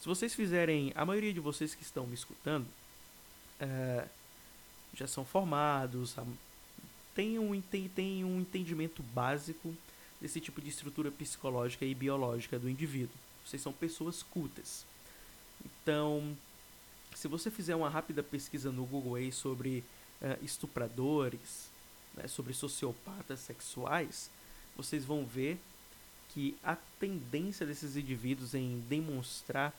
Se 0.00 0.06
vocês 0.06 0.32
fizerem, 0.34 0.92
a 0.94 1.04
maioria 1.04 1.32
de 1.32 1.40
vocês 1.40 1.74
que 1.74 1.82
estão 1.82 2.06
me 2.06 2.14
escutando 2.14 2.66
é, 3.58 4.06
já 4.94 5.06
são 5.06 5.24
formados, 5.24 6.14
têm 7.14 7.38
um, 7.38 7.60
tem, 7.60 7.88
tem 7.88 8.24
um 8.24 8.40
entendimento 8.40 9.02
básico 9.02 9.74
desse 10.20 10.40
tipo 10.40 10.60
de 10.60 10.68
estrutura 10.68 11.10
psicológica 11.10 11.84
e 11.84 11.94
biológica 11.94 12.58
do 12.58 12.70
indivíduo. 12.70 13.16
Vocês 13.44 13.60
são 13.60 13.72
pessoas 13.72 14.22
cultas. 14.22 14.86
Então, 15.64 16.36
se 17.14 17.26
você 17.26 17.50
fizer 17.50 17.74
uma 17.74 17.88
rápida 17.88 18.22
pesquisa 18.22 18.70
no 18.70 18.84
Google 18.84 19.16
aí 19.16 19.32
sobre 19.32 19.82
uh, 20.22 20.44
estupradores, 20.44 21.68
né, 22.14 22.28
sobre 22.28 22.52
sociopatas 22.52 23.40
sexuais, 23.40 24.30
vocês 24.76 25.04
vão 25.04 25.24
ver 25.24 25.58
que 26.30 26.56
a 26.64 26.76
tendência 26.98 27.64
desses 27.64 27.96
indivíduos 27.96 28.54
em 28.54 28.82
demonstrar 28.88 29.72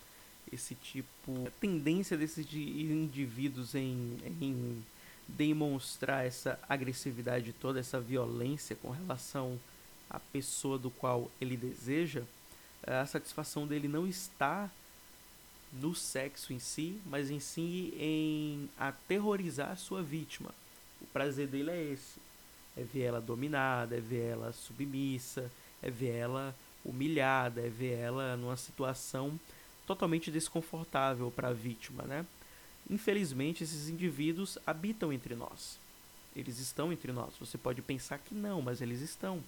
esse 0.52 0.76
tipo. 0.76 1.48
A 1.48 1.52
tendência 1.60 2.18
desses 2.18 2.46
indivíduos 2.54 3.76
em, 3.76 4.18
em 4.42 4.84
demonstrar 5.28 6.26
essa 6.26 6.60
agressividade 6.70 7.54
toda, 7.54 7.80
essa 7.80 8.00
violência 8.00 8.76
com 8.76 8.90
relação 8.90 9.60
à 10.10 10.20
pessoa 10.20 10.78
do 10.78 10.90
qual 10.90 11.30
ele 11.42 11.58
deseja, 11.58 12.24
a 12.86 13.06
satisfação 13.06 13.66
dele 13.66 13.88
não 13.88 14.08
está 14.08 14.70
no 15.74 15.96
sexo 15.96 16.54
em 16.54 16.60
si, 16.60 17.02
mas 17.06 17.30
em 17.30 17.40
si 17.40 17.94
em 17.98 18.70
aterrorizar 18.78 19.72
a 19.72 19.76
sua 19.76 20.02
vítima. 20.02 20.52
O 21.02 21.08
prazer 21.08 21.48
dele 21.48 21.72
é 21.72 21.84
esse 21.92 22.20
é 22.78 22.84
ver 22.84 23.04
ela 23.04 23.22
dominada, 23.22 23.98
é 23.98 24.00
ver 24.00 24.32
ela 24.32 24.52
submissa, 24.54 25.52
é 25.82 25.90
ver 25.90 26.12
ela 26.12 26.56
humilhada, 26.84 27.62
é 27.62 27.70
ver 27.70 27.98
ela 27.98 28.36
numa 28.38 28.58
situação 28.58 29.40
totalmente 29.88 30.32
desconfortável 30.32 31.32
para 31.32 31.50
a 31.50 31.54
vítima, 31.54 32.04
né? 32.04 32.26
Infelizmente, 32.90 33.64
esses 33.64 33.90
indivíduos 33.90 34.58
habitam 34.66 35.12
entre 35.12 35.36
nós. 35.36 35.80
Eles 36.36 36.60
estão 36.60 36.92
entre 36.92 37.12
nós. 37.12 37.34
Você 37.40 37.58
pode 37.58 37.82
pensar 37.82 38.20
que 38.20 38.36
não, 38.36 38.62
mas 38.62 38.82
eles 38.82 39.02
estão. 39.02 39.44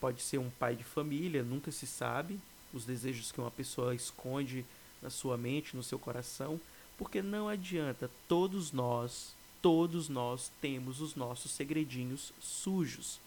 Pode 0.00 0.22
ser 0.22 0.38
um 0.38 0.50
pai 0.50 0.74
de 0.74 0.82
família, 0.82 1.42
nunca 1.42 1.70
se 1.70 1.86
sabe 1.86 2.40
os 2.72 2.84
desejos 2.84 3.30
que 3.30 3.40
uma 3.40 3.50
pessoa 3.50 3.94
esconde 3.94 4.64
na 5.02 5.10
sua 5.10 5.36
mente, 5.36 5.76
no 5.76 5.82
seu 5.82 5.98
coração, 5.98 6.60
porque 6.96 7.22
não 7.22 7.48
adianta, 7.48 8.10
todos 8.28 8.72
nós 8.72 9.34
todos 9.62 10.08
nós 10.08 10.50
temos 10.60 11.00
os 11.00 11.14
nossos 11.14 11.50
segredinhos 11.50 12.32
sujos. 12.40 13.20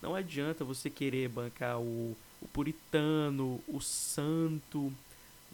Não 0.00 0.14
adianta 0.14 0.64
você 0.64 0.88
querer 0.88 1.28
bancar 1.28 1.78
o, 1.78 2.16
o 2.40 2.48
puritano, 2.52 3.60
o 3.68 3.80
santo, 3.80 4.92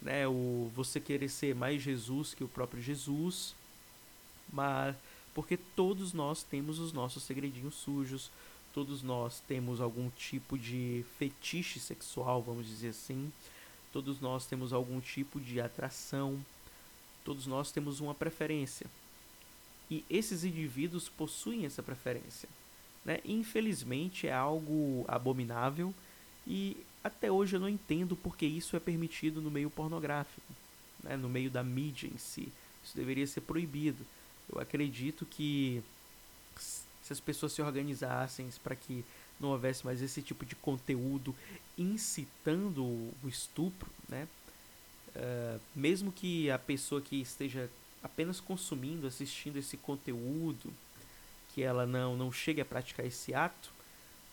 né, 0.01 0.27
o, 0.27 0.71
você 0.75 0.99
querer 0.99 1.29
ser 1.29 1.55
mais 1.55 1.81
Jesus 1.81 2.33
que 2.33 2.43
o 2.43 2.47
próprio 2.47 2.81
Jesus, 2.81 3.55
mas 4.51 4.95
porque 5.33 5.57
todos 5.57 6.13
nós 6.13 6.43
temos 6.43 6.79
os 6.79 6.91
nossos 6.91 7.23
segredinhos 7.23 7.75
sujos, 7.75 8.31
todos 8.73 9.03
nós 9.03 9.41
temos 9.47 9.81
algum 9.81 10.09
tipo 10.09 10.57
de 10.57 11.05
fetiche 11.19 11.79
sexual, 11.79 12.41
vamos 12.41 12.65
dizer 12.65 12.89
assim, 12.89 13.31
todos 13.91 14.19
nós 14.21 14.45
temos 14.45 14.73
algum 14.73 14.99
tipo 14.99 15.39
de 15.39 15.59
atração, 15.59 16.43
todos 17.23 17.45
nós 17.45 17.71
temos 17.71 17.99
uma 17.99 18.15
preferência. 18.15 18.87
E 19.89 20.03
esses 20.09 20.43
indivíduos 20.43 21.07
possuem 21.09 21.65
essa 21.65 21.81
preferência. 21.81 22.49
Né? 23.05 23.19
Infelizmente 23.23 24.27
é 24.27 24.33
algo 24.33 25.05
abominável 25.07 25.93
e 26.45 26.77
até 27.03 27.31
hoje 27.31 27.55
eu 27.55 27.59
não 27.59 27.69
entendo 27.69 28.15
porque 28.15 28.45
isso 28.45 28.75
é 28.75 28.79
permitido 28.79 29.41
no 29.41 29.49
meio 29.49 29.69
pornográfico, 29.69 30.53
né? 31.03 31.15
no 31.15 31.29
meio 31.29 31.49
da 31.49 31.63
mídia 31.63 32.07
em 32.07 32.17
si. 32.17 32.51
Isso 32.83 32.95
deveria 32.95 33.25
ser 33.25 33.41
proibido. 33.41 34.05
Eu 34.53 34.59
acredito 34.59 35.25
que 35.25 35.81
se 36.59 37.13
as 37.13 37.19
pessoas 37.19 37.53
se 37.53 37.61
organizassem 37.61 38.49
para 38.61 38.75
que 38.75 39.05
não 39.39 39.49
houvesse 39.49 39.85
mais 39.85 40.01
esse 40.01 40.21
tipo 40.21 40.45
de 40.45 40.55
conteúdo 40.55 41.33
incitando 41.77 42.83
o 42.83 43.27
estupro, 43.27 43.89
né? 44.09 44.27
Uh, 45.15 45.59
mesmo 45.75 46.11
que 46.11 46.51
a 46.51 46.59
pessoa 46.59 47.01
que 47.01 47.21
esteja 47.21 47.69
apenas 48.03 48.39
consumindo, 48.39 49.07
assistindo 49.07 49.57
esse 49.57 49.77
conteúdo, 49.77 50.73
que 51.53 51.63
ela 51.63 51.85
não, 51.85 52.15
não 52.15 52.31
chegue 52.31 52.61
a 52.61 52.65
praticar 52.65 53.05
esse 53.05 53.33
ato, 53.33 53.71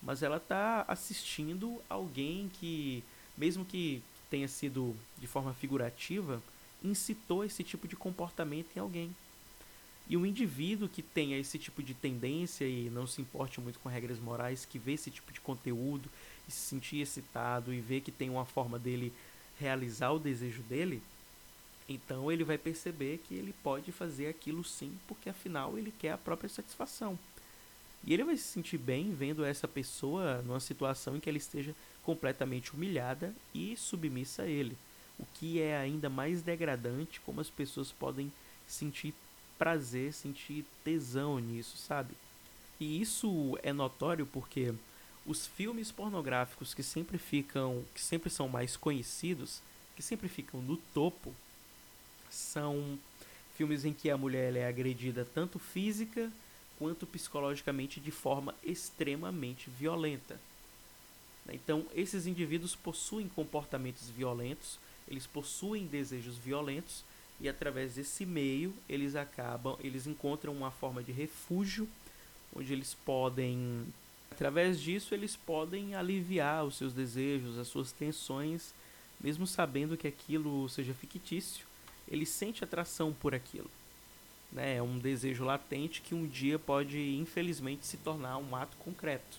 mas 0.03 0.23
ela 0.23 0.37
está 0.37 0.85
assistindo 0.87 1.81
alguém 1.89 2.51
que, 2.61 3.03
mesmo 3.37 3.65
que 3.65 4.03
tenha 4.29 4.47
sido 4.49 4.95
de 5.19 5.27
forma 5.27 5.55
figurativa, 5.55 6.43
incitou 6.83 7.45
esse 7.45 7.65
tipo 7.65 7.89
de 7.89 7.97
comportamento 7.97 8.77
em 8.77 8.81
alguém. 8.81 9.15
E 10.07 10.17
um 10.19 10.27
indivíduo 10.27 10.89
que 10.89 11.01
tenha 11.01 11.39
esse 11.39 11.59
tipo 11.59 11.83
de 11.83 11.95
tendência 11.95 12.67
e 12.67 12.91
não 12.91 13.07
se 13.07 13.23
importe 13.23 13.61
muito 13.61 13.79
com 13.79 13.89
regras 13.89 14.19
morais, 14.19 14.67
que 14.67 14.79
vê 14.79 14.93
esse 14.93 15.11
tipo 15.11 15.33
de 15.33 15.41
conteúdo 15.41 16.11
e 16.47 16.53
se 16.53 16.59
sentir 16.59 17.01
excitado 17.01 17.73
e 17.73 17.81
vê 17.81 18.01
que 18.01 18.13
tem 18.13 18.29
uma 18.29 18.45
forma 18.45 18.79
dele 18.79 19.13
realizar 19.59 20.11
o 20.11 20.19
desejo 20.19 20.63
dele, 20.63 21.03
então 21.89 22.33
ele 22.33 22.45
vai 22.45 22.57
perceber 22.57 23.23
que 23.27 23.35
ele 23.35 23.55
pode 23.63 23.93
fazer 23.93 24.29
aquilo 24.29 24.65
sim, 24.65 24.97
porque 25.07 25.29
afinal 25.29 25.77
ele 25.79 25.93
quer 25.99 26.13
a 26.13 26.19
própria 26.19 26.49
satisfação. 26.49 27.19
E 28.07 28.13
ele 28.13 28.25
vai 28.25 28.37
se 28.37 28.45
sentir 28.45 28.79
bem 28.79 29.15
vendo 29.15 29.45
essa 29.45 29.67
pessoa 29.67 30.43
numa 30.43 30.61
situação 30.61 31.17
em 31.17 31.21
que 31.21 31.29
ela 31.29 31.39
esteja 31.39 31.75
completamente 32.03 32.75
humilhada 32.75 33.35
e 33.55 33.77
submissa 33.77 34.43
a 34.43 34.47
ele. 34.47 34.77
O 35.19 35.25
que 35.35 35.61
é 35.61 35.77
ainda 35.77 36.11
mais 36.11 36.43
degradante, 36.43 37.21
como 37.21 37.41
as 37.41 37.49
pessoas 37.49 37.93
podem 37.93 38.33
sentir 38.67 39.15
prazer, 39.59 40.13
sentir 40.13 40.65
tesão 40.83 41.39
nisso, 41.39 41.77
sabe? 41.79 42.15
E 42.79 43.01
isso 43.01 43.59
é 43.63 43.73
notório 43.73 44.27
porque 44.27 44.75
os 45.25 45.47
filmes 45.47 45.91
pornográficos 45.91 46.75
que 46.75 46.83
sempre 46.83 47.17
ficam, 47.17 47.85
que 47.95 48.03
sempre 48.03 48.29
são 48.29 48.49
mais 48.49 48.77
conhecidos, 48.77 49.63
que 49.97 50.03
sempre 50.03 50.29
ficam 50.29 50.61
no 50.61 50.77
topo, 50.93 51.35
são 52.35 52.99
filmes 53.57 53.85
em 53.85 53.93
que 53.93 54.11
a 54.11 54.17
mulher 54.17 54.55
é 54.57 54.67
agredida 54.67 55.27
tanto 55.35 55.59
física 55.59 56.31
quanto 56.79 57.07
psicologicamente 57.07 58.01
de 58.01 58.11
forma 58.11 58.55
extremamente 58.63 59.71
violenta. 59.71 60.39
Então, 61.49 61.87
esses 61.95 62.27
indivíduos 62.27 62.75
possuem 62.75 63.29
comportamentos 63.29 64.09
violentos, 64.09 64.79
eles 65.07 65.27
possuem 65.27 65.87
desejos 65.87 66.37
violentos 66.37 67.05
e 67.41 67.49
através 67.49 67.95
desse 67.95 68.25
meio 68.25 68.75
eles 68.89 69.15
acabam, 69.15 69.77
eles 69.81 70.07
encontram 70.07 70.53
uma 70.53 70.71
forma 70.71 71.03
de 71.03 71.13
refúgio 71.13 71.89
onde 72.55 72.73
eles 72.73 72.95
podem 73.05 73.87
através 74.31 74.81
disso 74.81 75.15
eles 75.15 75.37
podem 75.37 75.95
aliviar 75.95 76.65
os 76.65 76.77
seus 76.77 76.93
desejos, 76.93 77.59
as 77.59 77.69
suas 77.69 77.93
tensões, 77.93 78.73
mesmo 79.21 79.47
sabendo 79.47 79.97
que 79.97 80.09
aquilo 80.09 80.69
seja 80.69 80.93
fictício, 80.95 81.67
ele 82.09 82.27
sente 82.27 82.65
atração 82.65 83.13
por 83.13 83.35
aquilo. 83.35 83.71
Né? 84.53 84.77
É 84.77 84.83
um 84.83 84.99
desejo 84.99 85.45
latente 85.45 86.01
que 86.01 86.15
um 86.15 86.27
dia 86.27 86.59
pode, 86.59 86.99
infelizmente, 87.17 87.87
se 87.87 87.97
tornar 87.97 88.39
um 88.39 88.55
ato 88.55 88.77
concreto. 88.79 89.39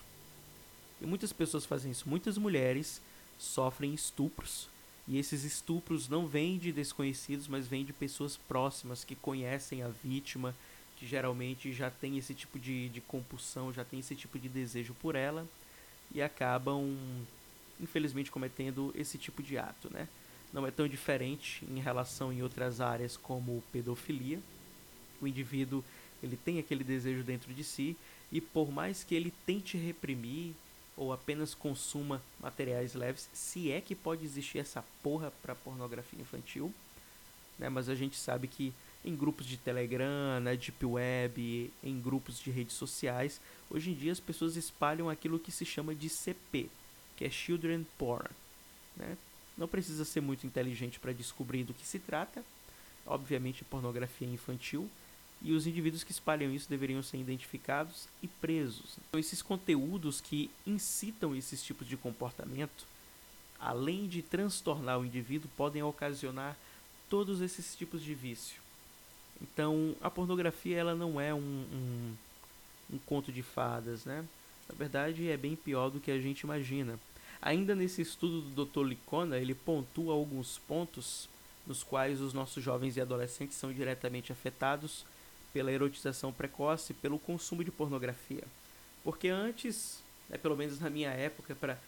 E 1.00 1.06
muitas 1.06 1.32
pessoas 1.32 1.64
fazem 1.64 1.90
isso. 1.90 2.08
Muitas 2.08 2.38
mulheres 2.38 3.00
sofrem 3.38 3.94
estupros. 3.94 4.68
E 5.08 5.18
esses 5.18 5.44
estupros 5.44 6.08
não 6.08 6.26
vêm 6.26 6.58
de 6.58 6.72
desconhecidos, 6.72 7.46
mas 7.46 7.66
vêm 7.66 7.84
de 7.84 7.92
pessoas 7.92 8.36
próximas 8.36 9.04
que 9.04 9.14
conhecem 9.14 9.82
a 9.82 9.88
vítima, 9.88 10.54
que 10.96 11.06
geralmente 11.06 11.72
já 11.72 11.90
tem 11.90 12.18
esse 12.18 12.34
tipo 12.34 12.58
de, 12.58 12.88
de 12.88 13.00
compulsão, 13.00 13.72
já 13.72 13.84
tem 13.84 14.00
esse 14.00 14.16
tipo 14.16 14.38
de 14.38 14.48
desejo 14.48 14.94
por 14.94 15.14
ela 15.14 15.46
e 16.12 16.22
acabam, 16.22 16.96
infelizmente, 17.80 18.30
cometendo 18.30 18.92
esse 18.96 19.18
tipo 19.18 19.42
de 19.42 19.58
ato, 19.58 19.92
né? 19.92 20.08
Não 20.56 20.66
é 20.66 20.70
tão 20.70 20.88
diferente 20.88 21.62
em 21.70 21.80
relação 21.80 22.32
em 22.32 22.42
outras 22.42 22.80
áreas 22.80 23.14
como 23.14 23.62
pedofilia. 23.70 24.40
O 25.20 25.26
indivíduo 25.26 25.84
ele 26.22 26.34
tem 26.34 26.58
aquele 26.58 26.82
desejo 26.82 27.22
dentro 27.22 27.52
de 27.52 27.62
si 27.62 27.94
e 28.32 28.40
por 28.40 28.72
mais 28.72 29.04
que 29.04 29.14
ele 29.14 29.34
tente 29.44 29.76
reprimir 29.76 30.54
ou 30.96 31.12
apenas 31.12 31.52
consuma 31.52 32.22
materiais 32.40 32.94
leves, 32.94 33.28
se 33.34 33.70
é 33.70 33.82
que 33.82 33.94
pode 33.94 34.24
existir 34.24 34.56
essa 34.56 34.82
porra 35.02 35.30
para 35.42 35.54
pornografia 35.54 36.22
infantil, 36.22 36.72
né? 37.58 37.68
Mas 37.68 37.90
a 37.90 37.94
gente 37.94 38.16
sabe 38.16 38.48
que 38.48 38.72
em 39.04 39.14
grupos 39.14 39.44
de 39.44 39.58
Telegram, 39.58 40.40
na 40.40 40.54
Deep 40.54 40.86
Web, 40.86 41.70
em 41.84 42.00
grupos 42.00 42.40
de 42.40 42.50
redes 42.50 42.76
sociais, 42.76 43.42
hoje 43.70 43.90
em 43.90 43.94
dia 43.94 44.10
as 44.10 44.20
pessoas 44.20 44.56
espalham 44.56 45.10
aquilo 45.10 45.38
que 45.38 45.52
se 45.52 45.66
chama 45.66 45.94
de 45.94 46.08
CP, 46.08 46.70
que 47.14 47.26
é 47.26 47.30
Children 47.30 47.86
Porn, 47.98 48.30
né? 48.96 49.18
Não 49.56 49.66
precisa 49.66 50.04
ser 50.04 50.20
muito 50.20 50.46
inteligente 50.46 50.98
para 50.98 51.12
descobrir 51.12 51.64
do 51.64 51.74
que 51.74 51.86
se 51.86 51.98
trata. 51.98 52.44
Obviamente, 53.06 53.64
pornografia 53.64 54.28
infantil 54.28 54.88
e 55.42 55.52
os 55.52 55.66
indivíduos 55.66 56.02
que 56.02 56.12
espalham 56.12 56.52
isso 56.52 56.68
deveriam 56.68 57.02
ser 57.02 57.18
identificados 57.18 58.08
e 58.22 58.28
presos. 58.28 58.96
Então, 59.08 59.20
esses 59.20 59.42
conteúdos 59.42 60.20
que 60.20 60.50
incitam 60.66 61.34
esses 61.34 61.62
tipos 61.62 61.86
de 61.86 61.96
comportamento, 61.96 62.84
além 63.60 64.06
de 64.06 64.22
transtornar 64.22 64.98
o 64.98 65.04
indivíduo, 65.04 65.50
podem 65.56 65.82
ocasionar 65.82 66.56
todos 67.08 67.40
esses 67.40 67.76
tipos 67.76 68.02
de 68.02 68.14
vício. 68.14 68.60
Então, 69.40 69.94
a 70.00 70.10
pornografia 70.10 70.78
ela 70.78 70.94
não 70.94 71.20
é 71.20 71.32
um, 71.32 71.38
um, 71.38 72.14
um 72.94 72.98
conto 72.98 73.30
de 73.30 73.42
fadas, 73.42 74.04
né? 74.04 74.24
Na 74.68 74.74
verdade, 74.74 75.28
é 75.28 75.36
bem 75.36 75.54
pior 75.54 75.90
do 75.90 76.00
que 76.00 76.10
a 76.10 76.18
gente 76.18 76.40
imagina. 76.40 76.98
Ainda 77.46 77.76
nesse 77.76 78.02
estudo 78.02 78.40
do 78.40 78.64
Dr. 78.64 78.82
Licona, 78.84 79.38
ele 79.38 79.54
pontua 79.54 80.12
alguns 80.12 80.58
pontos 80.58 81.28
nos 81.64 81.84
quais 81.84 82.20
os 82.20 82.32
nossos 82.32 82.60
jovens 82.60 82.96
e 82.96 83.00
adolescentes 83.00 83.56
são 83.56 83.72
diretamente 83.72 84.32
afetados 84.32 85.06
pela 85.52 85.70
erotização 85.70 86.32
precoce, 86.32 86.92
pelo 86.92 87.20
consumo 87.20 87.62
de 87.62 87.70
pornografia. 87.70 88.42
Porque 89.04 89.28
antes, 89.28 90.02
né, 90.28 90.36
pelo 90.36 90.56
menos 90.56 90.80
na 90.80 90.90
minha 90.90 91.10
época, 91.10 91.54
para 91.54 91.78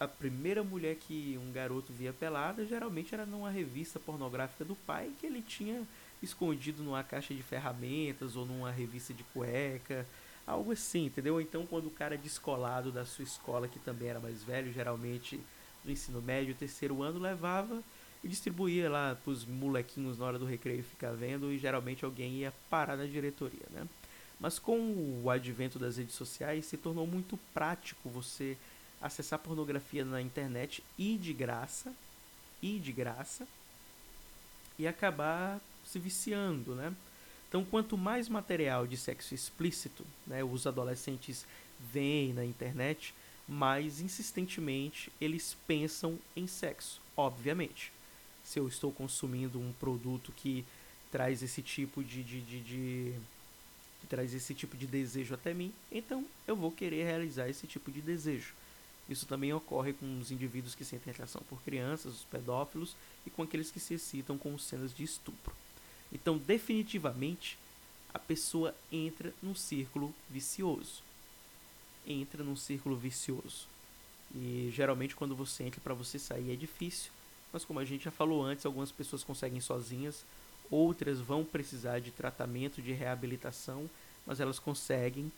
a 0.00 0.08
primeira 0.08 0.64
mulher 0.64 0.96
que 0.96 1.38
um 1.40 1.52
garoto 1.52 1.92
via 1.92 2.12
pelada 2.12 2.66
geralmente 2.66 3.14
era 3.14 3.24
numa 3.24 3.50
revista 3.50 4.00
pornográfica 4.00 4.64
do 4.64 4.74
pai 4.74 5.12
que 5.20 5.26
ele 5.26 5.42
tinha 5.42 5.86
escondido 6.20 6.82
numa 6.82 7.04
caixa 7.04 7.32
de 7.32 7.42
ferramentas 7.44 8.34
ou 8.34 8.44
numa 8.44 8.72
revista 8.72 9.14
de 9.14 9.22
cueca, 9.32 10.04
algo 10.46 10.72
assim, 10.72 11.06
entendeu? 11.06 11.40
Então, 11.40 11.66
quando 11.66 11.86
o 11.86 11.90
cara 11.90 12.14
é 12.14 12.18
descolado 12.18 12.90
da 12.90 13.04
sua 13.04 13.24
escola, 13.24 13.68
que 13.68 13.78
também 13.78 14.08
era 14.08 14.20
mais 14.20 14.42
velho, 14.42 14.72
geralmente 14.72 15.40
do 15.84 15.90
ensino 15.90 16.20
médio, 16.20 16.54
terceiro 16.54 17.02
ano, 17.02 17.18
levava 17.18 17.82
e 18.22 18.28
distribuía 18.28 18.88
lá 18.88 19.16
pros 19.24 19.44
molequinhos 19.44 20.18
na 20.18 20.26
hora 20.26 20.38
do 20.38 20.44
recreio 20.44 20.84
ficar 20.84 21.12
vendo 21.12 21.52
e 21.52 21.58
geralmente 21.58 22.04
alguém 22.04 22.34
ia 22.34 22.52
parar 22.70 22.96
na 22.96 23.04
diretoria, 23.04 23.66
né? 23.70 23.86
Mas 24.38 24.58
com 24.58 25.20
o 25.22 25.30
advento 25.30 25.78
das 25.78 25.96
redes 25.96 26.14
sociais 26.14 26.66
se 26.66 26.76
tornou 26.76 27.06
muito 27.06 27.38
prático 27.52 28.08
você 28.08 28.56
acessar 29.00 29.38
pornografia 29.38 30.04
na 30.04 30.20
internet 30.20 30.82
e 30.96 31.16
de 31.16 31.32
graça, 31.32 31.92
e 32.60 32.78
de 32.78 32.92
graça, 32.92 33.46
e 34.78 34.86
acabar 34.86 35.60
se 35.84 35.98
viciando, 35.98 36.74
né? 36.74 36.94
Então, 37.52 37.66
quanto 37.66 37.98
mais 37.98 38.30
material 38.30 38.86
de 38.86 38.96
sexo 38.96 39.34
explícito 39.34 40.06
né, 40.26 40.42
os 40.42 40.66
adolescentes 40.66 41.44
veem 41.92 42.32
na 42.32 42.46
internet, 42.46 43.12
mais 43.46 44.00
insistentemente 44.00 45.12
eles 45.20 45.54
pensam 45.66 46.18
em 46.34 46.46
sexo, 46.46 46.98
obviamente 47.14 47.92
se 48.42 48.58
eu 48.58 48.66
estou 48.66 48.90
consumindo 48.90 49.60
um 49.60 49.70
produto 49.74 50.32
que 50.32 50.64
traz 51.10 51.42
esse 51.42 51.60
tipo 51.60 52.02
de, 52.02 52.22
de, 52.22 52.40
de, 52.40 52.60
de 52.60 53.14
que 54.00 54.06
traz 54.08 54.32
esse 54.32 54.54
tipo 54.54 54.74
de 54.74 54.86
desejo 54.86 55.34
até 55.34 55.52
mim, 55.52 55.74
então 55.90 56.24
eu 56.48 56.56
vou 56.56 56.72
querer 56.72 57.04
realizar 57.04 57.50
esse 57.50 57.66
tipo 57.66 57.92
de 57.92 58.00
desejo. 58.00 58.54
Isso 59.10 59.26
também 59.26 59.52
ocorre 59.52 59.92
com 59.92 60.18
os 60.18 60.30
indivíduos 60.30 60.74
que 60.74 60.86
sentem 60.86 61.10
atração 61.10 61.42
por 61.50 61.60
crianças, 61.60 62.14
os 62.14 62.24
pedófilos 62.24 62.96
e 63.26 63.30
com 63.30 63.42
aqueles 63.42 63.70
que 63.70 63.78
se 63.78 63.92
excitam 63.92 64.38
com 64.38 64.58
cenas 64.58 64.94
de 64.94 65.04
estupro. 65.04 65.54
Então, 66.12 66.36
definitivamente, 66.38 67.58
a 68.12 68.18
pessoa 68.18 68.74
entra 68.90 69.32
num 69.42 69.54
círculo 69.54 70.14
vicioso. 70.28 71.02
Entra 72.06 72.44
num 72.44 72.56
círculo 72.56 72.96
vicioso. 72.96 73.66
E 74.34 74.70
geralmente 74.74 75.14
quando 75.14 75.36
você 75.36 75.64
entra 75.64 75.80
para 75.80 75.94
você 75.94 76.18
sair 76.18 76.52
é 76.52 76.56
difícil, 76.56 77.10
mas 77.52 77.64
como 77.64 77.78
a 77.78 77.84
gente 77.84 78.04
já 78.04 78.10
falou 78.10 78.42
antes, 78.42 78.64
algumas 78.64 78.90
pessoas 78.90 79.22
conseguem 79.22 79.60
sozinhas, 79.60 80.24
outras 80.70 81.20
vão 81.20 81.44
precisar 81.44 82.00
de 82.00 82.10
tratamento, 82.10 82.80
de 82.80 82.92
reabilitação, 82.92 83.88
mas 84.26 84.40
elas 84.40 84.58
conseguem 84.58 85.30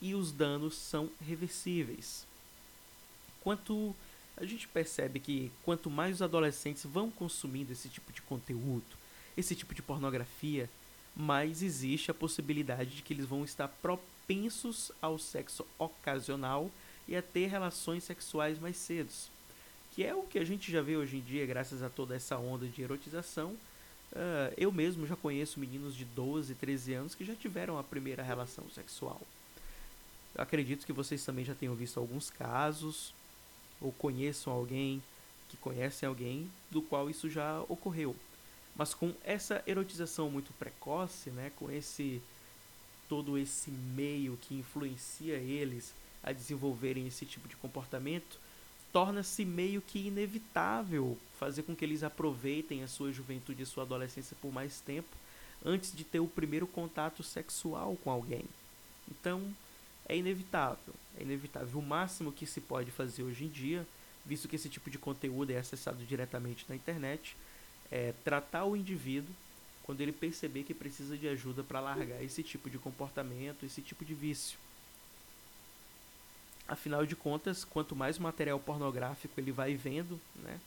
e 0.00 0.14
os 0.14 0.32
danos 0.32 0.74
são 0.76 1.10
reversíveis. 1.26 2.26
Quanto 3.42 3.94
a 4.36 4.44
gente 4.44 4.66
percebe 4.68 5.20
que 5.20 5.52
quanto 5.64 5.90
mais 5.90 6.16
os 6.16 6.22
adolescentes 6.22 6.84
vão 6.84 7.10
consumindo 7.10 7.72
esse 7.72 7.88
tipo 7.88 8.12
de 8.12 8.22
conteúdo, 8.22 8.97
esse 9.38 9.54
tipo 9.54 9.74
de 9.74 9.82
pornografia, 9.82 10.68
mais 11.16 11.62
existe 11.62 12.10
a 12.10 12.14
possibilidade 12.14 12.96
de 12.96 13.02
que 13.02 13.14
eles 13.14 13.26
vão 13.26 13.44
estar 13.44 13.68
propensos 13.68 14.92
ao 15.00 15.18
sexo 15.18 15.66
ocasional 15.78 16.70
e 17.06 17.16
a 17.16 17.22
ter 17.22 17.46
relações 17.46 18.04
sexuais 18.04 18.58
mais 18.58 18.76
cedo 18.76 19.10
que 19.98 20.04
é 20.04 20.14
o 20.14 20.22
que 20.22 20.38
a 20.38 20.44
gente 20.44 20.70
já 20.70 20.80
vê 20.80 20.96
hoje 20.96 21.16
em 21.16 21.20
dia, 21.20 21.44
graças 21.44 21.82
a 21.82 21.88
toda 21.90 22.14
essa 22.14 22.38
onda 22.38 22.68
de 22.68 22.80
erotização. 22.80 23.48
Uh, 24.12 24.54
eu 24.56 24.70
mesmo 24.70 25.04
já 25.08 25.16
conheço 25.16 25.58
meninos 25.58 25.92
de 25.92 26.04
12, 26.04 26.54
13 26.54 26.94
anos 26.94 27.14
que 27.16 27.24
já 27.24 27.34
tiveram 27.34 27.76
a 27.76 27.82
primeira 27.82 28.22
relação 28.22 28.64
sexual. 28.70 29.20
Acredito 30.36 30.86
que 30.86 30.92
vocês 30.92 31.24
também 31.24 31.44
já 31.44 31.52
tenham 31.52 31.74
visto 31.74 31.98
alguns 31.98 32.30
casos 32.30 33.12
ou 33.80 33.90
conheçam 33.90 34.52
alguém 34.52 35.02
que 35.48 35.56
conhecem 35.56 36.08
alguém 36.08 36.48
do 36.70 36.80
qual 36.80 37.10
isso 37.10 37.28
já 37.28 37.60
ocorreu. 37.68 38.14
Mas 38.78 38.94
com 38.94 39.12
essa 39.24 39.62
erotização 39.66 40.30
muito 40.30 40.52
precoce, 40.52 41.30
né, 41.30 41.50
com 41.56 41.68
esse 41.70 42.22
todo 43.08 43.36
esse 43.36 43.70
meio 43.70 44.38
que 44.40 44.54
influencia 44.54 45.34
eles 45.34 45.92
a 46.22 46.30
desenvolverem 46.30 47.06
esse 47.06 47.24
tipo 47.26 47.48
de 47.48 47.56
comportamento, 47.56 48.38
torna-se 48.92 49.44
meio 49.44 49.80
que 49.80 50.06
inevitável 50.06 51.16
fazer 51.38 51.62
com 51.62 51.74
que 51.74 51.84
eles 51.84 52.02
aproveitem 52.02 52.82
a 52.82 52.88
sua 52.88 53.10
juventude 53.10 53.62
e 53.62 53.66
sua 53.66 53.82
adolescência 53.84 54.36
por 54.40 54.52
mais 54.52 54.80
tempo 54.80 55.08
antes 55.64 55.94
de 55.94 56.04
ter 56.04 56.20
o 56.20 56.26
primeiro 56.26 56.66
contato 56.66 57.22
sexual 57.22 57.96
com 58.04 58.10
alguém. 58.10 58.44
Então, 59.10 59.42
é 60.06 60.16
inevitável. 60.16 60.94
É 61.18 61.22
inevitável. 61.22 61.78
O 61.78 61.82
máximo 61.82 62.30
que 62.30 62.46
se 62.46 62.60
pode 62.60 62.90
fazer 62.90 63.22
hoje 63.22 63.44
em 63.44 63.48
dia, 63.48 63.86
visto 64.24 64.48
que 64.48 64.56
esse 64.56 64.68
tipo 64.68 64.90
de 64.90 64.98
conteúdo 64.98 65.50
é 65.50 65.58
acessado 65.58 66.04
diretamente 66.04 66.64
na 66.68 66.76
internet, 66.76 67.36
é 67.90 68.12
tratar 68.24 68.64
o 68.64 68.76
indivíduo 68.76 69.34
quando 69.82 70.00
ele 70.00 70.12
perceber 70.12 70.64
que 70.64 70.74
precisa 70.74 71.16
de 71.16 71.26
ajuda 71.28 71.62
para 71.62 71.80
largar 71.80 72.22
esse 72.22 72.42
tipo 72.42 72.68
de 72.68 72.78
comportamento, 72.78 73.64
esse 73.64 73.80
tipo 73.80 74.04
de 74.04 74.14
vício. 74.14 74.58
Afinal 76.66 77.06
de 77.06 77.16
contas, 77.16 77.64
quanto 77.64 77.96
mais 77.96 78.18
material 78.18 78.60
pornográfico 78.60 79.40
ele 79.40 79.50
vai 79.50 79.74
vendo, 79.74 80.20
né, 80.36 80.60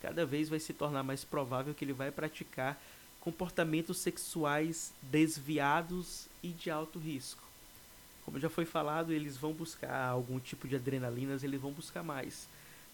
cada 0.00 0.24
vez 0.24 0.48
vai 0.48 0.60
se 0.60 0.72
tornar 0.72 1.02
mais 1.02 1.24
provável 1.24 1.74
que 1.74 1.84
ele 1.84 1.92
vai 1.92 2.12
praticar 2.12 2.80
comportamentos 3.20 3.98
sexuais 3.98 4.92
desviados 5.02 6.26
e 6.42 6.48
de 6.48 6.70
alto 6.70 6.98
risco. 6.98 7.42
Como 8.24 8.38
já 8.38 8.48
foi 8.48 8.64
falado, 8.64 9.12
eles 9.12 9.36
vão 9.36 9.52
buscar 9.52 10.06
algum 10.06 10.38
tipo 10.38 10.68
de 10.68 10.76
adrenalinas, 10.76 11.42
eles 11.42 11.60
vão 11.60 11.72
buscar 11.72 12.02
mais. 12.02 12.46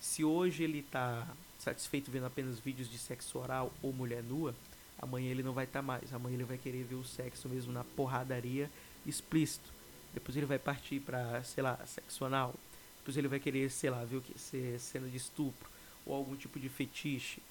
Se 0.07 0.25
hoje 0.25 0.63
ele 0.63 0.79
está 0.79 1.27
satisfeito 1.59 2.13
vendo 2.13 2.27
apenas 2.27 2.61
vídeos 2.61 2.89
de 2.89 2.97
sexo 2.97 3.39
oral 3.39 3.73
ou 3.83 3.93
mulher 3.93 4.23
nua, 4.23 4.55
amanhã 4.99 5.31
ele 5.31 5.43
não 5.43 5.53
vai 5.53 5.65
estar 5.65 5.81
tá 5.81 5.83
mais. 5.83 6.11
Amanhã 6.15 6.37
ele 6.37 6.45
vai 6.45 6.57
querer 6.57 6.85
ver 6.85 6.95
o 6.95 7.05
sexo 7.05 7.49
mesmo 7.49 7.73
na 7.73 7.83
porradaria 7.83 8.71
explícito. 9.05 9.69
Depois 10.15 10.37
ele 10.37 10.47
vai 10.47 10.61
partir 10.61 11.01
para, 11.01 11.43
sei 11.43 11.63
lá, 11.63 11.77
sexo 11.85 12.25
anal. 12.25 12.55
Depois 12.99 13.17
ele 13.17 13.27
vai 13.27 13.41
querer, 13.41 13.69
sei 13.69 13.91
lá, 13.91 14.05
ver 14.05 14.19
o 14.19 14.21
que? 14.23 14.39
Ser 14.39 14.79
cena 14.79 15.09
de 15.09 15.17
estupro 15.17 15.69
ou 16.07 16.15
algum 16.15 16.37
tipo 16.37 16.59
de 16.61 16.69
fetiche. 16.69 17.43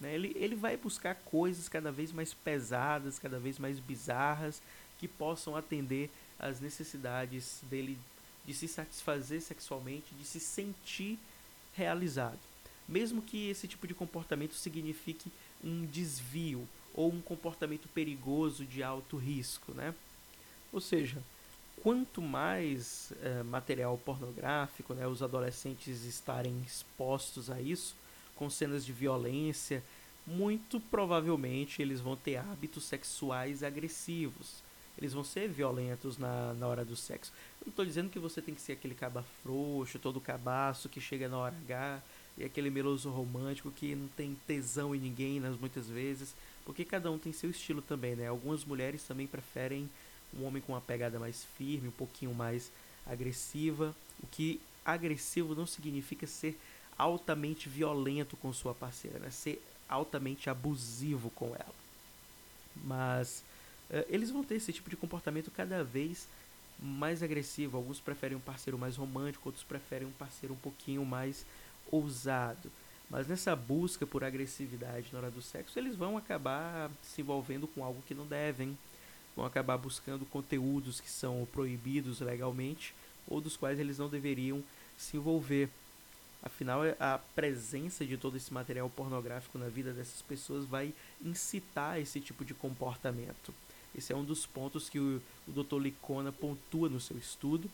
Né? 0.00 0.14
Ele, 0.14 0.32
ele 0.36 0.54
vai 0.54 0.76
buscar 0.76 1.16
coisas 1.16 1.68
cada 1.68 1.90
vez 1.90 2.12
mais 2.12 2.32
pesadas, 2.32 3.18
cada 3.18 3.40
vez 3.40 3.58
mais 3.58 3.80
bizarras, 3.80 4.62
que 4.98 5.08
possam 5.08 5.56
atender 5.56 6.10
às 6.38 6.60
necessidades 6.60 7.58
dele 7.64 7.98
de 8.46 8.54
se 8.54 8.68
satisfazer 8.68 9.42
sexualmente, 9.42 10.14
de 10.14 10.24
se 10.24 10.38
sentir 10.38 11.18
realizado. 11.78 12.38
Mesmo 12.88 13.22
que 13.22 13.48
esse 13.48 13.68
tipo 13.68 13.86
de 13.86 13.94
comportamento 13.94 14.54
signifique 14.54 15.30
um 15.62 15.86
desvio 15.86 16.68
ou 16.92 17.12
um 17.12 17.20
comportamento 17.20 17.88
perigoso 17.88 18.64
de 18.64 18.82
alto 18.82 19.16
risco, 19.16 19.72
né? 19.72 19.94
Ou 20.72 20.80
seja, 20.80 21.22
quanto 21.82 22.20
mais 22.20 23.12
é, 23.22 23.42
material 23.44 23.96
pornográfico, 23.98 24.94
né, 24.94 25.06
os 25.06 25.22
adolescentes 25.22 26.04
estarem 26.04 26.60
expostos 26.66 27.50
a 27.50 27.60
isso, 27.60 27.94
com 28.34 28.50
cenas 28.50 28.84
de 28.84 28.92
violência, 28.92 29.82
muito 30.26 30.80
provavelmente 30.80 31.80
eles 31.80 32.00
vão 32.00 32.16
ter 32.16 32.36
hábitos 32.36 32.84
sexuais 32.84 33.62
agressivos. 33.62 34.62
Eles 34.98 35.12
vão 35.12 35.22
ser 35.22 35.48
violentos 35.48 36.18
na, 36.18 36.52
na 36.54 36.66
hora 36.66 36.84
do 36.84 36.96
sexo. 36.96 37.32
Não 37.68 37.70
estou 37.70 37.84
dizendo 37.84 38.08
que 38.08 38.18
você 38.18 38.40
tem 38.40 38.54
que 38.54 38.62
ser 38.62 38.72
aquele 38.72 38.94
caba 38.94 39.22
frouxo, 39.42 39.98
todo 39.98 40.18
cabaço 40.22 40.88
que 40.88 41.02
chega 41.02 41.28
na 41.28 41.36
hora 41.36 41.54
H 41.66 42.00
e 42.38 42.44
aquele 42.44 42.70
meloso 42.70 43.10
romântico 43.10 43.70
que 43.70 43.94
não 43.94 44.08
tem 44.08 44.34
tesão 44.46 44.94
em 44.94 44.98
ninguém 44.98 45.38
nas 45.38 45.54
muitas 45.60 45.86
vezes, 45.86 46.34
porque 46.64 46.82
cada 46.82 47.10
um 47.10 47.18
tem 47.18 47.30
seu 47.30 47.50
estilo 47.50 47.82
também, 47.82 48.16
né? 48.16 48.26
Algumas 48.26 48.64
mulheres 48.64 49.02
também 49.02 49.26
preferem 49.26 49.86
um 50.34 50.46
homem 50.46 50.62
com 50.62 50.72
uma 50.72 50.80
pegada 50.80 51.18
mais 51.18 51.44
firme, 51.58 51.88
um 51.88 51.92
pouquinho 51.92 52.32
mais 52.32 52.70
agressiva. 53.06 53.94
O 54.22 54.26
que 54.26 54.62
agressivo 54.82 55.54
não 55.54 55.66
significa 55.66 56.26
ser 56.26 56.58
altamente 56.96 57.68
violento 57.68 58.34
com 58.38 58.50
sua 58.50 58.74
parceira, 58.74 59.18
né? 59.18 59.30
ser 59.30 59.62
altamente 59.86 60.48
abusivo 60.48 61.28
com 61.32 61.48
ela. 61.48 61.74
Mas 62.82 63.44
uh, 63.90 64.06
eles 64.08 64.30
vão 64.30 64.42
ter 64.42 64.54
esse 64.54 64.72
tipo 64.72 64.88
de 64.88 64.96
comportamento 64.96 65.50
cada 65.50 65.84
vez 65.84 66.26
mais 66.78 67.22
agressivo. 67.22 67.76
Alguns 67.76 68.00
preferem 68.00 68.36
um 68.36 68.40
parceiro 68.40 68.78
mais 68.78 68.96
romântico, 68.96 69.48
outros 69.48 69.64
preferem 69.64 70.06
um 70.06 70.12
parceiro 70.12 70.54
um 70.54 70.58
pouquinho 70.58 71.04
mais 71.04 71.44
ousado. 71.90 72.70
Mas 73.10 73.26
nessa 73.26 73.56
busca 73.56 74.06
por 74.06 74.22
agressividade 74.22 75.08
na 75.12 75.18
hora 75.18 75.30
do 75.30 75.40
sexo, 75.40 75.78
eles 75.78 75.96
vão 75.96 76.16
acabar 76.16 76.90
se 77.02 77.22
envolvendo 77.22 77.66
com 77.66 77.82
algo 77.82 78.02
que 78.06 78.14
não 78.14 78.26
devem, 78.26 78.76
vão 79.34 79.46
acabar 79.46 79.78
buscando 79.78 80.26
conteúdos 80.26 81.00
que 81.00 81.10
são 81.10 81.46
proibidos 81.50 82.20
legalmente 82.20 82.94
ou 83.26 83.40
dos 83.40 83.56
quais 83.56 83.78
eles 83.78 83.98
não 83.98 84.08
deveriam 84.08 84.62
se 84.96 85.16
envolver. 85.16 85.70
Afinal, 86.42 86.84
é, 86.84 86.96
a 87.00 87.18
presença 87.34 88.04
de 88.04 88.16
todo 88.16 88.36
esse 88.36 88.52
material 88.52 88.88
pornográfico 88.90 89.58
na 89.58 89.68
vida 89.68 89.92
dessas 89.92 90.22
pessoas 90.22 90.64
vai 90.64 90.94
incitar 91.24 92.00
esse 92.00 92.20
tipo 92.20 92.44
de 92.44 92.54
comportamento. 92.54 93.52
Esse 93.98 94.12
é 94.12 94.16
um 94.16 94.24
dos 94.24 94.46
pontos 94.46 94.88
que 94.88 94.98
o, 94.98 95.20
o 95.46 95.52
Dr. 95.52 95.78
Licona 95.78 96.30
pontua 96.30 96.88
no 96.88 97.00
seu 97.00 97.18
estudo. 97.18 97.68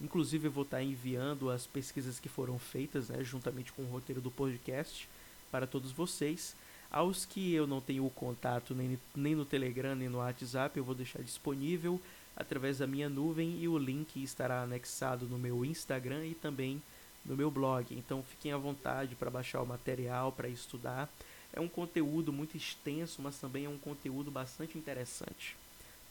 Inclusive, 0.00 0.48
eu 0.48 0.52
vou 0.52 0.64
estar 0.64 0.82
enviando 0.82 1.50
as 1.50 1.66
pesquisas 1.66 2.18
que 2.18 2.28
foram 2.28 2.58
feitas, 2.58 3.08
né, 3.08 3.22
juntamente 3.22 3.72
com 3.72 3.82
o 3.82 3.90
roteiro 3.90 4.20
do 4.20 4.30
podcast, 4.30 5.08
para 5.50 5.66
todos 5.66 5.92
vocês. 5.92 6.54
Aos 6.90 7.24
que 7.24 7.52
eu 7.52 7.66
não 7.66 7.80
tenho 7.80 8.04
o 8.04 8.10
contato 8.10 8.74
nem, 8.74 8.98
nem 9.14 9.34
no 9.34 9.44
Telegram 9.44 9.94
nem 9.94 10.08
no 10.08 10.18
WhatsApp, 10.18 10.76
eu 10.76 10.84
vou 10.84 10.94
deixar 10.94 11.22
disponível 11.22 12.00
através 12.36 12.78
da 12.78 12.86
minha 12.86 13.08
nuvem 13.08 13.58
e 13.60 13.68
o 13.68 13.76
link 13.78 14.22
estará 14.22 14.62
anexado 14.62 15.26
no 15.26 15.38
meu 15.38 15.64
Instagram 15.64 16.26
e 16.26 16.34
também 16.34 16.82
no 17.24 17.36
meu 17.36 17.50
blog. 17.50 17.94
Então 17.94 18.22
fiquem 18.22 18.52
à 18.52 18.56
vontade 18.56 19.14
para 19.14 19.30
baixar 19.30 19.60
o 19.60 19.66
material, 19.66 20.32
para 20.32 20.48
estudar. 20.48 21.08
É 21.52 21.60
um 21.60 21.68
conteúdo 21.68 22.32
muito 22.32 22.56
extenso, 22.56 23.20
mas 23.22 23.38
também 23.38 23.66
é 23.66 23.68
um 23.68 23.78
conteúdo 23.78 24.30
bastante 24.30 24.78
interessante. 24.78 25.56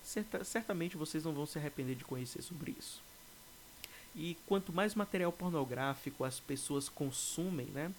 Certa, 0.08 0.42
certamente 0.46 0.96
vocês 0.96 1.26
não 1.26 1.34
vão 1.34 1.46
se 1.46 1.60
arrepender 1.60 1.94
de 1.94 2.06
conhecer 2.06 2.42
sobre 2.42 2.74
isso. 2.80 3.02
E 4.16 4.38
quanto 4.48 4.72
mais 4.72 4.96
material 4.96 5.34
pornográfico 5.34 6.24
as 6.24 6.40
pessoas 6.40 6.88
consumem, 6.88 7.66
né, 7.68 7.92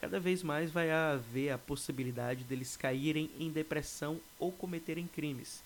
cada 0.00 0.20
vez 0.20 0.44
mais 0.44 0.70
vai 0.70 0.92
haver 0.92 1.50
a 1.50 1.58
possibilidade 1.58 2.44
deles 2.44 2.76
caírem 2.76 3.28
em 3.36 3.50
depressão 3.50 4.20
ou 4.38 4.52
cometerem 4.52 5.08
crimes. 5.08 5.60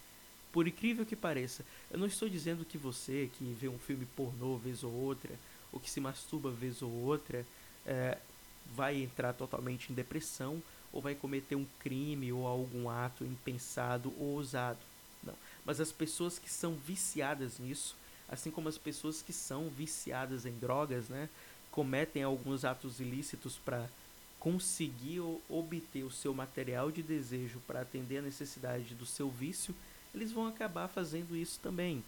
Por 0.51 0.66
incrível 0.66 1.05
que 1.05 1.14
pareça, 1.14 1.62
eu 1.91 1.99
não 1.99 2.07
estou 2.07 2.30
dizendo 2.30 2.64
que 2.64 2.78
você 2.78 3.28
que 3.37 3.45
vê 3.61 3.68
um 3.68 3.78
filme 3.78 4.07
pornô 4.16 4.57
vez 4.57 4.82
ou 4.82 4.91
outra 4.91 5.39
ou 5.70 5.78
que 5.78 5.91
se 5.91 6.01
masturba 6.01 6.51
vez 6.51 6.80
ou 6.80 6.91
outra 6.91 7.45
é, 7.85 8.16
vai 8.74 9.03
entrar 9.03 9.35
totalmente 9.35 9.93
em 9.93 9.95
depressão 9.95 10.62
ou 10.91 11.03
vai 11.03 11.14
cometer 11.14 11.57
um 11.57 11.66
crime 11.78 12.32
ou 12.32 12.47
algum 12.47 12.89
ato 12.89 13.22
impensado 13.22 14.14
ou 14.18 14.37
ousado. 14.37 14.93
Mas 15.64 15.80
as 15.80 15.92
pessoas 15.92 16.38
que 16.38 16.50
são 16.50 16.74
viciadas 16.74 17.58
nisso, 17.58 17.96
assim 18.28 18.50
como 18.50 18.68
as 18.68 18.78
pessoas 18.78 19.22
que 19.22 19.32
são 19.32 19.68
viciadas 19.68 20.44
em 20.44 20.52
drogas, 20.52 21.08
né, 21.08 21.28
cometem 21.70 22.22
alguns 22.22 22.64
atos 22.64 23.00
ilícitos 23.00 23.58
para 23.64 23.88
conseguir 24.38 25.20
obter 25.48 26.04
o 26.04 26.10
seu 26.10 26.34
material 26.34 26.90
de 26.90 27.02
desejo 27.02 27.60
para 27.66 27.80
atender 27.80 28.18
a 28.18 28.22
necessidade 28.22 28.94
do 28.94 29.06
seu 29.06 29.30
vício, 29.30 29.74
eles 30.14 30.32
vão 30.32 30.46
acabar 30.46 30.86
fazendo 30.86 31.34
isso 31.34 31.58
também. 31.62 32.04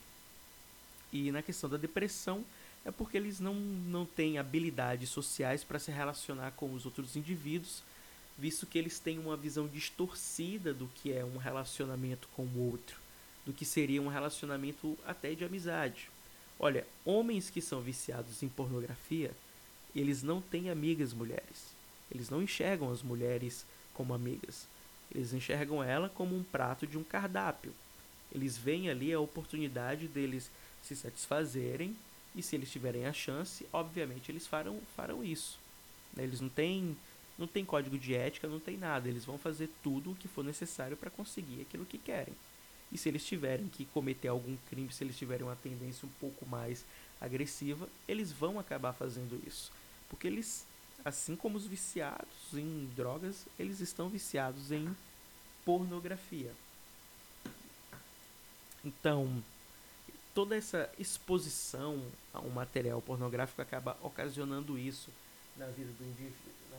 E 1.12 1.32
na 1.32 1.40
questão 1.40 1.70
da 1.70 1.78
depressão, 1.78 2.44
é 2.84 2.90
porque 2.90 3.16
eles 3.16 3.40
não, 3.40 3.54
não 3.54 4.06
têm 4.06 4.38
habilidades 4.38 5.08
sociais 5.08 5.64
para 5.64 5.78
se 5.78 5.90
relacionar 5.90 6.52
com 6.52 6.72
os 6.72 6.84
outros 6.84 7.16
indivíduos, 7.16 7.82
visto 8.38 8.66
que 8.66 8.78
eles 8.78 9.00
têm 9.00 9.18
uma 9.18 9.36
visão 9.36 9.66
distorcida 9.66 10.72
do 10.72 10.86
que 10.88 11.12
é 11.12 11.24
um 11.24 11.38
relacionamento 11.38 12.28
com 12.36 12.42
o 12.42 12.70
outro, 12.70 12.96
do 13.46 13.52
que 13.52 13.64
seria 13.64 14.02
um 14.02 14.08
relacionamento 14.08 14.98
até 15.06 15.34
de 15.34 15.44
amizade. 15.44 16.10
Olha, 16.58 16.86
homens 17.04 17.48
que 17.48 17.60
são 17.60 17.80
viciados 17.80 18.42
em 18.42 18.48
pornografia, 18.48 19.30
eles 19.94 20.22
não 20.22 20.40
têm 20.40 20.68
amigas 20.68 21.12
mulheres. 21.12 21.74
Eles 22.10 22.28
não 22.28 22.42
enxergam 22.42 22.90
as 22.90 23.02
mulheres 23.02 23.64
como 23.94 24.12
amigas. 24.12 24.66
Eles 25.14 25.32
enxergam 25.32 25.82
ela 25.82 26.08
como 26.08 26.36
um 26.36 26.42
prato 26.42 26.86
de 26.86 26.98
um 26.98 27.04
cardápio. 27.04 27.72
Eles 28.34 28.58
veem 28.58 28.90
ali 28.90 29.12
a 29.12 29.20
oportunidade 29.20 30.08
deles 30.08 30.50
se 30.82 30.96
satisfazerem 30.96 31.96
e 32.34 32.42
se 32.42 32.54
eles 32.54 32.70
tiverem 32.70 33.06
a 33.06 33.12
chance, 33.12 33.66
obviamente 33.72 34.30
eles 34.30 34.46
farão, 34.46 34.80
farão 34.94 35.24
isso. 35.24 35.58
Eles 36.16 36.40
não 36.40 36.48
têm, 36.48 36.96
não 37.38 37.46
têm 37.46 37.64
código 37.64 37.98
de 37.98 38.14
ética, 38.14 38.48
não 38.48 38.60
tem 38.60 38.76
nada. 38.76 39.08
Eles 39.08 39.24
vão 39.24 39.38
fazer 39.38 39.70
tudo 39.82 40.12
o 40.12 40.14
que 40.14 40.28
for 40.28 40.44
necessário 40.44 40.96
para 40.96 41.10
conseguir 41.10 41.62
aquilo 41.62 41.86
que 41.86 41.98
querem. 41.98 42.34
E 42.92 42.98
se 42.98 43.08
eles 43.08 43.24
tiverem 43.24 43.68
que 43.68 43.84
cometer 43.86 44.28
algum 44.28 44.56
crime, 44.68 44.92
se 44.92 45.02
eles 45.02 45.16
tiverem 45.16 45.44
uma 45.46 45.56
tendência 45.56 46.06
um 46.06 46.12
pouco 46.20 46.46
mais 46.46 46.84
agressiva, 47.20 47.88
eles 48.06 48.30
vão 48.30 48.58
acabar 48.58 48.92
fazendo 48.92 49.40
isso. 49.46 49.72
Porque 50.08 50.26
eles, 50.26 50.64
assim 51.04 51.34
como 51.34 51.56
os 51.56 51.66
viciados 51.66 52.54
em 52.54 52.88
drogas, 52.94 53.46
eles 53.58 53.80
estão 53.80 54.08
viciados 54.08 54.70
em 54.70 54.94
pornografia. 55.64 56.52
Então, 58.84 59.42
toda 60.32 60.56
essa 60.56 60.88
exposição 60.98 62.00
a 62.32 62.40
um 62.40 62.50
material 62.50 63.02
pornográfico 63.02 63.60
acaba 63.60 63.96
ocasionando 64.00 64.78
isso 64.78 65.10
na 65.56 65.66
vida 65.66 65.90
do 65.98 66.04
indivíduo. 66.04 66.52
Né? 66.70 66.78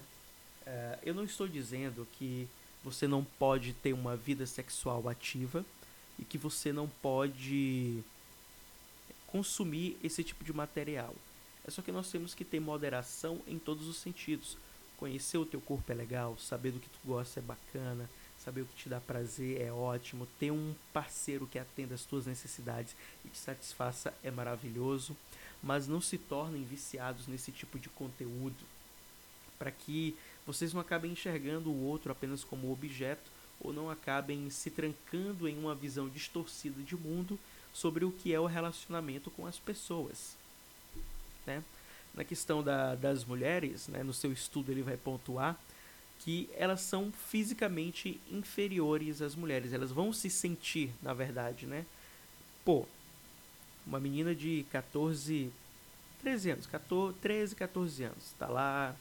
É, 0.67 0.99
eu 1.03 1.13
não 1.13 1.25
estou 1.25 1.47
dizendo 1.47 2.07
que 2.13 2.47
você 2.83 3.07
não 3.07 3.23
pode 3.23 3.73
ter 3.73 3.91
uma 3.91 4.15
vida 4.15 4.45
sexual 4.45 5.09
ativa 5.09 5.65
e 6.19 6.25
que 6.25 6.37
você 6.37 6.71
não 6.71 6.87
pode 6.87 8.03
consumir 9.27 9.97
esse 10.03 10.23
tipo 10.23 10.43
de 10.43 10.53
material. 10.53 11.13
É 11.67 11.71
só 11.71 11.81
que 11.81 11.91
nós 11.91 12.09
temos 12.09 12.33
que 12.33 12.45
ter 12.45 12.59
moderação 12.59 13.41
em 13.47 13.59
todos 13.59 13.87
os 13.87 13.97
sentidos. 13.97 14.57
Conhecer 14.97 15.37
o 15.37 15.45
teu 15.45 15.61
corpo 15.61 15.91
é 15.91 15.95
legal, 15.95 16.37
saber 16.39 16.71
do 16.71 16.79
que 16.79 16.89
tu 16.89 16.99
gosta 17.05 17.39
é 17.39 17.43
bacana, 17.43 18.09
saber 18.43 18.61
o 18.61 18.65
que 18.65 18.83
te 18.83 18.89
dá 18.89 18.99
prazer 18.99 19.61
é 19.61 19.71
ótimo, 19.71 20.27
ter 20.39 20.51
um 20.51 20.73
parceiro 20.93 21.45
que 21.45 21.59
atenda 21.59 21.95
às 21.95 22.05
tuas 22.05 22.25
necessidades 22.25 22.95
e 23.25 23.29
te 23.29 23.37
satisfaça 23.37 24.13
é 24.23 24.31
maravilhoso, 24.31 25.15
mas 25.61 25.87
não 25.87 25.99
se 25.99 26.17
tornem 26.17 26.63
viciados 26.63 27.27
nesse 27.27 27.51
tipo 27.51 27.77
de 27.77 27.89
conteúdo 27.89 28.63
para 29.59 29.71
que 29.71 30.15
vocês 30.45 30.73
não 30.73 30.81
acabem 30.81 31.11
enxergando 31.11 31.69
o 31.69 31.83
outro 31.83 32.11
apenas 32.11 32.43
como 32.43 32.71
objeto 32.71 33.29
ou 33.59 33.73
não 33.73 33.89
acabem 33.89 34.49
se 34.49 34.69
trancando 34.69 35.47
em 35.47 35.57
uma 35.57 35.75
visão 35.75 36.07
distorcida 36.07 36.81
de 36.81 36.95
mundo 36.95 37.39
sobre 37.73 38.05
o 38.05 38.11
que 38.11 38.33
é 38.33 38.39
o 38.39 38.45
relacionamento 38.45 39.29
com 39.31 39.45
as 39.45 39.57
pessoas. 39.59 40.35
Né? 41.45 41.63
Na 42.13 42.23
questão 42.23 42.63
da, 42.63 42.95
das 42.95 43.23
mulheres, 43.23 43.87
né, 43.87 44.03
no 44.03 44.13
seu 44.13 44.31
estudo 44.31 44.71
ele 44.71 44.81
vai 44.81 44.97
pontuar 44.97 45.57
que 46.19 46.49
elas 46.55 46.81
são 46.81 47.11
fisicamente 47.11 48.19
inferiores 48.31 49.21
às 49.21 49.35
mulheres. 49.35 49.71
Elas 49.71 49.91
vão 49.91 50.11
se 50.11 50.29
sentir, 50.29 50.91
na 51.01 51.13
verdade, 51.13 51.65
né? 51.65 51.85
Pô, 52.65 52.85
uma 53.85 53.99
menina 53.99 54.33
de 54.35 54.65
14, 54.71 55.51
13 56.21 56.51
anos, 56.51 56.67
14, 56.67 57.17
13, 57.19 57.55
14 57.55 58.03
anos, 58.03 58.33
tá 58.37 58.47
lá 58.47 58.95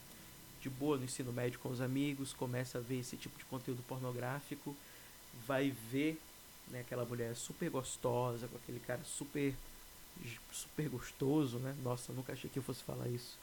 de 0.67 0.69
boa 0.69 0.97
no 0.97 1.05
ensino 1.05 1.31
médio 1.31 1.59
com 1.59 1.69
os 1.69 1.79
amigos, 1.79 2.33
começa 2.33 2.77
a 2.77 2.81
ver 2.81 2.99
esse 2.99 3.15
tipo 3.15 3.37
de 3.37 3.45
conteúdo 3.45 3.81
pornográfico, 3.87 4.75
vai 5.47 5.73
ver 5.91 6.19
né, 6.69 6.81
aquela 6.81 7.05
mulher 7.05 7.35
super 7.35 7.69
gostosa, 7.69 8.47
com 8.47 8.57
aquele 8.57 8.79
cara 8.81 9.01
super 9.03 9.53
super 10.51 10.89
gostoso, 10.89 11.59
né? 11.59 11.75
Nossa, 11.83 12.11
nunca 12.11 12.33
achei 12.33 12.49
que 12.49 12.57
eu 12.57 12.63
fosse 12.63 12.83
falar 12.83 13.07
isso. 13.07 13.37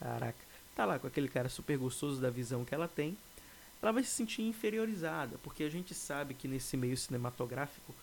Caraca. 0.00 0.38
Tá 0.74 0.84
lá 0.84 0.98
com 0.98 1.06
aquele 1.06 1.28
cara 1.28 1.48
super 1.48 1.78
gostoso 1.78 2.20
da 2.20 2.30
visão 2.30 2.64
que 2.64 2.74
ela 2.74 2.88
tem. 2.88 3.16
Ela 3.80 3.92
vai 3.92 4.02
se 4.02 4.10
sentir 4.10 4.42
inferiorizada, 4.42 5.38
porque 5.42 5.62
a 5.62 5.70
gente 5.70 5.94
sabe 5.94 6.34
que 6.34 6.48
nesse 6.48 6.76
meio 6.76 6.96
cinematográfico 6.96 7.94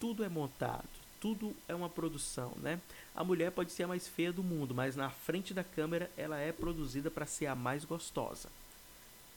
tudo 0.00 0.24
é 0.24 0.28
montado, 0.28 0.88
tudo 1.20 1.54
é 1.68 1.74
uma 1.74 1.88
produção, 1.88 2.52
né? 2.56 2.80
A 3.14 3.22
mulher 3.22 3.52
pode 3.52 3.72
ser 3.72 3.84
a 3.84 3.88
mais 3.88 4.08
feia 4.08 4.32
do 4.32 4.42
mundo, 4.42 4.74
mas 4.74 4.96
na 4.96 5.10
frente 5.10 5.52
da 5.52 5.62
câmera 5.62 6.10
ela 6.16 6.38
é 6.38 6.50
produzida 6.50 7.10
para 7.10 7.26
ser 7.26 7.46
a 7.46 7.54
mais 7.54 7.84
gostosa. 7.84 8.48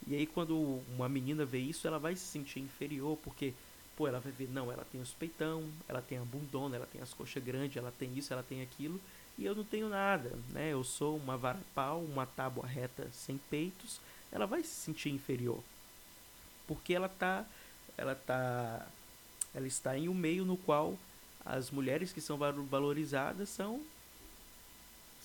E 0.08 0.16
aí 0.16 0.26
quando 0.26 0.82
uma 0.96 1.10
menina 1.10 1.46
vê 1.46 1.60
isso, 1.60 1.88
ela 1.88 2.00
vai 2.00 2.16
se 2.16 2.26
sentir 2.26 2.60
inferior, 2.60 3.18
porque 3.24 3.54
pô, 3.96 4.08
ela 4.08 4.20
vai 4.20 4.32
ver, 4.32 4.50
não, 4.50 4.72
ela 4.72 4.86
tem 4.92 5.02
os 5.02 5.12
peitão, 5.12 5.70
ela 5.88 6.02
tem 6.02 6.18
a 6.18 6.22
bundona, 6.22 6.76
ela 6.76 6.88
tem 6.92 7.02
as 7.02 7.14
coxas 7.14 7.44
grandes, 7.44 7.78
ela 7.78 7.94
tem 7.98 8.18
isso, 8.18 8.34
ela 8.34 8.44
tem 8.44 8.62
aquilo, 8.62 9.00
e 9.38 9.46
eu 9.46 9.56
não 9.56 9.64
tenho 9.64 9.90
nada, 9.90 10.32
né? 10.50 10.72
Eu 10.72 10.84
sou 10.84 11.18
uma 11.18 11.38
vara 11.38 11.60
pau, 11.74 12.02
uma 12.02 12.26
tábua 12.26 12.66
reta 12.66 13.08
sem 13.12 13.38
peitos, 13.50 14.00
ela 14.32 14.46
vai 14.46 14.64
se 14.64 14.70
sentir 14.70 15.10
inferior. 15.10 15.60
Porque 16.68 16.94
ela 16.94 17.10
tá 17.10 17.46
ela 17.98 18.16
tá 18.16 18.88
ela 19.54 19.68
está 19.68 19.98
em 19.98 20.10
um 20.10 20.14
meio 20.14 20.46
no 20.46 20.58
qual 20.58 20.98
as 21.46 21.70
mulheres 21.72 22.14
que 22.14 22.22
são 22.22 22.38
valorizadas 22.38 23.50
são 23.50 23.82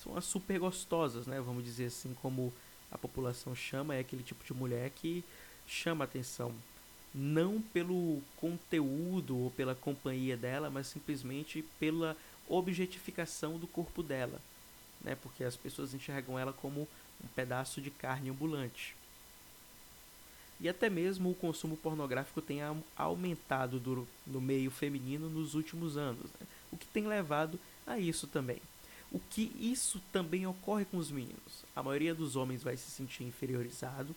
são 0.03 0.15
as 0.17 0.23
super 0.23 0.57
gostosas, 0.59 1.27
né? 1.27 1.41
Vamos 1.41 1.63
dizer 1.63 1.87
assim, 1.87 2.15
como 2.21 2.53
a 2.89 2.97
população 2.97 3.53
chama, 3.53 3.95
é 3.95 3.99
aquele 3.99 4.23
tipo 4.23 4.43
de 4.45 4.53
mulher 4.53 4.89
que 4.91 5.23
chama 5.67 6.05
atenção 6.05 6.53
não 7.13 7.61
pelo 7.61 8.21
conteúdo 8.37 9.37
ou 9.37 9.51
pela 9.51 9.75
companhia 9.75 10.37
dela, 10.37 10.69
mas 10.69 10.87
simplesmente 10.87 11.63
pela 11.79 12.15
objetificação 12.47 13.57
do 13.57 13.67
corpo 13.67 14.01
dela, 14.01 14.39
né? 15.01 15.15
Porque 15.15 15.43
as 15.43 15.55
pessoas 15.55 15.93
enxergam 15.93 16.37
ela 16.37 16.53
como 16.53 16.87
um 17.23 17.27
pedaço 17.35 17.81
de 17.81 17.89
carne 17.89 18.29
ambulante. 18.29 18.95
E 20.59 20.67
até 20.67 20.89
mesmo 20.89 21.31
o 21.31 21.35
consumo 21.35 21.77
pornográfico 21.77 22.41
tem 22.41 22.59
aumentado 22.95 23.79
do, 23.79 24.07
no 24.27 24.41
meio 24.41 24.69
feminino 24.69 25.29
nos 25.29 25.55
últimos 25.55 25.95
anos, 25.95 26.25
né? 26.39 26.47
o 26.71 26.77
que 26.77 26.85
tem 26.87 27.07
levado 27.07 27.59
a 27.87 27.97
isso 27.97 28.27
também. 28.27 28.61
O 29.11 29.19
que 29.19 29.51
isso 29.59 30.01
também 30.11 30.45
ocorre 30.45 30.85
com 30.85 30.97
os 30.97 31.09
meninos. 31.09 31.65
A 31.75 31.81
maioria 31.81 32.13
dos 32.13 32.35
homens 32.35 32.61
vai 32.61 32.77
se 32.77 32.91
sentir 32.91 33.23
inferiorizado, 33.23 34.15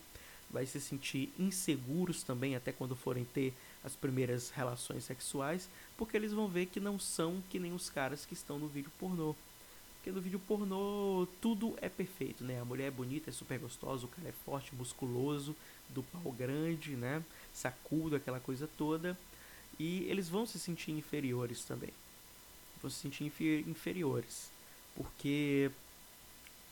vai 0.51 0.65
se 0.65 0.79
sentir 0.79 1.33
inseguros 1.39 2.21
também 2.21 2.55
até 2.55 2.71
quando 2.71 2.95
forem 2.95 3.25
ter 3.25 3.53
as 3.83 3.95
primeiras 3.95 4.51
relações 4.51 5.03
sexuais, 5.03 5.67
porque 5.97 6.15
eles 6.15 6.31
vão 6.31 6.47
ver 6.47 6.67
que 6.67 6.79
não 6.79 6.99
são 6.99 7.41
que 7.49 7.57
nem 7.57 7.73
os 7.73 7.89
caras 7.89 8.25
que 8.25 8.33
estão 8.33 8.59
no 8.59 8.67
vídeo 8.67 8.91
pornô. 8.99 9.35
Porque 9.95 10.11
no 10.11 10.21
vídeo 10.21 10.39
pornô 10.39 11.27
tudo 11.41 11.75
é 11.81 11.89
perfeito, 11.89 12.43
né? 12.43 12.59
A 12.59 12.65
mulher 12.65 12.87
é 12.87 12.91
bonita, 12.91 13.29
é 13.29 13.33
super 13.33 13.57
gostosa, 13.57 14.05
o 14.05 14.09
cara 14.09 14.27
é 14.27 14.33
forte, 14.45 14.75
musculoso, 14.75 15.55
do 15.93 16.03
pau 16.03 16.31
grande, 16.31 16.91
né? 16.95 17.23
Sacudo, 17.53 18.15
aquela 18.15 18.39
coisa 18.39 18.69
toda. 18.77 19.17
E 19.79 20.03
eles 20.03 20.29
vão 20.29 20.45
se 20.45 20.59
sentir 20.59 20.91
inferiores 20.91 21.63
também. 21.63 21.91
Vão 22.81 22.89
se 22.89 22.99
sentir 22.99 23.31
inferiores. 23.67 24.51
Porque 24.95 25.71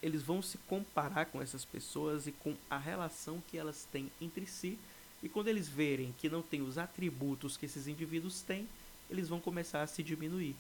eles 0.01 0.23
vão 0.23 0.41
se 0.41 0.57
comparar 0.59 1.25
com 1.25 1.41
essas 1.41 1.63
pessoas 1.63 2.27
e 2.27 2.31
com 2.31 2.55
a 2.69 2.77
relação 2.77 3.41
que 3.49 3.57
elas 3.57 3.87
têm 3.91 4.11
entre 4.19 4.45
si. 4.45 4.77
E 5.21 5.29
quando 5.29 5.47
eles 5.47 5.67
verem 5.67 6.13
que 6.17 6.29
não 6.29 6.41
tem 6.41 6.61
os 6.61 6.77
atributos 6.77 7.55
que 7.55 7.65
esses 7.65 7.87
indivíduos 7.87 8.41
têm, 8.41 8.67
eles 9.09 9.29
vão 9.29 9.39
começar 9.39 9.83
a 9.83 9.87
se 9.87 10.01
diminuir. 10.01 10.55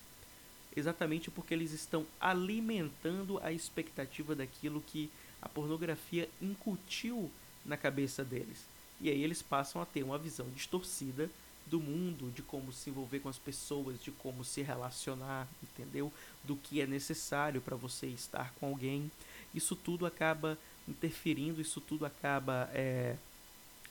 Exatamente 0.75 1.31
porque 1.31 1.53
eles 1.53 1.71
estão 1.71 2.05
alimentando 2.19 3.39
a 3.43 3.51
expectativa 3.51 4.35
daquilo 4.35 4.81
que 4.81 5.09
a 5.41 5.49
pornografia 5.49 6.29
incutiu 6.41 7.29
na 7.65 7.77
cabeça 7.77 8.23
deles. 8.23 8.65
E 8.99 9.09
aí 9.09 9.23
eles 9.23 9.41
passam 9.41 9.81
a 9.81 9.85
ter 9.85 10.03
uma 10.03 10.17
visão 10.17 10.47
distorcida 10.55 11.29
do 11.65 11.79
mundo, 11.79 12.31
de 12.31 12.41
como 12.41 12.71
se 12.71 12.89
envolver 12.89 13.19
com 13.19 13.29
as 13.29 13.37
pessoas, 13.37 14.01
de 14.01 14.11
como 14.11 14.43
se 14.43 14.61
relacionar, 14.61 15.47
entendeu? 15.63 16.11
Do 16.43 16.55
que 16.55 16.81
é 16.81 16.85
necessário 16.85 17.61
para 17.61 17.75
você 17.75 18.07
estar 18.07 18.53
com 18.55 18.67
alguém. 18.67 19.11
Isso 19.53 19.75
tudo 19.75 20.05
acaba 20.05 20.57
interferindo, 20.87 21.61
isso 21.61 21.79
tudo 21.79 22.05
acaba 22.05 22.69
é, 22.73 23.15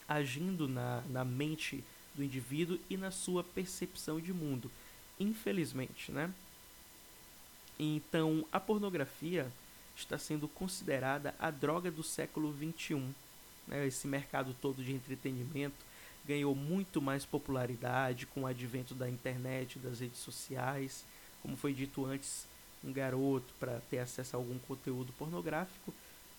agindo 0.08 0.68
na, 0.68 1.02
na 1.08 1.24
mente 1.24 1.82
do 2.14 2.22
indivíduo 2.22 2.78
e 2.88 2.96
na 2.96 3.10
sua 3.10 3.42
percepção 3.42 4.20
de 4.20 4.32
mundo. 4.32 4.70
Infelizmente, 5.18 6.12
né? 6.12 6.32
Então, 7.78 8.44
a 8.52 8.60
pornografia 8.60 9.50
está 9.96 10.18
sendo 10.18 10.46
considerada 10.48 11.34
a 11.38 11.50
droga 11.50 11.90
do 11.90 12.02
século 12.02 12.54
XXI 12.54 13.14
né, 13.70 13.86
esse 13.86 14.06
mercado 14.08 14.54
todo 14.60 14.82
de 14.82 14.92
entretenimento 14.92 15.76
ganhou 16.26 16.54
muito 16.54 17.00
mais 17.00 17.24
popularidade 17.24 18.26
com 18.26 18.42
o 18.42 18.46
advento 18.46 18.94
da 18.94 19.08
internet, 19.08 19.78
das 19.78 20.00
redes 20.00 20.18
sociais. 20.18 21.04
Como 21.40 21.56
foi 21.56 21.72
dito 21.72 22.04
antes, 22.04 22.46
um 22.84 22.92
garoto 22.92 23.54
para 23.58 23.80
ter 23.88 23.98
acesso 23.98 24.36
a 24.36 24.38
algum 24.38 24.58
conteúdo 24.58 25.12
pornográfico, 25.12 25.94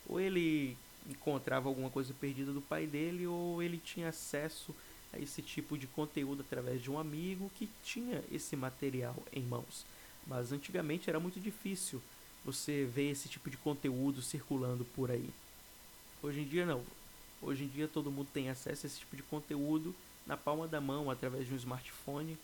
ou 0.07 0.19
ele 0.19 0.77
encontrava 1.09 1.67
alguma 1.67 1.89
coisa 1.89 2.13
perdida 2.13 2.51
do 2.51 2.61
pai 2.61 2.85
dele, 2.85 3.25
ou 3.25 3.63
ele 3.63 3.77
tinha 3.77 4.09
acesso 4.09 4.75
a 5.13 5.17
esse 5.17 5.41
tipo 5.41 5.77
de 5.77 5.87
conteúdo 5.87 6.41
através 6.41 6.81
de 6.81 6.91
um 6.91 6.99
amigo 6.99 7.51
que 7.57 7.67
tinha 7.83 8.23
esse 8.31 8.55
material 8.55 9.15
em 9.33 9.41
mãos. 9.41 9.85
Mas 10.27 10.51
antigamente 10.51 11.09
era 11.09 11.19
muito 11.19 11.39
difícil 11.39 12.01
você 12.45 12.85
ver 12.85 13.11
esse 13.11 13.27
tipo 13.27 13.49
de 13.49 13.57
conteúdo 13.57 14.21
circulando 14.21 14.85
por 14.85 15.09
aí. 15.09 15.29
Hoje 16.21 16.41
em 16.41 16.45
dia 16.45 16.65
não. 16.65 16.83
Hoje 17.41 17.63
em 17.63 17.67
dia 17.67 17.87
todo 17.87 18.11
mundo 18.11 18.27
tem 18.33 18.49
acesso 18.49 18.85
a 18.85 18.87
esse 18.87 18.99
tipo 18.99 19.15
de 19.15 19.23
conteúdo 19.23 19.95
na 20.27 20.37
palma 20.37 20.67
da 20.67 20.79
mão, 20.79 21.09
através 21.09 21.47
de 21.47 21.53
um 21.53 21.57
smartphone. 21.57 22.37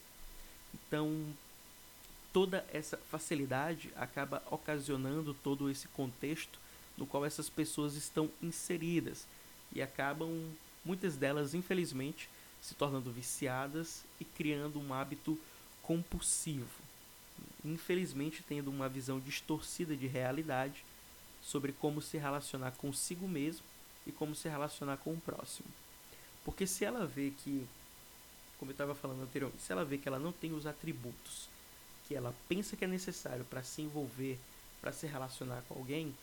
Então, 0.74 1.26
toda 2.34 2.66
essa 2.74 2.98
facilidade 2.98 3.92
acaba 3.96 4.42
ocasionando 4.50 5.34
todo 5.44 5.70
esse 5.70 5.88
contexto 5.90 6.60
no 6.98 7.06
qual 7.06 7.26
essas 7.26 7.50
pessoas 7.50 7.94
estão 7.94 8.30
inseridas 8.42 9.26
e 9.72 9.82
acabam, 9.82 10.30
muitas 10.84 11.16
delas, 11.16 11.54
infelizmente, 11.54 12.28
se 12.62 12.74
tornando 12.74 13.12
viciadas 13.12 14.04
e 14.20 14.26
criando 14.26 14.80
um 14.80 14.94
hábito 14.94 15.40
compulsivo. 15.84 16.88
infelizmente 17.64 18.44
tendo 18.48 18.70
uma 18.70 18.90
visão 18.90 19.20
distorcida 19.20 19.96
de 19.96 20.08
realidade 20.08 20.84
sobre 21.42 21.72
como 21.72 22.02
se 22.02 22.18
relacionar 22.18 22.72
consigo 22.72 23.28
mesmo 23.28 23.64
e 24.08 24.12
como 24.12 24.34
se 24.34 24.50
relacionar 24.50 24.98
com 24.98 25.14
o 25.14 25.22
próximo. 25.22 25.68
Porque 26.44 26.66
se 26.66 26.86
ela 26.86 27.06
vê 27.06 27.32
que, 27.44 27.68
como 28.58 28.72
eu 28.72 28.74
estava 28.74 28.96
falando 28.96 29.22
anteriormente, 29.22 29.62
se 29.62 29.72
ela 29.72 29.86
vê 29.86 29.98
que 29.98 30.08
ela 30.08 30.18
não 30.18 30.32
tem 30.32 30.54
os 30.54 30.66
atributos 30.66 31.50
que 32.08 32.16
ela 32.16 32.34
pensa 32.48 32.78
que 32.78 32.86
é 32.86 32.88
necessário 32.88 33.44
para 33.44 33.62
se 33.62 33.82
envolver, 33.82 34.40
para 34.80 34.94
se 34.94 35.06
relacionar 35.06 35.62
com 35.68 35.76
alguém, 35.76 36.16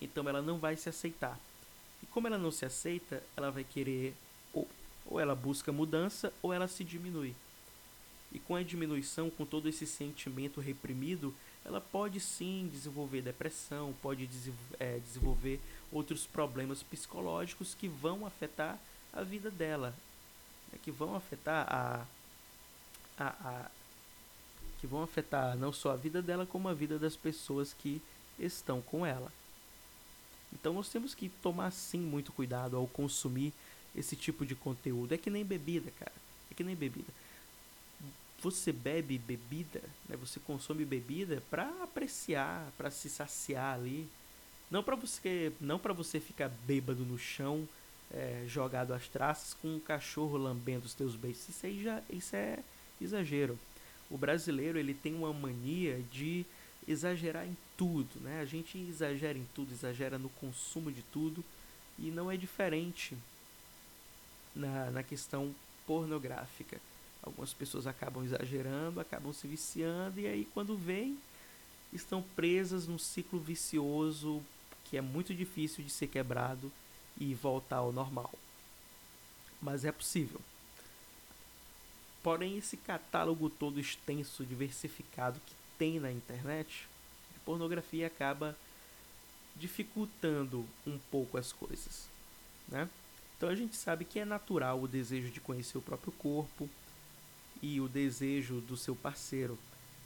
então 0.00 0.28
ela 0.28 0.40
não 0.40 0.58
vai 0.58 0.76
se 0.76 0.88
aceitar. 0.88 1.38
E 2.00 2.06
como 2.06 2.28
ela 2.28 2.38
não 2.38 2.52
se 2.52 2.64
aceita, 2.64 3.20
ela 3.36 3.50
vai 3.50 3.64
querer 3.64 4.14
ou, 4.52 4.68
ou 5.04 5.18
ela 5.18 5.34
busca 5.34 5.72
mudança 5.72 6.32
ou 6.40 6.52
ela 6.52 6.68
se 6.68 6.84
diminui. 6.84 7.34
E 8.32 8.38
com 8.38 8.54
a 8.54 8.62
diminuição, 8.62 9.28
com 9.28 9.44
todo 9.44 9.68
esse 9.68 9.86
sentimento 9.86 10.60
reprimido, 10.60 11.34
ela 11.64 11.80
pode 11.80 12.20
sim 12.20 12.68
desenvolver 12.70 13.22
depressão, 13.22 13.94
pode 14.02 14.28
é, 14.78 14.98
desenvolver 14.98 15.60
outros 15.94 16.26
problemas 16.26 16.82
psicológicos 16.82 17.74
que 17.74 17.88
vão 17.88 18.26
afetar 18.26 18.78
a 19.12 19.22
vida 19.22 19.50
dela, 19.50 19.94
né, 20.72 20.78
que 20.82 20.90
vão 20.90 21.14
afetar 21.14 21.66
a, 21.72 22.06
a, 23.16 23.26
a, 23.26 23.70
que 24.80 24.86
vão 24.86 25.02
afetar 25.02 25.56
não 25.56 25.72
só 25.72 25.92
a 25.92 25.96
vida 25.96 26.20
dela 26.20 26.44
como 26.44 26.68
a 26.68 26.74
vida 26.74 26.98
das 26.98 27.16
pessoas 27.16 27.72
que 27.72 28.02
estão 28.38 28.82
com 28.82 29.06
ela. 29.06 29.32
Então 30.52 30.72
nós 30.72 30.88
temos 30.88 31.14
que 31.14 31.28
tomar 31.28 31.70
sim 31.70 32.00
muito 32.00 32.32
cuidado 32.32 32.76
ao 32.76 32.86
consumir 32.88 33.52
esse 33.94 34.16
tipo 34.16 34.44
de 34.44 34.54
conteúdo. 34.54 35.12
É 35.12 35.18
que 35.18 35.30
nem 35.30 35.44
bebida, 35.44 35.90
cara. 35.92 36.12
É 36.50 36.54
que 36.54 36.64
nem 36.64 36.76
bebida. 36.76 37.12
Você 38.40 38.72
bebe 38.72 39.16
bebida, 39.16 39.80
né? 40.08 40.16
Você 40.16 40.38
consome 40.40 40.84
bebida 40.84 41.42
para 41.50 41.68
apreciar, 41.82 42.70
para 42.76 42.90
se 42.90 43.08
saciar 43.08 43.74
ali. 43.74 44.08
Não 44.74 44.82
para 44.82 44.96
você, 44.96 45.52
não 45.60 45.78
para 45.78 45.92
você 45.92 46.18
ficar 46.18 46.48
bêbado 46.66 47.04
no 47.04 47.16
chão 47.16 47.68
é, 48.12 48.42
jogado 48.48 48.92
às 48.92 49.06
traças 49.06 49.54
com 49.54 49.76
um 49.76 49.78
cachorro 49.78 50.36
lambendo 50.36 50.84
os 50.84 50.94
teus 50.94 51.14
beijos. 51.14 51.48
Isso 51.48 51.64
aí 51.64 51.80
já 51.80 52.02
isso 52.10 52.34
é 52.34 52.58
exagero. 53.00 53.56
O 54.10 54.18
brasileiro 54.18 54.76
ele 54.76 54.92
tem 54.92 55.14
uma 55.14 55.32
mania 55.32 56.02
de 56.10 56.44
exagerar 56.88 57.46
em 57.46 57.56
tudo, 57.76 58.18
né? 58.20 58.40
A 58.40 58.44
gente 58.44 58.76
exagera 58.76 59.38
em 59.38 59.46
tudo, 59.54 59.72
exagera 59.72 60.18
no 60.18 60.28
consumo 60.28 60.90
de 60.90 61.02
tudo 61.02 61.44
e 61.96 62.10
não 62.10 62.28
é 62.28 62.36
diferente 62.36 63.16
na, 64.56 64.90
na 64.90 65.04
questão 65.04 65.54
pornográfica. 65.86 66.80
Algumas 67.22 67.52
pessoas 67.52 67.86
acabam 67.86 68.24
exagerando, 68.24 68.98
acabam 68.98 69.32
se 69.32 69.46
viciando 69.46 70.18
e 70.18 70.26
aí 70.26 70.48
quando 70.52 70.76
vem 70.76 71.16
estão 71.92 72.24
presas 72.34 72.88
num 72.88 72.98
ciclo 72.98 73.38
vicioso 73.38 74.42
que 74.84 74.96
é 74.96 75.00
muito 75.00 75.34
difícil 75.34 75.84
de 75.84 75.90
ser 75.90 76.08
quebrado 76.08 76.70
e 77.18 77.34
voltar 77.34 77.76
ao 77.76 77.92
normal. 77.92 78.32
Mas 79.60 79.84
é 79.84 79.92
possível. 79.92 80.40
Porém, 82.22 82.56
esse 82.56 82.76
catálogo 82.76 83.50
todo 83.50 83.80
extenso, 83.80 84.44
diversificado 84.44 85.40
que 85.44 85.54
tem 85.78 86.00
na 86.00 86.10
internet, 86.10 86.88
a 87.36 87.44
pornografia 87.44 88.06
acaba 88.06 88.56
dificultando 89.56 90.66
um 90.86 90.98
pouco 91.10 91.36
as 91.36 91.52
coisas, 91.52 92.08
né? 92.68 92.88
Então 93.36 93.48
a 93.48 93.54
gente 93.54 93.76
sabe 93.76 94.04
que 94.04 94.18
é 94.18 94.24
natural 94.24 94.80
o 94.80 94.88
desejo 94.88 95.30
de 95.30 95.40
conhecer 95.40 95.76
o 95.76 95.82
próprio 95.82 96.12
corpo 96.12 96.68
e 97.62 97.80
o 97.80 97.88
desejo 97.88 98.60
do 98.62 98.76
seu 98.76 98.96
parceiro, 98.96 99.58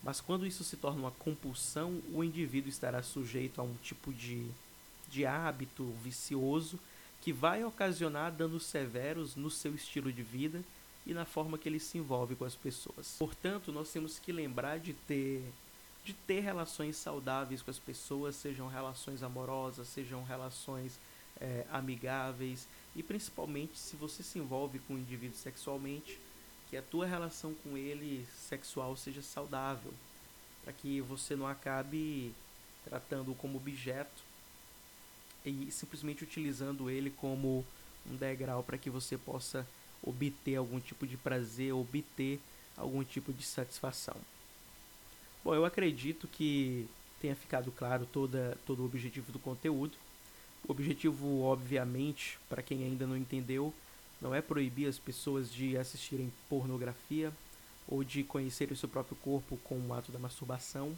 mas 0.02 0.20
quando 0.20 0.46
isso 0.46 0.64
se 0.64 0.76
torna 0.76 1.00
uma 1.00 1.10
compulsão, 1.10 2.00
o 2.12 2.22
indivíduo 2.22 2.68
estará 2.68 3.02
sujeito 3.02 3.60
a 3.60 3.64
um 3.64 3.74
tipo 3.82 4.12
de, 4.12 4.46
de 5.10 5.26
hábito 5.26 5.84
vicioso 6.02 6.78
que 7.20 7.32
vai 7.32 7.64
ocasionar 7.64 8.32
danos 8.32 8.64
severos 8.64 9.34
no 9.34 9.50
seu 9.50 9.74
estilo 9.74 10.12
de 10.12 10.22
vida 10.22 10.62
e 11.04 11.12
na 11.12 11.24
forma 11.24 11.58
que 11.58 11.68
ele 11.68 11.80
se 11.80 11.98
envolve 11.98 12.36
com 12.36 12.44
as 12.44 12.54
pessoas. 12.54 13.16
Portanto, 13.18 13.72
nós 13.72 13.90
temos 13.90 14.18
que 14.18 14.32
lembrar 14.32 14.78
de 14.78 14.92
ter 14.92 15.42
de 16.04 16.14
ter 16.14 16.40
relações 16.40 16.96
saudáveis 16.96 17.60
com 17.60 17.70
as 17.70 17.78
pessoas, 17.78 18.34
sejam 18.34 18.66
relações 18.66 19.22
amorosas, 19.22 19.88
sejam 19.88 20.24
relações 20.24 20.98
é, 21.38 21.66
amigáveis 21.70 22.66
e 22.96 23.02
principalmente 23.02 23.78
se 23.78 23.94
você 23.94 24.22
se 24.22 24.38
envolve 24.38 24.78
com 24.78 24.94
um 24.94 24.98
indivíduo 24.98 25.36
sexualmente, 25.36 26.18
que 26.70 26.78
a 26.78 26.82
tua 26.82 27.04
relação 27.04 27.54
com 27.62 27.76
ele 27.76 28.26
sexual 28.34 28.96
seja 28.96 29.20
saudável, 29.20 29.92
para 30.64 30.72
que 30.72 31.00
você 31.02 31.36
não 31.36 31.46
acabe 31.46 32.32
tratando-o 32.84 33.34
como 33.34 33.58
objeto 33.58 34.27
e 35.44 35.70
simplesmente 35.70 36.24
utilizando 36.24 36.90
ele 36.90 37.10
como 37.10 37.64
um 38.10 38.16
degrau 38.16 38.62
para 38.62 38.78
que 38.78 38.90
você 38.90 39.16
possa 39.16 39.66
obter 40.02 40.56
algum 40.56 40.80
tipo 40.80 41.06
de 41.06 41.16
prazer, 41.16 41.72
obter 41.72 42.40
algum 42.76 43.02
tipo 43.02 43.32
de 43.32 43.42
satisfação. 43.42 44.16
Bom, 45.44 45.54
eu 45.54 45.64
acredito 45.64 46.28
que 46.28 46.88
tenha 47.20 47.34
ficado 47.34 47.72
claro 47.72 48.06
toda, 48.06 48.56
todo 48.66 48.82
o 48.82 48.86
objetivo 48.86 49.32
do 49.32 49.38
conteúdo. 49.38 49.96
O 50.66 50.72
objetivo, 50.72 51.42
obviamente, 51.42 52.38
para 52.48 52.62
quem 52.62 52.84
ainda 52.84 53.06
não 53.06 53.16
entendeu, 53.16 53.72
não 54.20 54.34
é 54.34 54.40
proibir 54.40 54.88
as 54.88 54.98
pessoas 54.98 55.52
de 55.52 55.76
assistirem 55.76 56.32
pornografia 56.48 57.32
ou 57.86 58.04
de 58.04 58.22
conhecerem 58.22 58.74
o 58.74 58.76
seu 58.76 58.88
próprio 58.88 59.16
corpo 59.16 59.56
com 59.64 59.78
o 59.78 59.94
ato 59.94 60.12
da 60.12 60.18
masturbação 60.18 60.96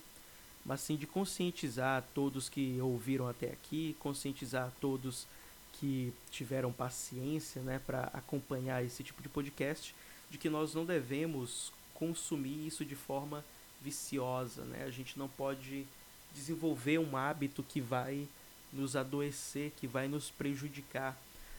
mas 0.64 0.80
sim 0.80 0.96
de 0.96 1.06
conscientizar 1.06 2.04
todos 2.14 2.48
que 2.48 2.78
ouviram 2.80 3.28
até 3.28 3.46
aqui, 3.46 3.96
conscientizar 3.98 4.72
todos 4.80 5.26
que 5.74 6.12
tiveram 6.30 6.72
paciência 6.72 7.62
né, 7.62 7.80
para 7.84 8.04
acompanhar 8.12 8.84
esse 8.84 9.02
tipo 9.02 9.22
de 9.22 9.28
podcast, 9.28 9.94
de 10.30 10.36
que 10.36 10.50
nós 10.50 10.74
não 10.74 10.84
devemos 10.84 11.72
consumir 11.94 12.66
isso 12.66 12.84
de 12.84 12.94
forma 12.94 13.44
viciosa. 13.80 14.62
Né? 14.64 14.84
A 14.84 14.90
gente 14.90 15.18
não 15.18 15.28
pode 15.28 15.86
desenvolver 16.34 16.98
um 16.98 17.16
hábito 17.16 17.62
que 17.62 17.80
vai 17.80 18.28
nos 18.72 18.94
adoecer, 18.94 19.72
que 19.76 19.86
vai 19.86 20.06
nos 20.06 20.30
prejudicar 20.30 21.16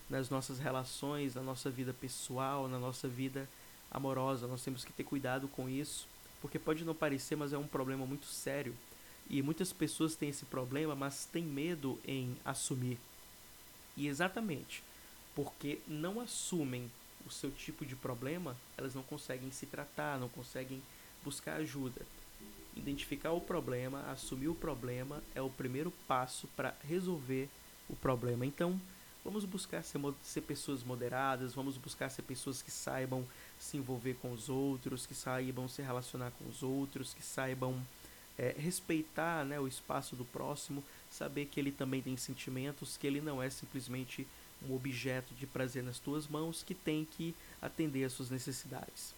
nas 0.09 0.29
nossas 0.29 0.59
relações, 0.59 1.35
na 1.35 1.41
nossa 1.41 1.69
vida 1.69 1.93
pessoal, 1.93 2.67
na 2.67 2.77
nossa 2.77 3.07
vida 3.07 3.49
amorosa. 3.89 4.47
Nós 4.47 4.63
temos 4.63 4.85
que 4.85 4.93
ter 4.93 5.03
cuidado 5.03 5.47
com 5.47 5.67
isso, 5.67 6.07
porque 6.41 6.59
pode 6.59 6.85
não 6.85 6.93
parecer, 6.93 7.35
mas 7.35 7.51
é 7.51 7.57
um 7.57 7.67
problema 7.67 8.05
muito 8.05 8.27
sério 8.27 8.75
e 9.31 9.41
muitas 9.41 9.71
pessoas 9.71 10.13
têm 10.13 10.27
esse 10.27 10.43
problema, 10.43 10.93
mas 10.93 11.25
têm 11.25 11.45
medo 11.45 11.97
em 12.05 12.35
assumir. 12.43 12.99
E 13.95 14.07
exatamente 14.07 14.83
porque 15.33 15.79
não 15.87 16.19
assumem 16.19 16.91
o 17.25 17.31
seu 17.31 17.49
tipo 17.49 17.85
de 17.85 17.95
problema, 17.95 18.57
elas 18.77 18.93
não 18.93 19.01
conseguem 19.01 19.49
se 19.49 19.65
tratar, 19.65 20.19
não 20.19 20.27
conseguem 20.27 20.83
buscar 21.23 21.55
ajuda. 21.55 22.01
Identificar 22.75 23.31
o 23.31 23.39
problema, 23.39 24.01
assumir 24.11 24.49
o 24.49 24.55
problema 24.55 25.23
é 25.33 25.41
o 25.41 25.49
primeiro 25.49 25.91
passo 26.05 26.45
para 26.49 26.75
resolver 26.83 27.47
o 27.87 27.95
problema. 27.95 28.45
Então, 28.45 28.77
vamos 29.23 29.45
buscar 29.45 29.81
ser, 29.81 29.99
ser, 30.21 30.41
pessoas 30.41 30.83
moderadas, 30.83 31.53
vamos 31.53 31.77
buscar 31.77 32.09
ser 32.09 32.23
pessoas 32.23 32.61
que 32.61 32.71
saibam 32.71 33.25
se 33.57 33.77
envolver 33.77 34.15
com 34.15 34.33
os 34.33 34.49
outros, 34.49 35.05
que 35.05 35.15
saibam 35.15 35.69
se 35.69 35.81
relacionar 35.81 36.31
com 36.31 36.49
os 36.49 36.61
outros, 36.61 37.13
que 37.13 37.23
saibam 37.23 37.81
é, 38.41 38.55
respeitar 38.57 39.45
né, 39.45 39.59
o 39.59 39.67
espaço 39.67 40.15
do 40.15 40.25
próximo, 40.25 40.83
saber 41.11 41.45
que 41.45 41.59
ele 41.59 41.71
também 41.71 42.01
tem 42.01 42.17
sentimentos, 42.17 42.97
que 42.97 43.05
ele 43.05 43.21
não 43.21 43.41
é 43.41 43.51
simplesmente 43.51 44.27
um 44.67 44.73
objeto 44.73 45.31
de 45.35 45.45
prazer 45.45 45.83
nas 45.83 45.99
tuas 45.99 46.27
mãos 46.27 46.63
que 46.63 46.73
tem 46.73 47.05
que 47.05 47.35
atender 47.61 48.03
às 48.03 48.13
suas 48.13 48.31
necessidades. 48.31 49.13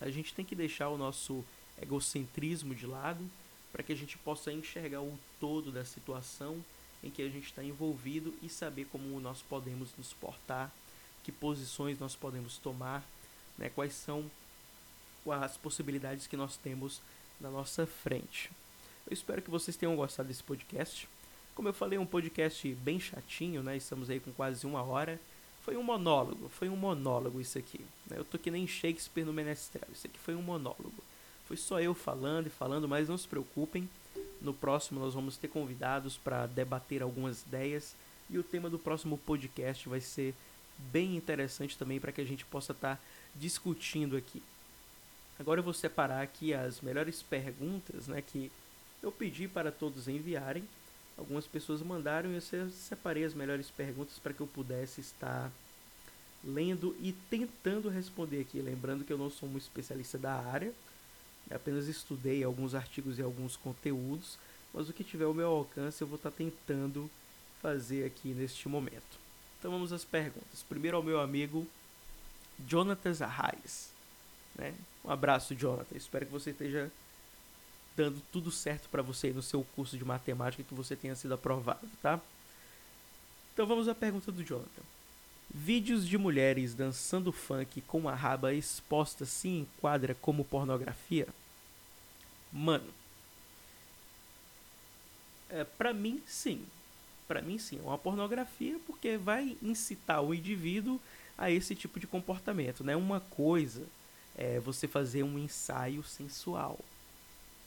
A 0.00 0.08
gente 0.08 0.32
tem 0.32 0.44
que 0.44 0.54
deixar 0.54 0.88
o 0.88 0.96
nosso 0.96 1.44
egocentrismo 1.82 2.76
de 2.76 2.86
lado 2.86 3.28
para 3.72 3.82
que 3.82 3.92
a 3.92 3.96
gente 3.96 4.16
possa 4.18 4.52
enxergar 4.52 5.02
o 5.02 5.18
todo 5.40 5.72
da 5.72 5.84
situação 5.84 6.64
em 7.02 7.10
que 7.10 7.22
a 7.22 7.28
gente 7.28 7.46
está 7.46 7.64
envolvido 7.64 8.32
e 8.40 8.48
saber 8.48 8.84
como 8.86 9.20
nós 9.20 9.42
podemos 9.42 9.90
nos 9.98 10.12
portar, 10.12 10.72
que 11.24 11.32
posições 11.32 11.98
nós 11.98 12.14
podemos 12.14 12.56
tomar, 12.58 13.04
né, 13.56 13.68
quais 13.68 13.94
são 13.94 14.30
as 15.28 15.56
possibilidades 15.56 16.28
que 16.28 16.36
nós 16.36 16.56
temos 16.56 17.02
na 17.40 17.50
nossa 17.50 17.86
frente. 17.86 18.50
Eu 19.06 19.14
espero 19.14 19.42
que 19.42 19.50
vocês 19.50 19.76
tenham 19.76 19.96
gostado 19.96 20.28
desse 20.28 20.42
podcast. 20.42 21.08
Como 21.54 21.68
eu 21.68 21.72
falei, 21.72 21.98
é 21.98 22.00
um 22.00 22.06
podcast 22.06 22.74
bem 22.76 23.00
chatinho, 23.00 23.62
né? 23.62 23.76
Estamos 23.76 24.10
aí 24.10 24.20
com 24.20 24.32
quase 24.32 24.66
uma 24.66 24.82
hora. 24.82 25.20
Foi 25.62 25.76
um 25.76 25.82
monólogo, 25.82 26.48
foi 26.48 26.68
um 26.68 26.76
monólogo 26.76 27.40
isso 27.40 27.58
aqui. 27.58 27.80
Né? 28.08 28.18
Eu 28.18 28.24
tô 28.24 28.38
que 28.38 28.50
nem 28.50 28.66
Shakespeare 28.66 29.24
no 29.24 29.32
Menestrel. 29.32 29.88
Isso 29.92 30.06
aqui 30.06 30.18
foi 30.18 30.34
um 30.34 30.42
monólogo. 30.42 30.92
Foi 31.46 31.56
só 31.56 31.80
eu 31.80 31.94
falando 31.94 32.46
e 32.46 32.50
falando, 32.50 32.88
mas 32.88 33.08
não 33.08 33.18
se 33.18 33.26
preocupem. 33.26 33.88
No 34.40 34.54
próximo 34.54 35.00
nós 35.00 35.14
vamos 35.14 35.36
ter 35.36 35.48
convidados 35.48 36.16
para 36.16 36.46
debater 36.46 37.02
algumas 37.02 37.42
ideias 37.42 37.94
e 38.30 38.38
o 38.38 38.42
tema 38.42 38.70
do 38.70 38.78
próximo 38.78 39.18
podcast 39.18 39.88
vai 39.88 40.00
ser 40.00 40.34
bem 40.78 41.16
interessante 41.16 41.76
também 41.76 41.98
para 41.98 42.12
que 42.12 42.20
a 42.20 42.24
gente 42.24 42.44
possa 42.44 42.72
estar 42.72 42.96
tá 42.96 43.02
discutindo 43.34 44.16
aqui. 44.16 44.42
Agora 45.38 45.60
eu 45.60 45.64
vou 45.64 45.74
separar 45.74 46.22
aqui 46.22 46.52
as 46.52 46.80
melhores 46.80 47.22
perguntas, 47.22 48.08
né, 48.08 48.20
que 48.20 48.50
eu 49.02 49.12
pedi 49.12 49.46
para 49.46 49.70
todos 49.70 50.08
enviarem. 50.08 50.64
Algumas 51.16 51.46
pessoas 51.46 51.82
mandaram 51.82 52.30
e 52.30 52.40
eu 52.52 52.70
separei 52.70 53.24
as 53.24 53.34
melhores 53.34 53.70
perguntas 53.70 54.18
para 54.18 54.32
que 54.32 54.40
eu 54.40 54.46
pudesse 54.46 55.00
estar 55.00 55.50
lendo 56.44 56.96
e 57.00 57.12
tentando 57.28 57.88
responder 57.88 58.40
aqui. 58.40 58.60
Lembrando 58.60 59.04
que 59.04 59.12
eu 59.12 59.18
não 59.18 59.30
sou 59.30 59.48
um 59.48 59.58
especialista 59.58 60.18
da 60.18 60.34
área, 60.34 60.72
apenas 61.50 61.88
estudei 61.88 62.44
alguns 62.44 62.74
artigos 62.74 63.18
e 63.18 63.22
alguns 63.22 63.56
conteúdos, 63.56 64.38
mas 64.72 64.88
o 64.88 64.92
que 64.92 65.02
tiver 65.02 65.24
ao 65.24 65.34
meu 65.34 65.48
alcance 65.48 66.02
eu 66.02 66.06
vou 66.06 66.16
estar 66.16 66.30
tentando 66.30 67.10
fazer 67.60 68.04
aqui 68.04 68.28
neste 68.28 68.68
momento. 68.68 69.18
Então 69.58 69.70
vamos 69.70 69.92
às 69.92 70.04
perguntas. 70.04 70.64
Primeiro 70.68 70.96
ao 70.96 71.02
meu 71.02 71.20
amigo 71.20 71.66
Jonathan 72.66 73.12
Arraes. 73.24 73.97
Né? 74.58 74.74
Um 75.04 75.10
abraço, 75.10 75.54
Jonathan. 75.54 75.96
Espero 75.96 76.26
que 76.26 76.32
você 76.32 76.50
esteja 76.50 76.90
dando 77.96 78.20
tudo 78.32 78.50
certo 78.50 78.88
para 78.88 79.02
você 79.02 79.32
no 79.32 79.42
seu 79.42 79.64
curso 79.74 79.96
de 79.96 80.04
matemática 80.04 80.62
que 80.62 80.74
você 80.74 80.94
tenha 80.94 81.16
sido 81.16 81.34
aprovado, 81.34 81.88
tá? 82.02 82.20
Então 83.52 83.66
vamos 83.66 83.88
à 83.88 83.94
pergunta 83.94 84.30
do 84.30 84.44
Jonathan. 84.44 84.82
Vídeos 85.52 86.06
de 86.06 86.18
mulheres 86.18 86.74
dançando 86.74 87.32
funk 87.32 87.80
com 87.82 88.08
a 88.08 88.14
raba 88.14 88.52
exposta 88.52 89.24
se 89.24 89.48
enquadra 89.48 90.14
como 90.14 90.44
pornografia? 90.44 91.26
Mano, 92.52 92.86
é, 95.50 95.64
pra 95.64 95.92
mim 95.92 96.22
sim. 96.26 96.64
Pra 97.26 97.42
mim 97.42 97.58
sim, 97.58 97.78
é 97.78 97.82
uma 97.82 97.98
pornografia 97.98 98.78
porque 98.86 99.16
vai 99.16 99.56
incitar 99.62 100.22
o 100.22 100.32
indivíduo 100.32 101.00
a 101.36 101.50
esse 101.50 101.74
tipo 101.74 101.98
de 101.98 102.06
comportamento, 102.06 102.84
né? 102.84 102.94
Uma 102.94 103.20
coisa 103.20 103.84
é 104.38 104.60
você 104.60 104.86
fazer 104.86 105.24
um 105.24 105.36
ensaio 105.36 106.02
sensual. 106.04 106.78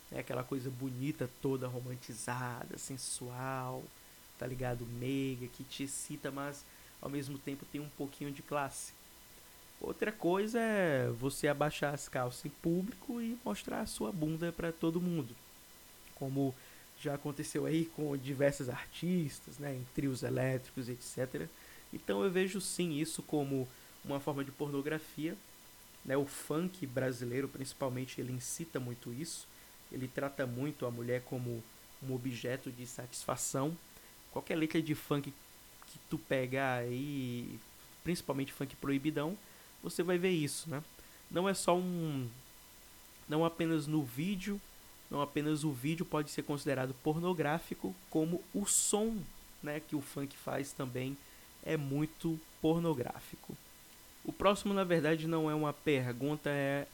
É 0.09 0.19
aquela 0.19 0.43
coisa 0.43 0.69
bonita, 0.69 1.30
toda 1.41 1.67
romantizada, 1.67 2.78
sensual, 2.78 3.84
tá 4.39 4.47
ligado? 4.47 4.86
Meiga, 4.86 5.47
que 5.47 5.65
te 5.65 5.84
excita, 5.84 6.32
mas 6.32 6.63
ao 7.01 7.09
mesmo 7.09 7.38
tempo 7.38 7.65
tem 7.72 7.82
um 7.82 7.89
pouquinho 7.89 8.32
de 8.32 8.41
classe. 8.41 8.93
Outra 9.82 10.11
coisa 10.11 10.59
é 10.59 11.09
você 11.09 11.47
abaixar 11.49 11.93
as 11.93 12.07
calças 12.07 12.45
em 12.45 12.49
público 12.49 13.19
e 13.19 13.38
mostrar 13.43 13.82
a 13.82 13.86
sua 13.86 14.11
bunda 14.11 14.51
para 14.51 14.72
todo 14.72 15.01
mundo. 15.01 15.36
Como 16.15 16.55
já 17.01 17.15
aconteceu 17.15 17.65
aí 17.65 17.86
com 17.86 18.15
diversos 18.15 18.69
artistas, 18.69 19.57
né, 19.57 19.76
em 19.76 19.86
trios 19.93 20.24
elétricos, 20.24 20.88
etc. 20.88 21.47
Então 21.91 22.24
eu 22.24 22.32
vejo 22.32 22.61
sim 22.61 22.93
isso 22.93 23.22
como 23.24 23.67
uma 24.05 24.19
forma 24.19 24.43
de 24.43 24.51
pornografia. 24.51 25.36
Né? 26.06 26.18
O 26.18 26.26
funk 26.26 26.86
brasileiro, 26.86 27.47
principalmente, 27.47 28.20
ele 28.20 28.32
incita 28.32 28.80
muito 28.80 29.14
isso. 29.14 29.47
Ele 29.91 30.08
trata 30.08 30.45
muito 30.45 30.86
a 30.86 30.91
mulher 30.91 31.22
como 31.24 31.64
um 32.02 32.14
objeto 32.14 32.72
de 32.72 32.86
satisfação. 32.88 33.78
Qualquer 34.32 34.56
letra 34.56 34.82
de 34.82 34.95
funk 34.95 35.34
que 35.88 35.99
tu 36.10 36.18
pegar 36.18 36.76
aí, 36.76 37.60
principalmente 38.04 38.54
funk 38.54 38.76
proibidão, 38.78 39.38
você 39.84 40.02
vai 40.02 40.18
ver 40.18 40.32
isso, 40.32 40.70
né? 40.70 40.82
Não 41.30 41.47
é 41.47 41.54
só 41.54 41.78
um 41.78 42.30
não 43.28 43.45
apenas 43.45 43.88
no 43.88 44.04
vídeo, 44.04 44.60
não 45.10 45.22
apenas 45.22 45.64
o 45.64 45.72
vídeo 45.72 46.06
pode 46.06 46.30
ser 46.30 46.43
considerado 46.43 46.93
pornográfico, 47.02 47.95
como 48.10 48.43
o 48.54 48.66
som, 48.66 49.18
né, 49.64 49.80
que 49.80 49.95
o 49.95 50.02
funk 50.02 50.36
faz 50.36 50.74
também 50.74 51.18
é 51.64 51.78
muito 51.78 52.39
pornográfico. 52.62 53.56
O 54.24 54.32
próximo, 54.32 54.74
na 54.74 54.84
verdade, 54.84 55.28
não 55.28 55.49
é 55.49 55.55
uma 55.55 55.74
pergunta, 55.74 56.49
é 56.49 56.88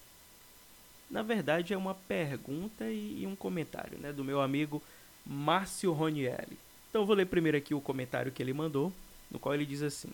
na 1.10 1.22
verdade 1.22 1.74
é 1.74 1.78
uma 1.78 1.94
pergunta 1.94 2.90
e, 2.90 3.26
um 3.26 3.36
comentário, 3.36 3.98
né, 3.98 4.12
do 4.12 4.24
meu 4.24 4.42
amigo 4.42 4.84
Márcio 5.26 5.94
Ronielli. 5.94 6.58
Então 6.90 7.06
vou 7.06 7.16
ler 7.16 7.26
primeiro 7.26 7.58
aqui 7.58 7.74
o 7.74 7.82
comentário 7.82 8.32
que 8.32 8.42
ele 8.42 8.54
mandou, 8.54 8.92
no 9.32 9.40
qual 9.40 9.56
ele 9.56 9.66
diz 9.66 9.82
assim: 9.82 10.10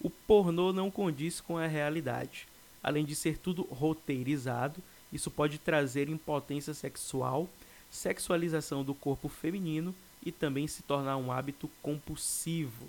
O 0.00 0.10
pornô 0.10 0.72
não 0.72 0.90
condiz 0.90 1.40
com 1.40 1.56
a 1.56 1.66
realidade. 1.66 2.46
Além 2.82 3.04
de 3.04 3.14
ser 3.14 3.38
tudo 3.38 3.62
roteirizado, 3.62 4.82
isso 5.12 5.30
pode 5.30 5.58
trazer 5.58 6.08
impotência 6.08 6.72
sexual, 6.72 7.48
sexualização 7.90 8.84
do 8.84 8.94
corpo 8.94 9.28
feminino 9.28 9.94
e 10.24 10.30
também 10.30 10.66
se 10.66 10.82
tornar 10.82 11.16
um 11.16 11.32
hábito 11.32 11.70
compulsivo. 11.82 12.86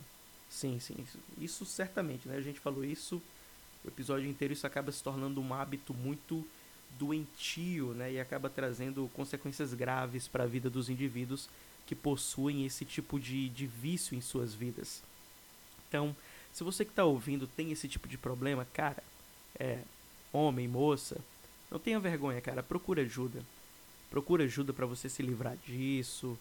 Sim, 0.50 0.80
sim, 0.80 0.96
isso, 1.00 1.20
isso 1.40 1.66
certamente, 1.66 2.28
né? 2.28 2.38
A 2.38 2.42
gente 2.42 2.60
falou 2.60 2.84
isso 2.84 3.22
o 3.88 3.90
episódio 3.90 4.30
inteiro, 4.30 4.54
isso 4.54 4.68
acaba 4.68 4.92
se 4.92 5.02
tornando 5.02 5.42
um 5.42 5.54
hábito 5.54 5.94
muito 5.94 6.46
doentio, 7.00 7.94
né? 7.94 8.14
E 8.14 8.20
acaba 8.20 8.50
trazendo 8.50 9.10
consequências 9.14 9.74
graves 9.74 10.28
para 10.28 10.44
a 10.44 10.48
vida 10.48 10.70
dos 10.70 10.90
indivíduos 10.90 11.50
que 11.86 11.96
possuem 11.96 12.66
esse 12.66 12.84
tipo 12.84 13.20
de, 13.20 13.50
de 13.50 13.66
vício 13.66 14.16
em 14.16 14.22
suas 14.22 14.54
vidas. 14.54 15.02
Então, 15.88 16.16
se 16.54 16.64
você 16.64 16.84
que 16.84 16.92
está 16.92 17.06
ouvindo 17.06 17.48
tem 17.48 17.72
esse 17.72 17.88
tipo 17.88 18.08
de 18.08 18.18
problema, 18.18 18.68
cara, 18.74 19.02
é, 19.60 19.80
homem, 20.34 20.68
moça, 20.68 21.18
não 21.72 21.80
tenha 21.80 22.00
vergonha, 22.00 22.42
cara, 22.42 22.62
procura 22.62 23.02
ajuda. 23.02 23.42
Procura 24.10 24.44
ajuda 24.44 24.74
para 24.74 24.86
você 24.86 25.08
se 25.08 25.22
livrar 25.22 25.56
disso. 25.66 26.38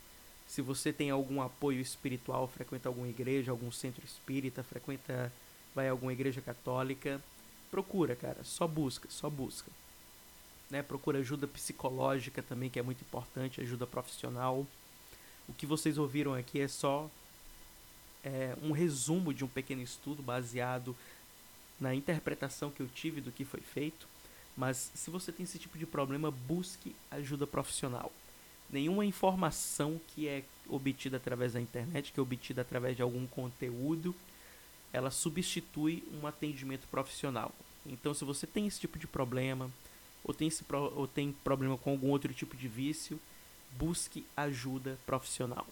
Se 0.49 0.63
você 0.63 0.93
tem 0.93 1.11
algum 1.11 1.43
apoio 1.43 1.81
espiritual, 1.81 2.47
frequenta 2.49 2.89
alguma 2.89 3.09
igreja, 3.09 3.51
algum 3.51 3.71
centro 3.71 4.05
espírita, 4.05 4.63
frequenta, 4.63 5.33
vai 5.75 5.89
a 5.89 5.91
alguma 5.91 6.13
igreja 6.13 6.41
católica, 6.41 7.21
procura, 7.71 8.17
cara, 8.17 8.43
só 8.45 8.67
busca, 8.67 9.09
só 9.11 9.29
busca. 9.29 9.71
Né? 10.71 10.83
Procura 10.83 11.19
ajuda 11.19 11.47
psicológica 11.47 12.43
também, 12.43 12.71
que 12.71 12.79
é 12.79 12.83
muito 12.83 13.03
importante, 13.03 13.61
ajuda 13.61 13.87
profissional. 13.87 14.67
O 15.49 15.53
que 15.53 15.67
vocês 15.67 15.99
ouviram 15.99 16.35
aqui 16.35 16.61
é 16.61 16.69
só 16.69 17.11
é, 18.25 18.57
um 18.63 18.73
resumo 18.73 19.33
de 19.33 19.45
um 19.45 19.49
pequeno 19.49 19.83
estudo 19.83 20.23
baseado 20.23 20.97
na 21.81 21.95
interpretação 21.95 22.71
que 22.71 22.81
eu 22.81 22.89
tive 22.89 23.21
do 23.21 23.31
que 23.31 23.45
foi 23.45 23.61
feito. 23.61 24.09
Mas 24.57 24.91
se 24.95 25.11
você 25.11 25.31
tem 25.31 25.45
esse 25.45 25.59
tipo 25.59 25.79
de 25.79 25.87
problema, 25.87 26.31
busque 26.31 26.97
ajuda 27.11 27.47
profissional. 27.47 28.11
Nenhuma 28.71 29.05
informação 29.05 30.01
que 30.09 30.27
é 30.27 30.43
obtida 30.69 31.19
através 31.19 31.53
da 31.53 31.61
internet, 31.61 32.13
que 32.13 32.19
é 32.19 32.23
obtida 32.23 32.63
através 32.63 32.97
de 32.97 33.03
algum 33.03 33.27
conteúdo, 33.27 34.15
ela 34.93 35.11
substitui 35.11 36.03
um 36.21 36.27
atendimento 36.27 36.87
profissional. 36.89 37.53
Então, 37.85 38.15
se 38.15 38.25
você 38.25 38.47
tem 38.47 38.67
esse 38.67 38.81
tipo 38.81 38.99
de 38.99 39.07
problema, 39.07 39.71
ou 40.25 40.35
tem, 40.35 40.49
esse 40.49 40.65
pro, 40.65 40.93
ou 40.97 41.07
tem 41.07 41.33
problema 41.45 41.79
com 41.79 41.91
algum 41.91 42.11
outro 42.11 42.33
tipo 42.33 42.57
de 42.57 42.67
vício, 42.67 43.21
busque 43.73 44.25
ajuda 44.37 44.99
profissional. 45.07 45.67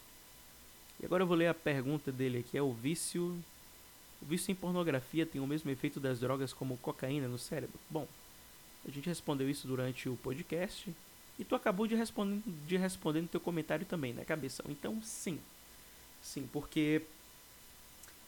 E 1.01 1.07
agora 1.07 1.23
eu 1.23 1.27
vou 1.27 1.37
ler 1.37 1.49
a 1.49 1.55
pergunta 1.55 2.13
dele 2.13 2.39
aqui: 2.39 2.57
é 2.57 2.63
o 2.63 2.73
vício. 2.73 3.37
O 4.23 4.27
vício 4.27 4.53
em 4.53 4.55
pornografia 4.55 5.27
tem 5.27 5.41
o 5.41 5.47
mesmo 5.47 5.71
efeito 5.71 6.01
das 6.01 6.21
drogas 6.21 6.53
como 6.53 6.79
cocaína 6.79 7.29
no 7.29 7.39
cérebro? 7.39 7.79
Bom, 7.91 8.07
a 8.87 8.91
gente 8.91 9.09
respondeu 9.09 9.51
isso 9.51 9.67
durante 9.67 10.09
o 10.09 10.17
podcast. 10.17 10.95
E 11.39 11.45
tu 11.45 11.55
acabou 11.55 11.87
de 11.87 11.97
responder, 11.97 12.41
de 12.67 12.77
responder 12.77 13.23
no 13.23 13.29
teu 13.29 13.41
comentário 13.41 13.85
também, 13.85 14.13
né, 14.13 14.25
cabeção? 14.25 14.67
Então, 14.69 15.03
sim. 15.03 15.41
Sim, 16.23 16.49
porque 16.53 17.03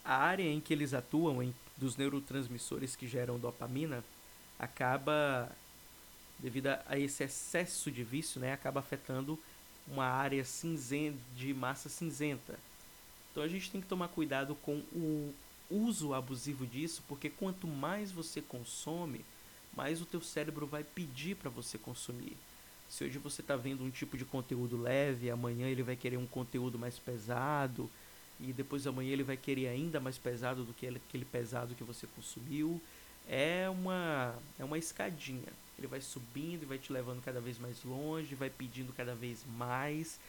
a 0.07 0.15
área 0.15 0.49
em 0.49 0.61
que 0.61 0.73
eles 0.73 0.93
atuam, 0.93 1.43
em, 1.43 1.53
dos 1.75 1.97
neurotransmissores 1.97 2.95
que 2.95 3.05
geram 3.05 3.37
dopamina, 3.37 4.01
acaba, 4.57 5.51
devido 6.39 6.67
a 6.67 6.97
esse 6.97 7.25
excesso 7.25 7.91
de 7.91 8.03
vício, 8.05 8.39
né, 8.39 8.53
acaba 8.53 8.79
afetando 8.79 9.37
uma 9.85 10.05
área 10.05 10.45
cinzenta, 10.45 11.17
de 11.35 11.53
massa 11.53 11.89
cinzenta. 11.89 12.57
Então 13.29 13.43
a 13.43 13.47
gente 13.49 13.69
tem 13.69 13.81
que 13.81 13.87
tomar 13.87 14.07
cuidado 14.07 14.55
com 14.55 14.77
o 14.93 15.33
uso 15.69 16.13
abusivo 16.13 16.65
disso, 16.65 17.03
porque 17.05 17.29
quanto 17.29 17.67
mais 17.67 18.09
você 18.09 18.41
consome, 18.41 19.25
mais 19.75 20.01
o 20.01 20.05
teu 20.05 20.21
cérebro 20.21 20.65
vai 20.65 20.85
pedir 20.85 21.35
para 21.35 21.49
você 21.49 21.77
consumir. 21.77 22.37
Se 22.89 23.03
hoje 23.03 23.17
você 23.17 23.41
está 23.41 23.57
vendo 23.57 23.83
um 23.83 23.89
tipo 23.89 24.17
de 24.17 24.23
conteúdo 24.23 24.81
leve, 24.81 25.29
amanhã 25.29 25.67
ele 25.67 25.83
vai 25.83 25.97
querer 25.97 26.15
um 26.15 26.25
conteúdo 26.25 26.79
mais 26.79 26.97
pesado, 26.97 27.89
e 28.39 28.53
depois 28.53 28.85
amanhã 28.85 29.11
ele 29.11 29.23
vai 29.23 29.37
querer 29.37 29.67
ainda 29.67 29.99
mais 29.99 30.17
pesado 30.17 30.63
do 30.63 30.73
que 30.73 30.87
aquele 30.87 31.25
pesado 31.25 31.75
que 31.75 31.83
você 31.83 32.05
consumiu. 32.07 32.81
É 33.27 33.67
uma, 33.69 34.35
é 34.59 34.63
uma 34.63 34.77
escadinha. 34.77 35.51
Ele 35.77 35.87
vai 35.87 36.01
subindo 36.01 36.63
e 36.63 36.65
vai 36.65 36.77
te 36.77 36.93
levando 36.93 37.21
cada 37.23 37.41
vez 37.41 37.59
mais 37.59 37.83
longe, 37.83 38.35
vai 38.35 38.49
pedindo 38.49 38.93
cada 38.93 39.13
vez 39.13 39.43
mais. 39.57 40.19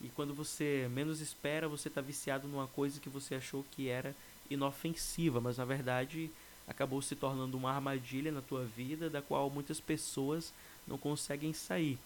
E 0.00 0.08
quando 0.08 0.34
você 0.34 0.88
menos 0.90 1.20
espera, 1.20 1.68
você 1.68 1.88
está 1.88 2.00
viciado 2.00 2.46
numa 2.46 2.66
coisa 2.68 3.00
que 3.00 3.08
você 3.08 3.34
achou 3.34 3.64
que 3.72 3.88
era 3.88 4.14
inofensiva, 4.50 5.40
mas 5.40 5.56
na 5.56 5.64
verdade 5.64 6.30
acabou 6.66 7.00
se 7.02 7.14
tornando 7.14 7.56
uma 7.56 7.72
armadilha 7.72 8.32
na 8.32 8.40
tua 8.40 8.64
vida 8.64 9.10
da 9.10 9.20
qual 9.20 9.50
muitas 9.50 9.80
pessoas 9.80 10.52
não 10.86 10.98
conseguem 10.98 11.52
sair. 11.52 11.98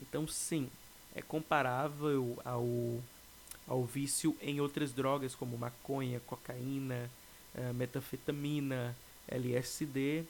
Então, 0.00 0.26
sim, 0.26 0.68
é 1.14 1.22
comparável 1.22 2.38
ao, 2.44 3.02
ao 3.72 3.84
vício 3.84 4.36
em 4.42 4.60
outras 4.60 4.92
drogas 4.92 5.34
como 5.34 5.56
maconha, 5.56 6.20
cocaína, 6.26 7.10
eh, 7.54 7.72
metanfetamina, 7.72 8.94
LSD 9.26 10.24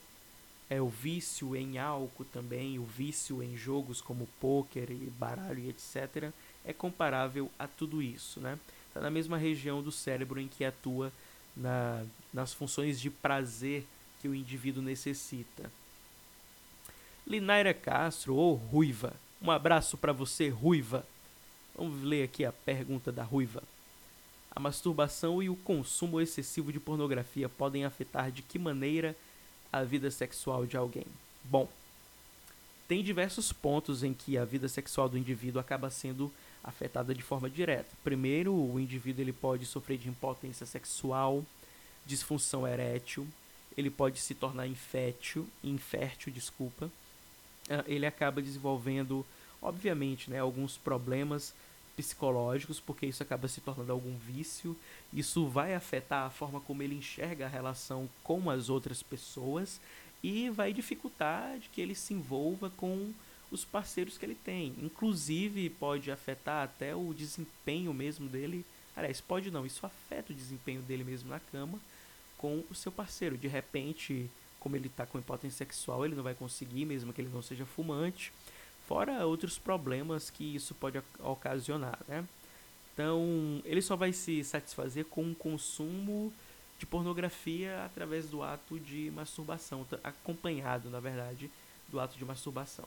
é 0.70 0.80
o 0.80 0.88
vício 0.88 1.56
em 1.56 1.76
álcool 1.76 2.24
também, 2.26 2.78
o 2.78 2.84
vício 2.84 3.42
em 3.42 3.56
jogos 3.56 4.00
como 4.00 4.28
pôquer 4.40 4.90
e 4.92 5.12
baralho 5.18 5.58
e 5.58 5.68
etc. 5.70 6.30
é 6.64 6.72
comparável 6.72 7.50
a 7.58 7.66
tudo 7.66 8.00
isso, 8.00 8.38
né? 8.38 8.56
Está 8.86 9.00
na 9.00 9.10
mesma 9.10 9.36
região 9.36 9.82
do 9.82 9.90
cérebro 9.90 10.38
em 10.38 10.46
que 10.46 10.64
atua 10.64 11.12
na, 11.56 12.04
nas 12.32 12.54
funções 12.54 13.00
de 13.00 13.10
prazer 13.10 13.84
que 14.20 14.28
o 14.28 14.34
indivíduo 14.36 14.84
necessita. 14.84 15.68
Linaira 17.26 17.74
Castro, 17.74 18.36
ou 18.36 18.54
Ruiva. 18.54 19.14
Um 19.42 19.50
abraço 19.50 19.96
para 19.98 20.12
você, 20.12 20.48
Ruiva. 20.48 21.04
Vamos 21.74 22.02
ler 22.02 22.24
aqui 22.24 22.44
a 22.44 22.52
pergunta 22.52 23.10
da 23.10 23.22
Ruiva. 23.22 23.62
A 24.54 24.60
masturbação 24.60 25.42
e 25.42 25.48
o 25.48 25.56
consumo 25.56 26.20
excessivo 26.20 26.72
de 26.72 26.78
pornografia 26.78 27.48
podem 27.48 27.84
afetar 27.84 28.30
de 28.30 28.42
que 28.42 28.58
maneira 28.58 29.16
a 29.72 29.82
vida 29.82 30.10
sexual 30.10 30.66
de 30.66 30.76
alguém? 30.76 31.06
Bom, 31.42 31.68
tem 32.86 33.02
diversos 33.02 33.52
pontos 33.52 34.02
em 34.02 34.12
que 34.12 34.36
a 34.36 34.44
vida 34.44 34.68
sexual 34.68 35.08
do 35.08 35.16
indivíduo 35.16 35.60
acaba 35.60 35.88
sendo 35.88 36.30
afetada 36.62 37.14
de 37.14 37.22
forma 37.22 37.48
direta. 37.48 37.88
Primeiro, 38.04 38.52
o 38.52 38.78
indivíduo 38.78 39.22
ele 39.22 39.32
pode 39.32 39.64
sofrer 39.64 39.96
de 39.96 40.10
impotência 40.10 40.66
sexual, 40.66 41.42
disfunção 42.04 42.68
erétil, 42.68 43.26
ele 43.76 43.88
pode 43.88 44.20
se 44.20 44.34
tornar 44.34 44.66
infértil, 44.66 45.48
infértil, 45.64 46.32
desculpa. 46.32 46.90
Ah, 47.70 47.84
ele 47.86 48.04
acaba 48.04 48.42
desenvolvendo, 48.42 49.24
obviamente, 49.62 50.28
né, 50.28 50.40
alguns 50.40 50.76
problemas 50.76 51.54
psicológicos, 51.96 52.80
porque 52.80 53.06
isso 53.06 53.22
acaba 53.22 53.48
se 53.48 53.60
tornando 53.60 53.92
algum 53.92 54.16
vício. 54.16 54.76
Isso 55.12 55.46
vai 55.46 55.74
afetar 55.74 56.26
a 56.26 56.30
forma 56.30 56.60
como 56.60 56.82
ele 56.82 56.96
enxerga 56.96 57.46
a 57.46 57.48
relação 57.48 58.08
com 58.24 58.50
as 58.50 58.68
outras 58.68 59.02
pessoas 59.02 59.80
e 60.22 60.48
vai 60.50 60.72
dificultar 60.72 61.58
de 61.58 61.68
que 61.68 61.80
ele 61.80 61.94
se 61.94 62.14
envolva 62.14 62.70
com 62.70 63.12
os 63.50 63.64
parceiros 63.64 64.16
que 64.16 64.24
ele 64.24 64.34
tem. 64.34 64.74
Inclusive 64.82 65.68
pode 65.70 66.10
afetar 66.10 66.64
até 66.64 66.94
o 66.94 67.12
desempenho 67.12 67.92
mesmo 67.92 68.28
dele. 68.28 68.64
Aliás, 68.96 69.20
pode 69.20 69.50
não, 69.50 69.66
isso 69.66 69.84
afeta 69.84 70.32
o 70.32 70.36
desempenho 70.36 70.82
dele 70.82 71.04
mesmo 71.04 71.30
na 71.30 71.40
cama 71.40 71.78
com 72.38 72.64
o 72.70 72.74
seu 72.74 72.90
parceiro. 72.90 73.36
De 73.36 73.48
repente, 73.48 74.30
como 74.58 74.76
ele 74.76 74.86
está 74.86 75.04
com 75.04 75.18
impotência 75.18 75.58
sexual, 75.58 76.04
ele 76.04 76.14
não 76.14 76.22
vai 76.22 76.34
conseguir, 76.34 76.84
mesmo 76.84 77.12
que 77.12 77.20
ele 77.20 77.30
não 77.32 77.42
seja 77.42 77.66
fumante 77.66 78.32
fora 78.92 79.24
outros 79.24 79.58
problemas 79.58 80.28
que 80.28 80.54
isso 80.54 80.74
pode 80.74 81.00
ocasionar, 81.20 81.98
né? 82.06 82.22
Então, 82.92 83.62
ele 83.64 83.80
só 83.80 83.96
vai 83.96 84.12
se 84.12 84.44
satisfazer 84.44 85.06
com 85.06 85.30
o 85.30 85.34
consumo 85.34 86.30
de 86.78 86.84
pornografia 86.84 87.86
através 87.86 88.28
do 88.28 88.42
ato 88.42 88.78
de 88.78 89.10
masturbação, 89.12 89.86
acompanhado, 90.04 90.90
na 90.90 91.00
verdade, 91.00 91.50
do 91.88 91.98
ato 91.98 92.18
de 92.18 92.24
masturbação. 92.26 92.84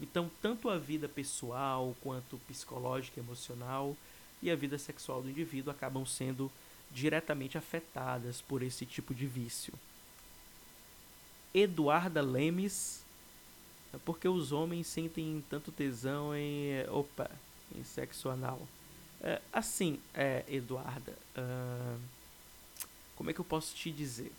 Então, 0.00 0.30
tanto 0.40 0.70
a 0.70 0.78
vida 0.78 1.06
pessoal 1.06 1.94
quanto 2.00 2.38
psicológica, 2.48 3.20
emocional 3.20 3.94
e 4.42 4.50
a 4.50 4.56
vida 4.56 4.78
sexual 4.78 5.20
do 5.20 5.28
indivíduo 5.28 5.70
acabam 5.70 6.06
sendo 6.06 6.50
diretamente 6.90 7.58
afetadas 7.58 8.40
por 8.40 8.62
esse 8.62 8.86
tipo 8.86 9.14
de 9.14 9.26
vício. 9.26 9.74
Eduarda 11.52 12.22
Lemes 12.22 13.04
porque 14.04 14.28
os 14.28 14.52
homens 14.52 14.86
sentem 14.86 15.42
tanto 15.48 15.72
tesão 15.72 16.34
em. 16.34 16.88
Opa, 16.90 17.30
em 17.74 17.84
sexo 17.84 18.28
anal. 18.28 18.60
É, 19.20 19.40
assim, 19.52 19.98
é, 20.14 20.44
Eduarda. 20.48 21.12
Uh, 21.36 22.00
como 23.16 23.30
é 23.30 23.32
que 23.32 23.40
eu 23.40 23.44
posso 23.44 23.74
te 23.74 23.90
dizer? 23.90 24.30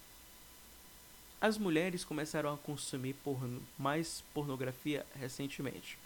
As 1.42 1.58
mulheres 1.58 2.04
começaram 2.04 2.54
a 2.54 2.58
consumir 2.58 3.14
porno, 3.24 3.62
mais 3.78 4.24
pornografia 4.34 5.06
recentemente. 5.20 5.98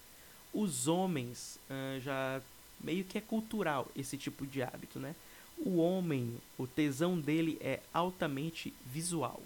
Os 0.53 0.87
homens 0.87 1.59
uh, 1.69 1.99
já 2.01 2.41
meio 2.79 3.03
que 3.05 3.17
é 3.17 3.21
cultural 3.21 3.87
esse 3.95 4.17
tipo 4.17 4.45
de 4.45 4.61
hábito, 4.61 4.99
né? 4.99 5.15
O 5.57 5.77
homem, 5.77 6.37
o 6.57 6.65
tesão 6.65 7.19
dele 7.19 7.57
é 7.61 7.81
altamente 7.93 8.73
visual. 8.85 9.41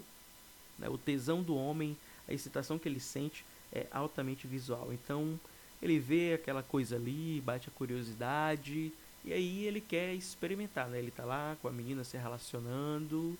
Né? 0.78 0.88
O 0.88 0.96
tesão 0.96 1.42
do 1.42 1.54
homem, 1.54 1.96
a 2.26 2.32
excitação 2.32 2.78
que 2.78 2.88
ele 2.88 3.00
sente 3.00 3.44
é 3.72 3.86
altamente 3.90 4.46
visual. 4.46 4.92
Então 4.92 5.38
ele 5.82 5.98
vê 5.98 6.34
aquela 6.34 6.62
coisa 6.62 6.96
ali, 6.96 7.42
bate 7.44 7.68
a 7.68 7.72
curiosidade 7.72 8.92
e 9.24 9.32
aí 9.32 9.64
ele 9.64 9.80
quer 9.80 10.14
experimentar, 10.14 10.88
né? 10.88 10.98
Ele 10.98 11.10
tá 11.10 11.24
lá 11.24 11.56
com 11.60 11.68
a 11.68 11.72
menina 11.72 12.04
se 12.04 12.16
relacionando 12.16 13.36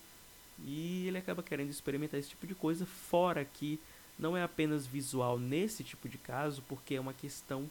e 0.65 1.07
ele 1.07 1.17
acaba 1.17 1.43
querendo 1.43 1.69
experimentar 1.69 2.19
esse 2.19 2.29
tipo 2.29 2.47
de 2.47 2.55
coisa, 2.55 2.85
fora 2.85 3.45
que 3.45 3.79
não 4.17 4.35
é 4.35 4.43
apenas 4.43 4.87
visual 4.87 5.37
nesse 5.37 5.83
tipo 5.83 6.09
de 6.09 6.17
caso, 6.17 6.63
porque 6.67 6.95
é 6.95 6.99
uma 6.99 7.13
questão 7.13 7.69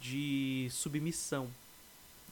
de 0.00 0.68
submissão, 0.70 1.48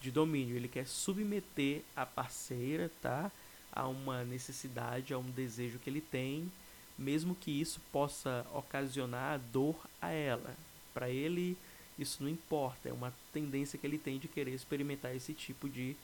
de 0.01 0.11
domínio. 0.11 0.57
Ele 0.57 0.69
quer 0.69 0.87
submeter 0.87 1.83
a 1.95 2.07
parceira, 2.07 2.91
tá? 3.03 3.31
A 3.73 3.89
uma 3.89 4.25
necessidade, 4.25 5.13
a 5.13 5.19
um 5.19 5.31
desejo 5.31 5.79
que 5.79 5.91
ele 5.91 6.01
tem 6.01 6.51
mesmo 6.99 7.35
que 7.35 7.51
isso 7.51 7.81
possa 7.93 8.47
ocasionar 8.55 9.41
dor 9.53 9.77
a 10.01 10.11
ela. 10.11 10.57
Para 10.95 11.11
ele, 11.11 11.57
isso 11.99 12.23
não 12.23 12.31
importa, 12.31 12.89
é 12.89 12.93
uma 12.93 13.13
tendência 13.33 13.79
que 13.79 13.87
ele 13.87 13.99
tem 13.99 14.19
de 14.19 14.29
querer 14.29 14.53
experimentar 14.53 15.15
esse 15.15 15.33
tipo 15.33 15.69
de 15.69 15.97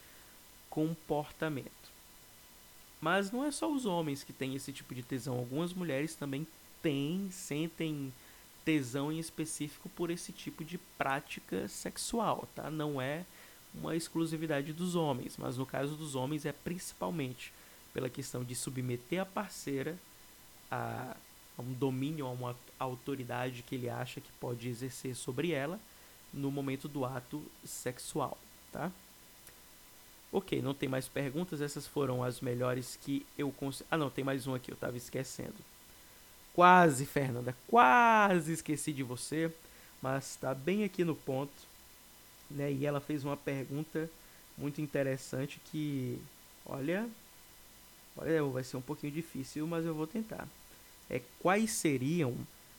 comportamento. 0.68 1.92
Mas 3.00 3.30
não 3.30 3.44
é 3.44 3.50
só 3.50 3.70
os 3.70 3.84
homens 3.84 4.22
que 4.22 4.32
têm 4.32 4.54
esse 4.54 4.72
tipo 4.72 4.94
de 4.94 5.02
tesão, 5.02 5.36
algumas 5.36 5.72
mulheres 5.72 6.14
também 6.14 6.46
têm, 6.80 7.28
sentem 7.30 8.12
tesão 8.64 9.10
em 9.10 9.18
específico 9.18 9.88
por 9.90 10.10
esse 10.10 10.32
tipo 10.32 10.64
de 10.64 10.78
prática 10.96 11.66
sexual, 11.68 12.48
tá? 12.54 12.70
Não 12.70 13.00
é 13.00 13.24
uma 13.74 13.96
exclusividade 13.96 14.72
dos 14.72 14.94
homens, 14.94 15.36
mas 15.36 15.56
no 15.56 15.66
caso 15.66 15.96
dos 15.96 16.14
homens 16.14 16.44
é 16.44 16.52
principalmente 16.52 17.52
pela 17.92 18.08
questão 18.08 18.44
de 18.44 18.54
submeter 18.54 19.20
a 19.20 19.26
parceira 19.26 19.98
a, 20.72 21.14
a 21.58 21.62
um 21.62 21.72
domínio, 21.74 22.26
a 22.26 22.30
uma 22.30 22.56
autoridade 22.78 23.62
que 23.62 23.74
ele 23.74 23.90
acha 23.90 24.20
que 24.20 24.32
pode 24.40 24.68
exercer 24.68 25.14
sobre 25.14 25.52
ela 25.52 25.78
no 26.32 26.50
momento 26.50 26.88
do 26.88 27.04
ato 27.04 27.42
sexual, 27.62 28.38
tá? 28.72 28.90
Ok, 30.32 30.62
não 30.62 30.72
tem 30.72 30.88
mais 30.88 31.06
perguntas, 31.06 31.60
essas 31.60 31.86
foram 31.86 32.24
as 32.24 32.40
melhores 32.40 32.96
que 32.96 33.26
eu 33.36 33.52
consegui. 33.52 33.86
Ah, 33.90 33.98
não, 33.98 34.08
tem 34.08 34.24
mais 34.24 34.46
um 34.46 34.54
aqui, 34.54 34.72
eu 34.72 34.76
tava 34.76 34.96
esquecendo. 34.96 35.54
Quase, 36.54 37.04
Fernanda, 37.04 37.54
quase 37.68 38.52
esqueci 38.52 38.92
de 38.94 39.02
você, 39.02 39.52
mas 40.00 40.36
tá 40.36 40.54
bem 40.54 40.84
aqui 40.84 41.04
no 41.04 41.14
ponto, 41.14 41.52
né? 42.50 42.72
E 42.72 42.86
ela 42.86 43.00
fez 43.00 43.24
uma 43.24 43.36
pergunta 43.36 44.08
muito 44.56 44.80
interessante 44.80 45.60
que, 45.70 46.18
olha, 46.64 47.06
olha, 48.16 48.42
vai 48.44 48.64
ser 48.64 48.78
um 48.78 48.82
pouquinho 48.82 49.12
difícil, 49.12 49.66
mas 49.66 49.84
eu 49.84 49.94
vou 49.94 50.06
tentar 50.06 50.48
é 51.12 51.20
quais 51.40 51.70
seriam 51.70 52.34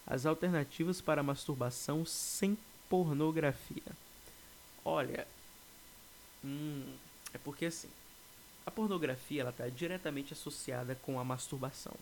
as 0.06 0.26
alternativas 0.26 1.00
para 1.00 1.24
masturbação 1.24 2.06
sem 2.06 2.58
pornografia. 2.90 3.84
Olha, 4.84 5.26
hum, 6.44 6.96
é 7.34 7.38
porque 7.38 7.68
assim, 7.68 7.90
a 8.66 8.72
pornografia 8.72 9.42
ela 9.42 9.52
está 9.52 9.70
diretamente 9.70 10.34
associada 10.34 10.96
com 10.96 11.20
a 11.20 11.24
masturbação. 11.24 11.94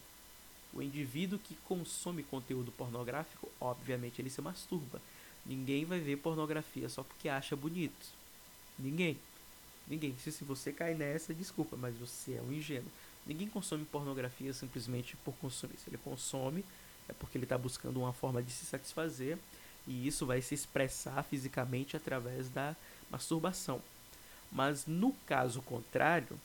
O 0.73 0.81
indivíduo 0.81 1.37
que 1.37 1.55
consome 1.67 2.23
conteúdo 2.23 2.71
pornográfico, 2.71 3.51
obviamente, 3.59 4.21
ele 4.21 4.29
se 4.29 4.41
masturba. 4.41 5.01
Ninguém 5.45 5.83
vai 5.83 5.99
ver 5.99 6.17
pornografia 6.17 6.87
só 6.87 7.03
porque 7.03 7.27
acha 7.27 7.55
bonito. 7.55 8.07
Ninguém. 8.79 9.17
Ninguém. 9.87 10.15
Se, 10.23 10.31
se 10.31 10.45
você 10.45 10.71
cai 10.71 10.93
nessa, 10.93 11.33
desculpa, 11.33 11.75
mas 11.75 11.95
você 11.97 12.35
é 12.35 12.41
um 12.41 12.53
ingênuo. 12.53 12.89
Ninguém 13.25 13.47
consome 13.47 13.85
pornografia 13.85 14.53
simplesmente 14.53 15.15
por 15.17 15.33
consumir. 15.35 15.77
Se 15.77 15.89
ele 15.89 15.97
consome, 15.97 16.65
é 17.07 17.13
porque 17.13 17.37
ele 17.37 17.45
está 17.45 17.57
buscando 17.57 17.99
uma 17.99 18.13
forma 18.13 18.41
de 18.41 18.51
se 18.51 18.65
satisfazer 18.65 19.37
e 19.87 20.07
isso 20.07 20.25
vai 20.25 20.41
se 20.41 20.55
expressar 20.55 21.23
fisicamente 21.23 21.95
através 21.95 22.49
da 22.49 22.75
masturbação. 23.09 23.81
Mas 24.51 24.85
no 24.85 25.13
caso 25.25 25.61
contrário, 25.61 26.39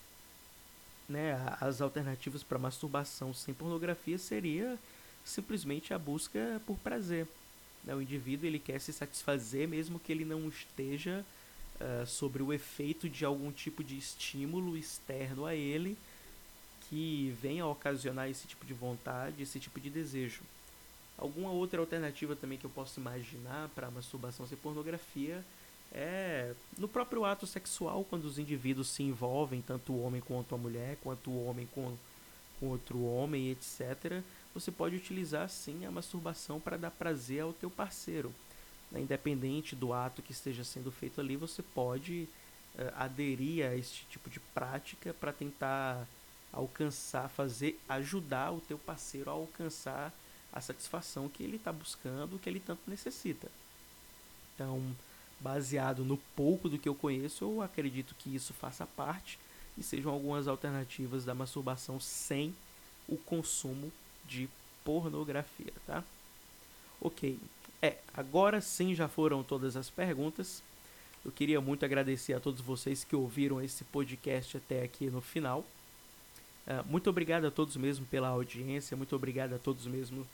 né, 1.09 1.35
as 1.61 1.81
alternativas 1.81 2.43
para 2.43 2.59
masturbação 2.59 3.32
sem 3.32 3.55
pornografia 3.55 4.19
seria 4.19 4.78
simplesmente 5.24 5.93
a 5.93 5.98
busca 5.98 6.61
por 6.66 6.77
prazer. 6.78 7.27
Né? 7.85 7.94
O 7.94 8.03
indivíduo 8.03 8.47
ele 8.47 8.59
quer 8.59 8.81
se 8.81 8.93
satisfazer 8.93 9.69
mesmo 9.69 9.98
que 9.98 10.12
ele 10.12 10.24
não 10.24 10.48
esteja 10.48 11.24
uh, 11.81 12.07
sobre 12.07 12.43
o 12.43 12.53
efeito 12.53 13.09
de 13.09 13.24
algum 13.24 13.51
tipo 13.53 13.82
de 13.82 13.97
estímulo 13.97 14.77
externo 14.77 15.47
a 15.47 15.55
ele 15.55 15.97
que 16.89 17.37
venha 17.41 17.65
a 17.65 17.69
ocasionar 17.69 18.29
esse 18.29 18.47
tipo 18.47 18.65
de 18.65 18.75
vontade, 18.75 19.43
esse 19.43 19.59
tipo 19.59 19.81
de 19.81 19.91
desejo. 19.91 20.43
Alguma 21.19 21.51
outra 21.51 21.81
alternativa 21.81 22.37
também 22.37 22.59
que 22.59 22.65
eu 22.65 22.71
posso 22.71 23.01
imaginar 23.01 23.69
para 23.75 23.91
masturbação 23.91 24.47
sem 24.47 24.57
pornografia 24.59 25.45
é 25.93 26.53
no 26.77 26.87
próprio 26.87 27.25
ato 27.25 27.47
sexual, 27.47 28.05
quando 28.05 28.25
os 28.25 28.39
indivíduos 28.39 28.89
se 28.89 29.03
envolvem, 29.03 29.63
tanto 29.63 29.93
o 29.93 30.03
homem 30.03 30.21
quanto 30.21 30.55
a 30.55 30.59
mulher, 30.59 30.99
quanto 31.03 31.31
o 31.31 31.47
homem 31.47 31.67
com, 31.75 31.97
com 32.61 32.67
outro 32.67 33.03
homem, 33.03 33.51
etc. 33.51 34.23
você 34.53 34.71
pode 34.71 34.97
utilizar 34.97 35.49
sim 35.49 35.87
a 35.87 35.91
masturbação 35.91 36.61
para 36.61 36.77
dar 36.77 36.91
prazer 36.91 37.43
ao 37.43 37.53
teu 37.53 37.71
parceiro. 37.71 38.33
Né? 38.91 39.01
Independente 39.01 39.75
do 39.75 39.93
ato 39.93 40.23
que 40.23 40.33
esteja 40.33 40.65
sendo 40.65 40.93
feito 40.93 41.21
ali, 41.21 41.37
você 41.37 41.63
pode 41.63 42.29
uh, 42.75 42.93
aderir 42.97 43.65
a 43.65 43.75
este 43.75 44.05
tipo 44.11 44.29
de 44.29 44.41
prática 44.41 45.15
para 45.15 45.33
tentar 45.33 46.07
alcançar, 46.57 47.28
fazer, 47.28 47.78
ajudar 47.87 48.51
o 48.51 48.61
teu 48.61 48.78
parceiro 48.78 49.31
a 49.31 49.35
alcançar 49.35 50.12
a 50.51 50.61
satisfação 50.61 51.28
que 51.28 51.43
ele 51.43 51.57
está 51.57 51.70
buscando, 51.70 52.39
que 52.39 52.49
ele 52.49 52.61
tanto 52.61 52.81
necessita. 52.89 53.49
Então, 54.55 54.83
baseado 55.39 56.03
no 56.03 56.16
pouco 56.35 56.66
do 56.66 56.78
que 56.78 56.89
eu 56.89 56.95
conheço, 56.95 57.45
eu 57.45 57.61
acredito 57.61 58.15
que 58.19 58.35
isso 58.35 58.55
faça 58.55 58.87
parte 58.87 59.39
e 59.77 59.83
sejam 59.83 60.11
algumas 60.11 60.49
alternativas 60.49 61.27
da 61.27 61.35
masturbação 61.35 62.01
sem 62.01 62.55
o 63.07 63.19
consumo 63.19 63.93
de 64.27 64.49
pornografia, 64.83 65.73
tá? 65.87 66.03
Ok. 66.99 67.39
É, 67.83 67.99
agora 68.15 68.62
sim 68.62 68.95
já 68.95 69.07
foram 69.07 69.43
todas 69.43 69.77
as 69.77 69.91
perguntas. 69.91 70.62
Eu 71.23 71.31
queria 71.31 71.61
muito 71.61 71.85
agradecer 71.85 72.33
a 72.33 72.41
todos 72.41 72.62
vocês 72.62 73.05
que 73.05 73.15
ouviram 73.15 73.61
esse 73.61 73.85
podcast 73.85 74.57
até 74.57 74.83
aqui 74.83 75.11
no 75.11 75.20
final. 75.20 75.66
Uh, 76.67 76.85
muito 76.91 77.09
obrigado 77.09 77.47
a 77.47 77.51
todos 77.51 77.77
mesmo 77.77 78.05
pela 78.07 78.29
audiência, 78.29 78.97
muito 78.97 79.15
obrigado 79.15 79.55
a 79.55 79.59
todos 79.59 79.87
mesmo 79.87 80.27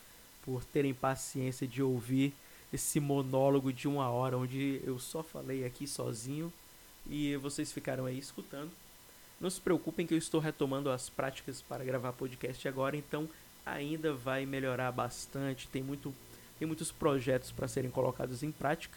por 0.45 0.65
terem 0.65 0.95
paciência 0.95 1.67
de 1.67 1.83
ouvir 1.83 2.33
esse 2.73 2.99
monólogo 2.99 3.73
de 3.73 3.87
uma 3.87 4.09
hora 4.09 4.37
onde 4.37 4.81
eu 4.85 4.99
só 4.99 5.23
falei 5.23 5.65
aqui 5.65 5.87
sozinho 5.87 6.53
e 7.07 7.37
vocês 7.37 7.71
ficaram 7.71 8.07
aí 8.07 8.19
escutando. 8.19 8.71
Não 9.41 9.51
se 9.51 9.61
preocupem 9.61 10.07
que 10.07 10.15
eu 10.15 10.19
estou 10.19 10.41
retomando 10.41 10.91
as 10.91 11.11
práticas 11.11 11.61
para 11.61 11.85
gravar 11.85 12.13
podcast 12.13 12.67
agora, 12.67 12.97
então 12.97 13.29
ainda 13.67 14.15
vai 14.15 14.47
melhorar 14.47 14.93
bastante. 14.93 15.69
Tem, 15.69 15.83
muito, 15.83 16.15
tem 16.59 16.67
muitos 16.67 16.91
projetos 16.93 17.51
para 17.51 17.69
serem 17.69 17.91
colocados 17.91 18.43
em 18.43 18.53
prática. 18.53 18.97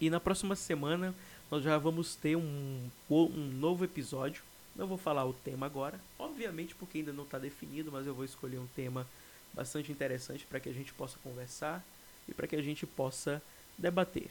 E 0.00 0.10
na 0.10 0.20
próxima 0.20 0.54
semana 0.54 1.14
nós 1.50 1.64
já 1.64 1.78
vamos 1.78 2.14
ter 2.14 2.36
um, 2.36 2.90
um 3.10 3.50
novo 3.58 3.84
episódio. 3.84 4.42
Não 4.76 4.86
vou 4.86 4.98
falar 4.98 5.24
o 5.24 5.32
tema 5.32 5.66
agora, 5.66 5.98
obviamente 6.18 6.74
porque 6.74 6.98
ainda 6.98 7.12
não 7.12 7.24
está 7.24 7.38
definido, 7.38 7.90
mas 7.90 8.06
eu 8.06 8.14
vou 8.14 8.24
escolher 8.24 8.58
um 8.58 8.66
tema 8.76 9.06
bastante 9.54 9.90
interessante 9.90 10.44
para 10.44 10.60
que 10.60 10.68
a 10.68 10.72
gente 10.72 10.92
possa 10.92 11.18
conversar 11.22 11.82
e 12.28 12.34
para 12.34 12.46
que 12.46 12.56
a 12.56 12.62
gente 12.62 12.86
possa 12.86 13.42
debater. 13.78 14.28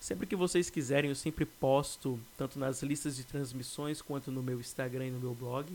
Sempre 0.00 0.26
que 0.26 0.36
vocês 0.36 0.70
quiserem, 0.70 1.10
eu 1.10 1.16
sempre 1.16 1.44
posto, 1.44 2.20
tanto 2.36 2.58
nas 2.58 2.82
listas 2.82 3.16
de 3.16 3.24
transmissões 3.24 4.00
quanto 4.00 4.30
no 4.30 4.42
meu 4.42 4.60
Instagram 4.60 5.06
e 5.06 5.10
no 5.10 5.18
meu 5.18 5.34
blog, 5.34 5.68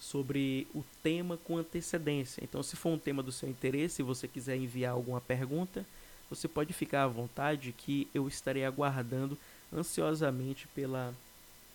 sobre 0.00 0.66
o 0.74 0.82
tema 1.02 1.36
com 1.36 1.56
antecedência. 1.56 2.42
Então, 2.42 2.62
se 2.62 2.74
for 2.74 2.90
um 2.90 2.98
tema 2.98 3.22
do 3.22 3.30
seu 3.30 3.48
interesse 3.48 4.02
e 4.02 4.04
você 4.04 4.26
quiser 4.26 4.56
enviar 4.56 4.94
alguma 4.94 5.20
pergunta, 5.20 5.86
você 6.28 6.48
pode 6.48 6.72
ficar 6.72 7.04
à 7.04 7.08
vontade 7.08 7.72
que 7.76 8.08
eu 8.12 8.26
estarei 8.26 8.64
aguardando 8.64 9.38
ansiosamente 9.72 10.66
pela, 10.74 11.14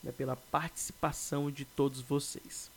né, 0.06 0.12
pela 0.12 0.36
participação 0.36 1.52
de 1.52 1.66
todos 1.66 2.00
vocês. 2.00 2.70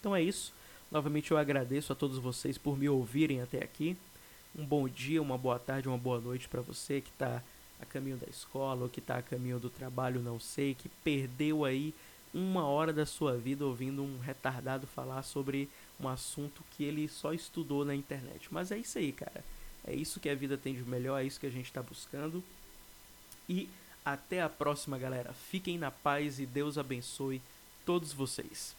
Então 0.00 0.16
é 0.16 0.22
isso. 0.22 0.52
Novamente 0.90 1.30
eu 1.30 1.36
agradeço 1.36 1.92
a 1.92 1.96
todos 1.96 2.18
vocês 2.18 2.56
por 2.56 2.78
me 2.78 2.88
ouvirem 2.88 3.42
até 3.42 3.62
aqui. 3.62 3.96
Um 4.56 4.64
bom 4.64 4.88
dia, 4.88 5.20
uma 5.20 5.36
boa 5.36 5.58
tarde, 5.58 5.86
uma 5.86 5.98
boa 5.98 6.18
noite 6.18 6.48
para 6.48 6.62
você 6.62 7.02
que 7.02 7.10
está 7.10 7.42
a 7.80 7.84
caminho 7.84 8.16
da 8.16 8.26
escola 8.26 8.84
ou 8.84 8.88
que 8.88 8.98
está 8.98 9.18
a 9.18 9.22
caminho 9.22 9.60
do 9.60 9.70
trabalho, 9.70 10.20
não 10.20 10.40
sei, 10.40 10.74
que 10.74 10.88
perdeu 11.04 11.64
aí 11.64 11.94
uma 12.32 12.66
hora 12.66 12.92
da 12.92 13.06
sua 13.06 13.36
vida 13.36 13.64
ouvindo 13.64 14.02
um 14.02 14.18
retardado 14.18 14.86
falar 14.86 15.22
sobre 15.22 15.68
um 16.00 16.08
assunto 16.08 16.62
que 16.70 16.84
ele 16.84 17.08
só 17.08 17.32
estudou 17.32 17.84
na 17.84 17.94
internet. 17.94 18.48
Mas 18.50 18.72
é 18.72 18.78
isso 18.78 18.98
aí, 18.98 19.12
cara. 19.12 19.44
É 19.86 19.94
isso 19.94 20.20
que 20.20 20.28
a 20.28 20.34
vida 20.34 20.56
tem 20.56 20.74
de 20.74 20.82
melhor, 20.82 21.20
é 21.20 21.24
isso 21.24 21.38
que 21.38 21.46
a 21.46 21.50
gente 21.50 21.66
está 21.66 21.82
buscando. 21.82 22.42
E 23.48 23.68
até 24.12 24.42
a 24.42 24.48
próxima, 24.48 24.98
galera. 24.98 25.32
Fiquem 25.32 25.78
na 25.78 25.90
paz 25.90 26.38
e 26.38 26.46
Deus 26.46 26.78
abençoe 26.78 27.42
todos 27.84 28.12
vocês. 28.12 28.76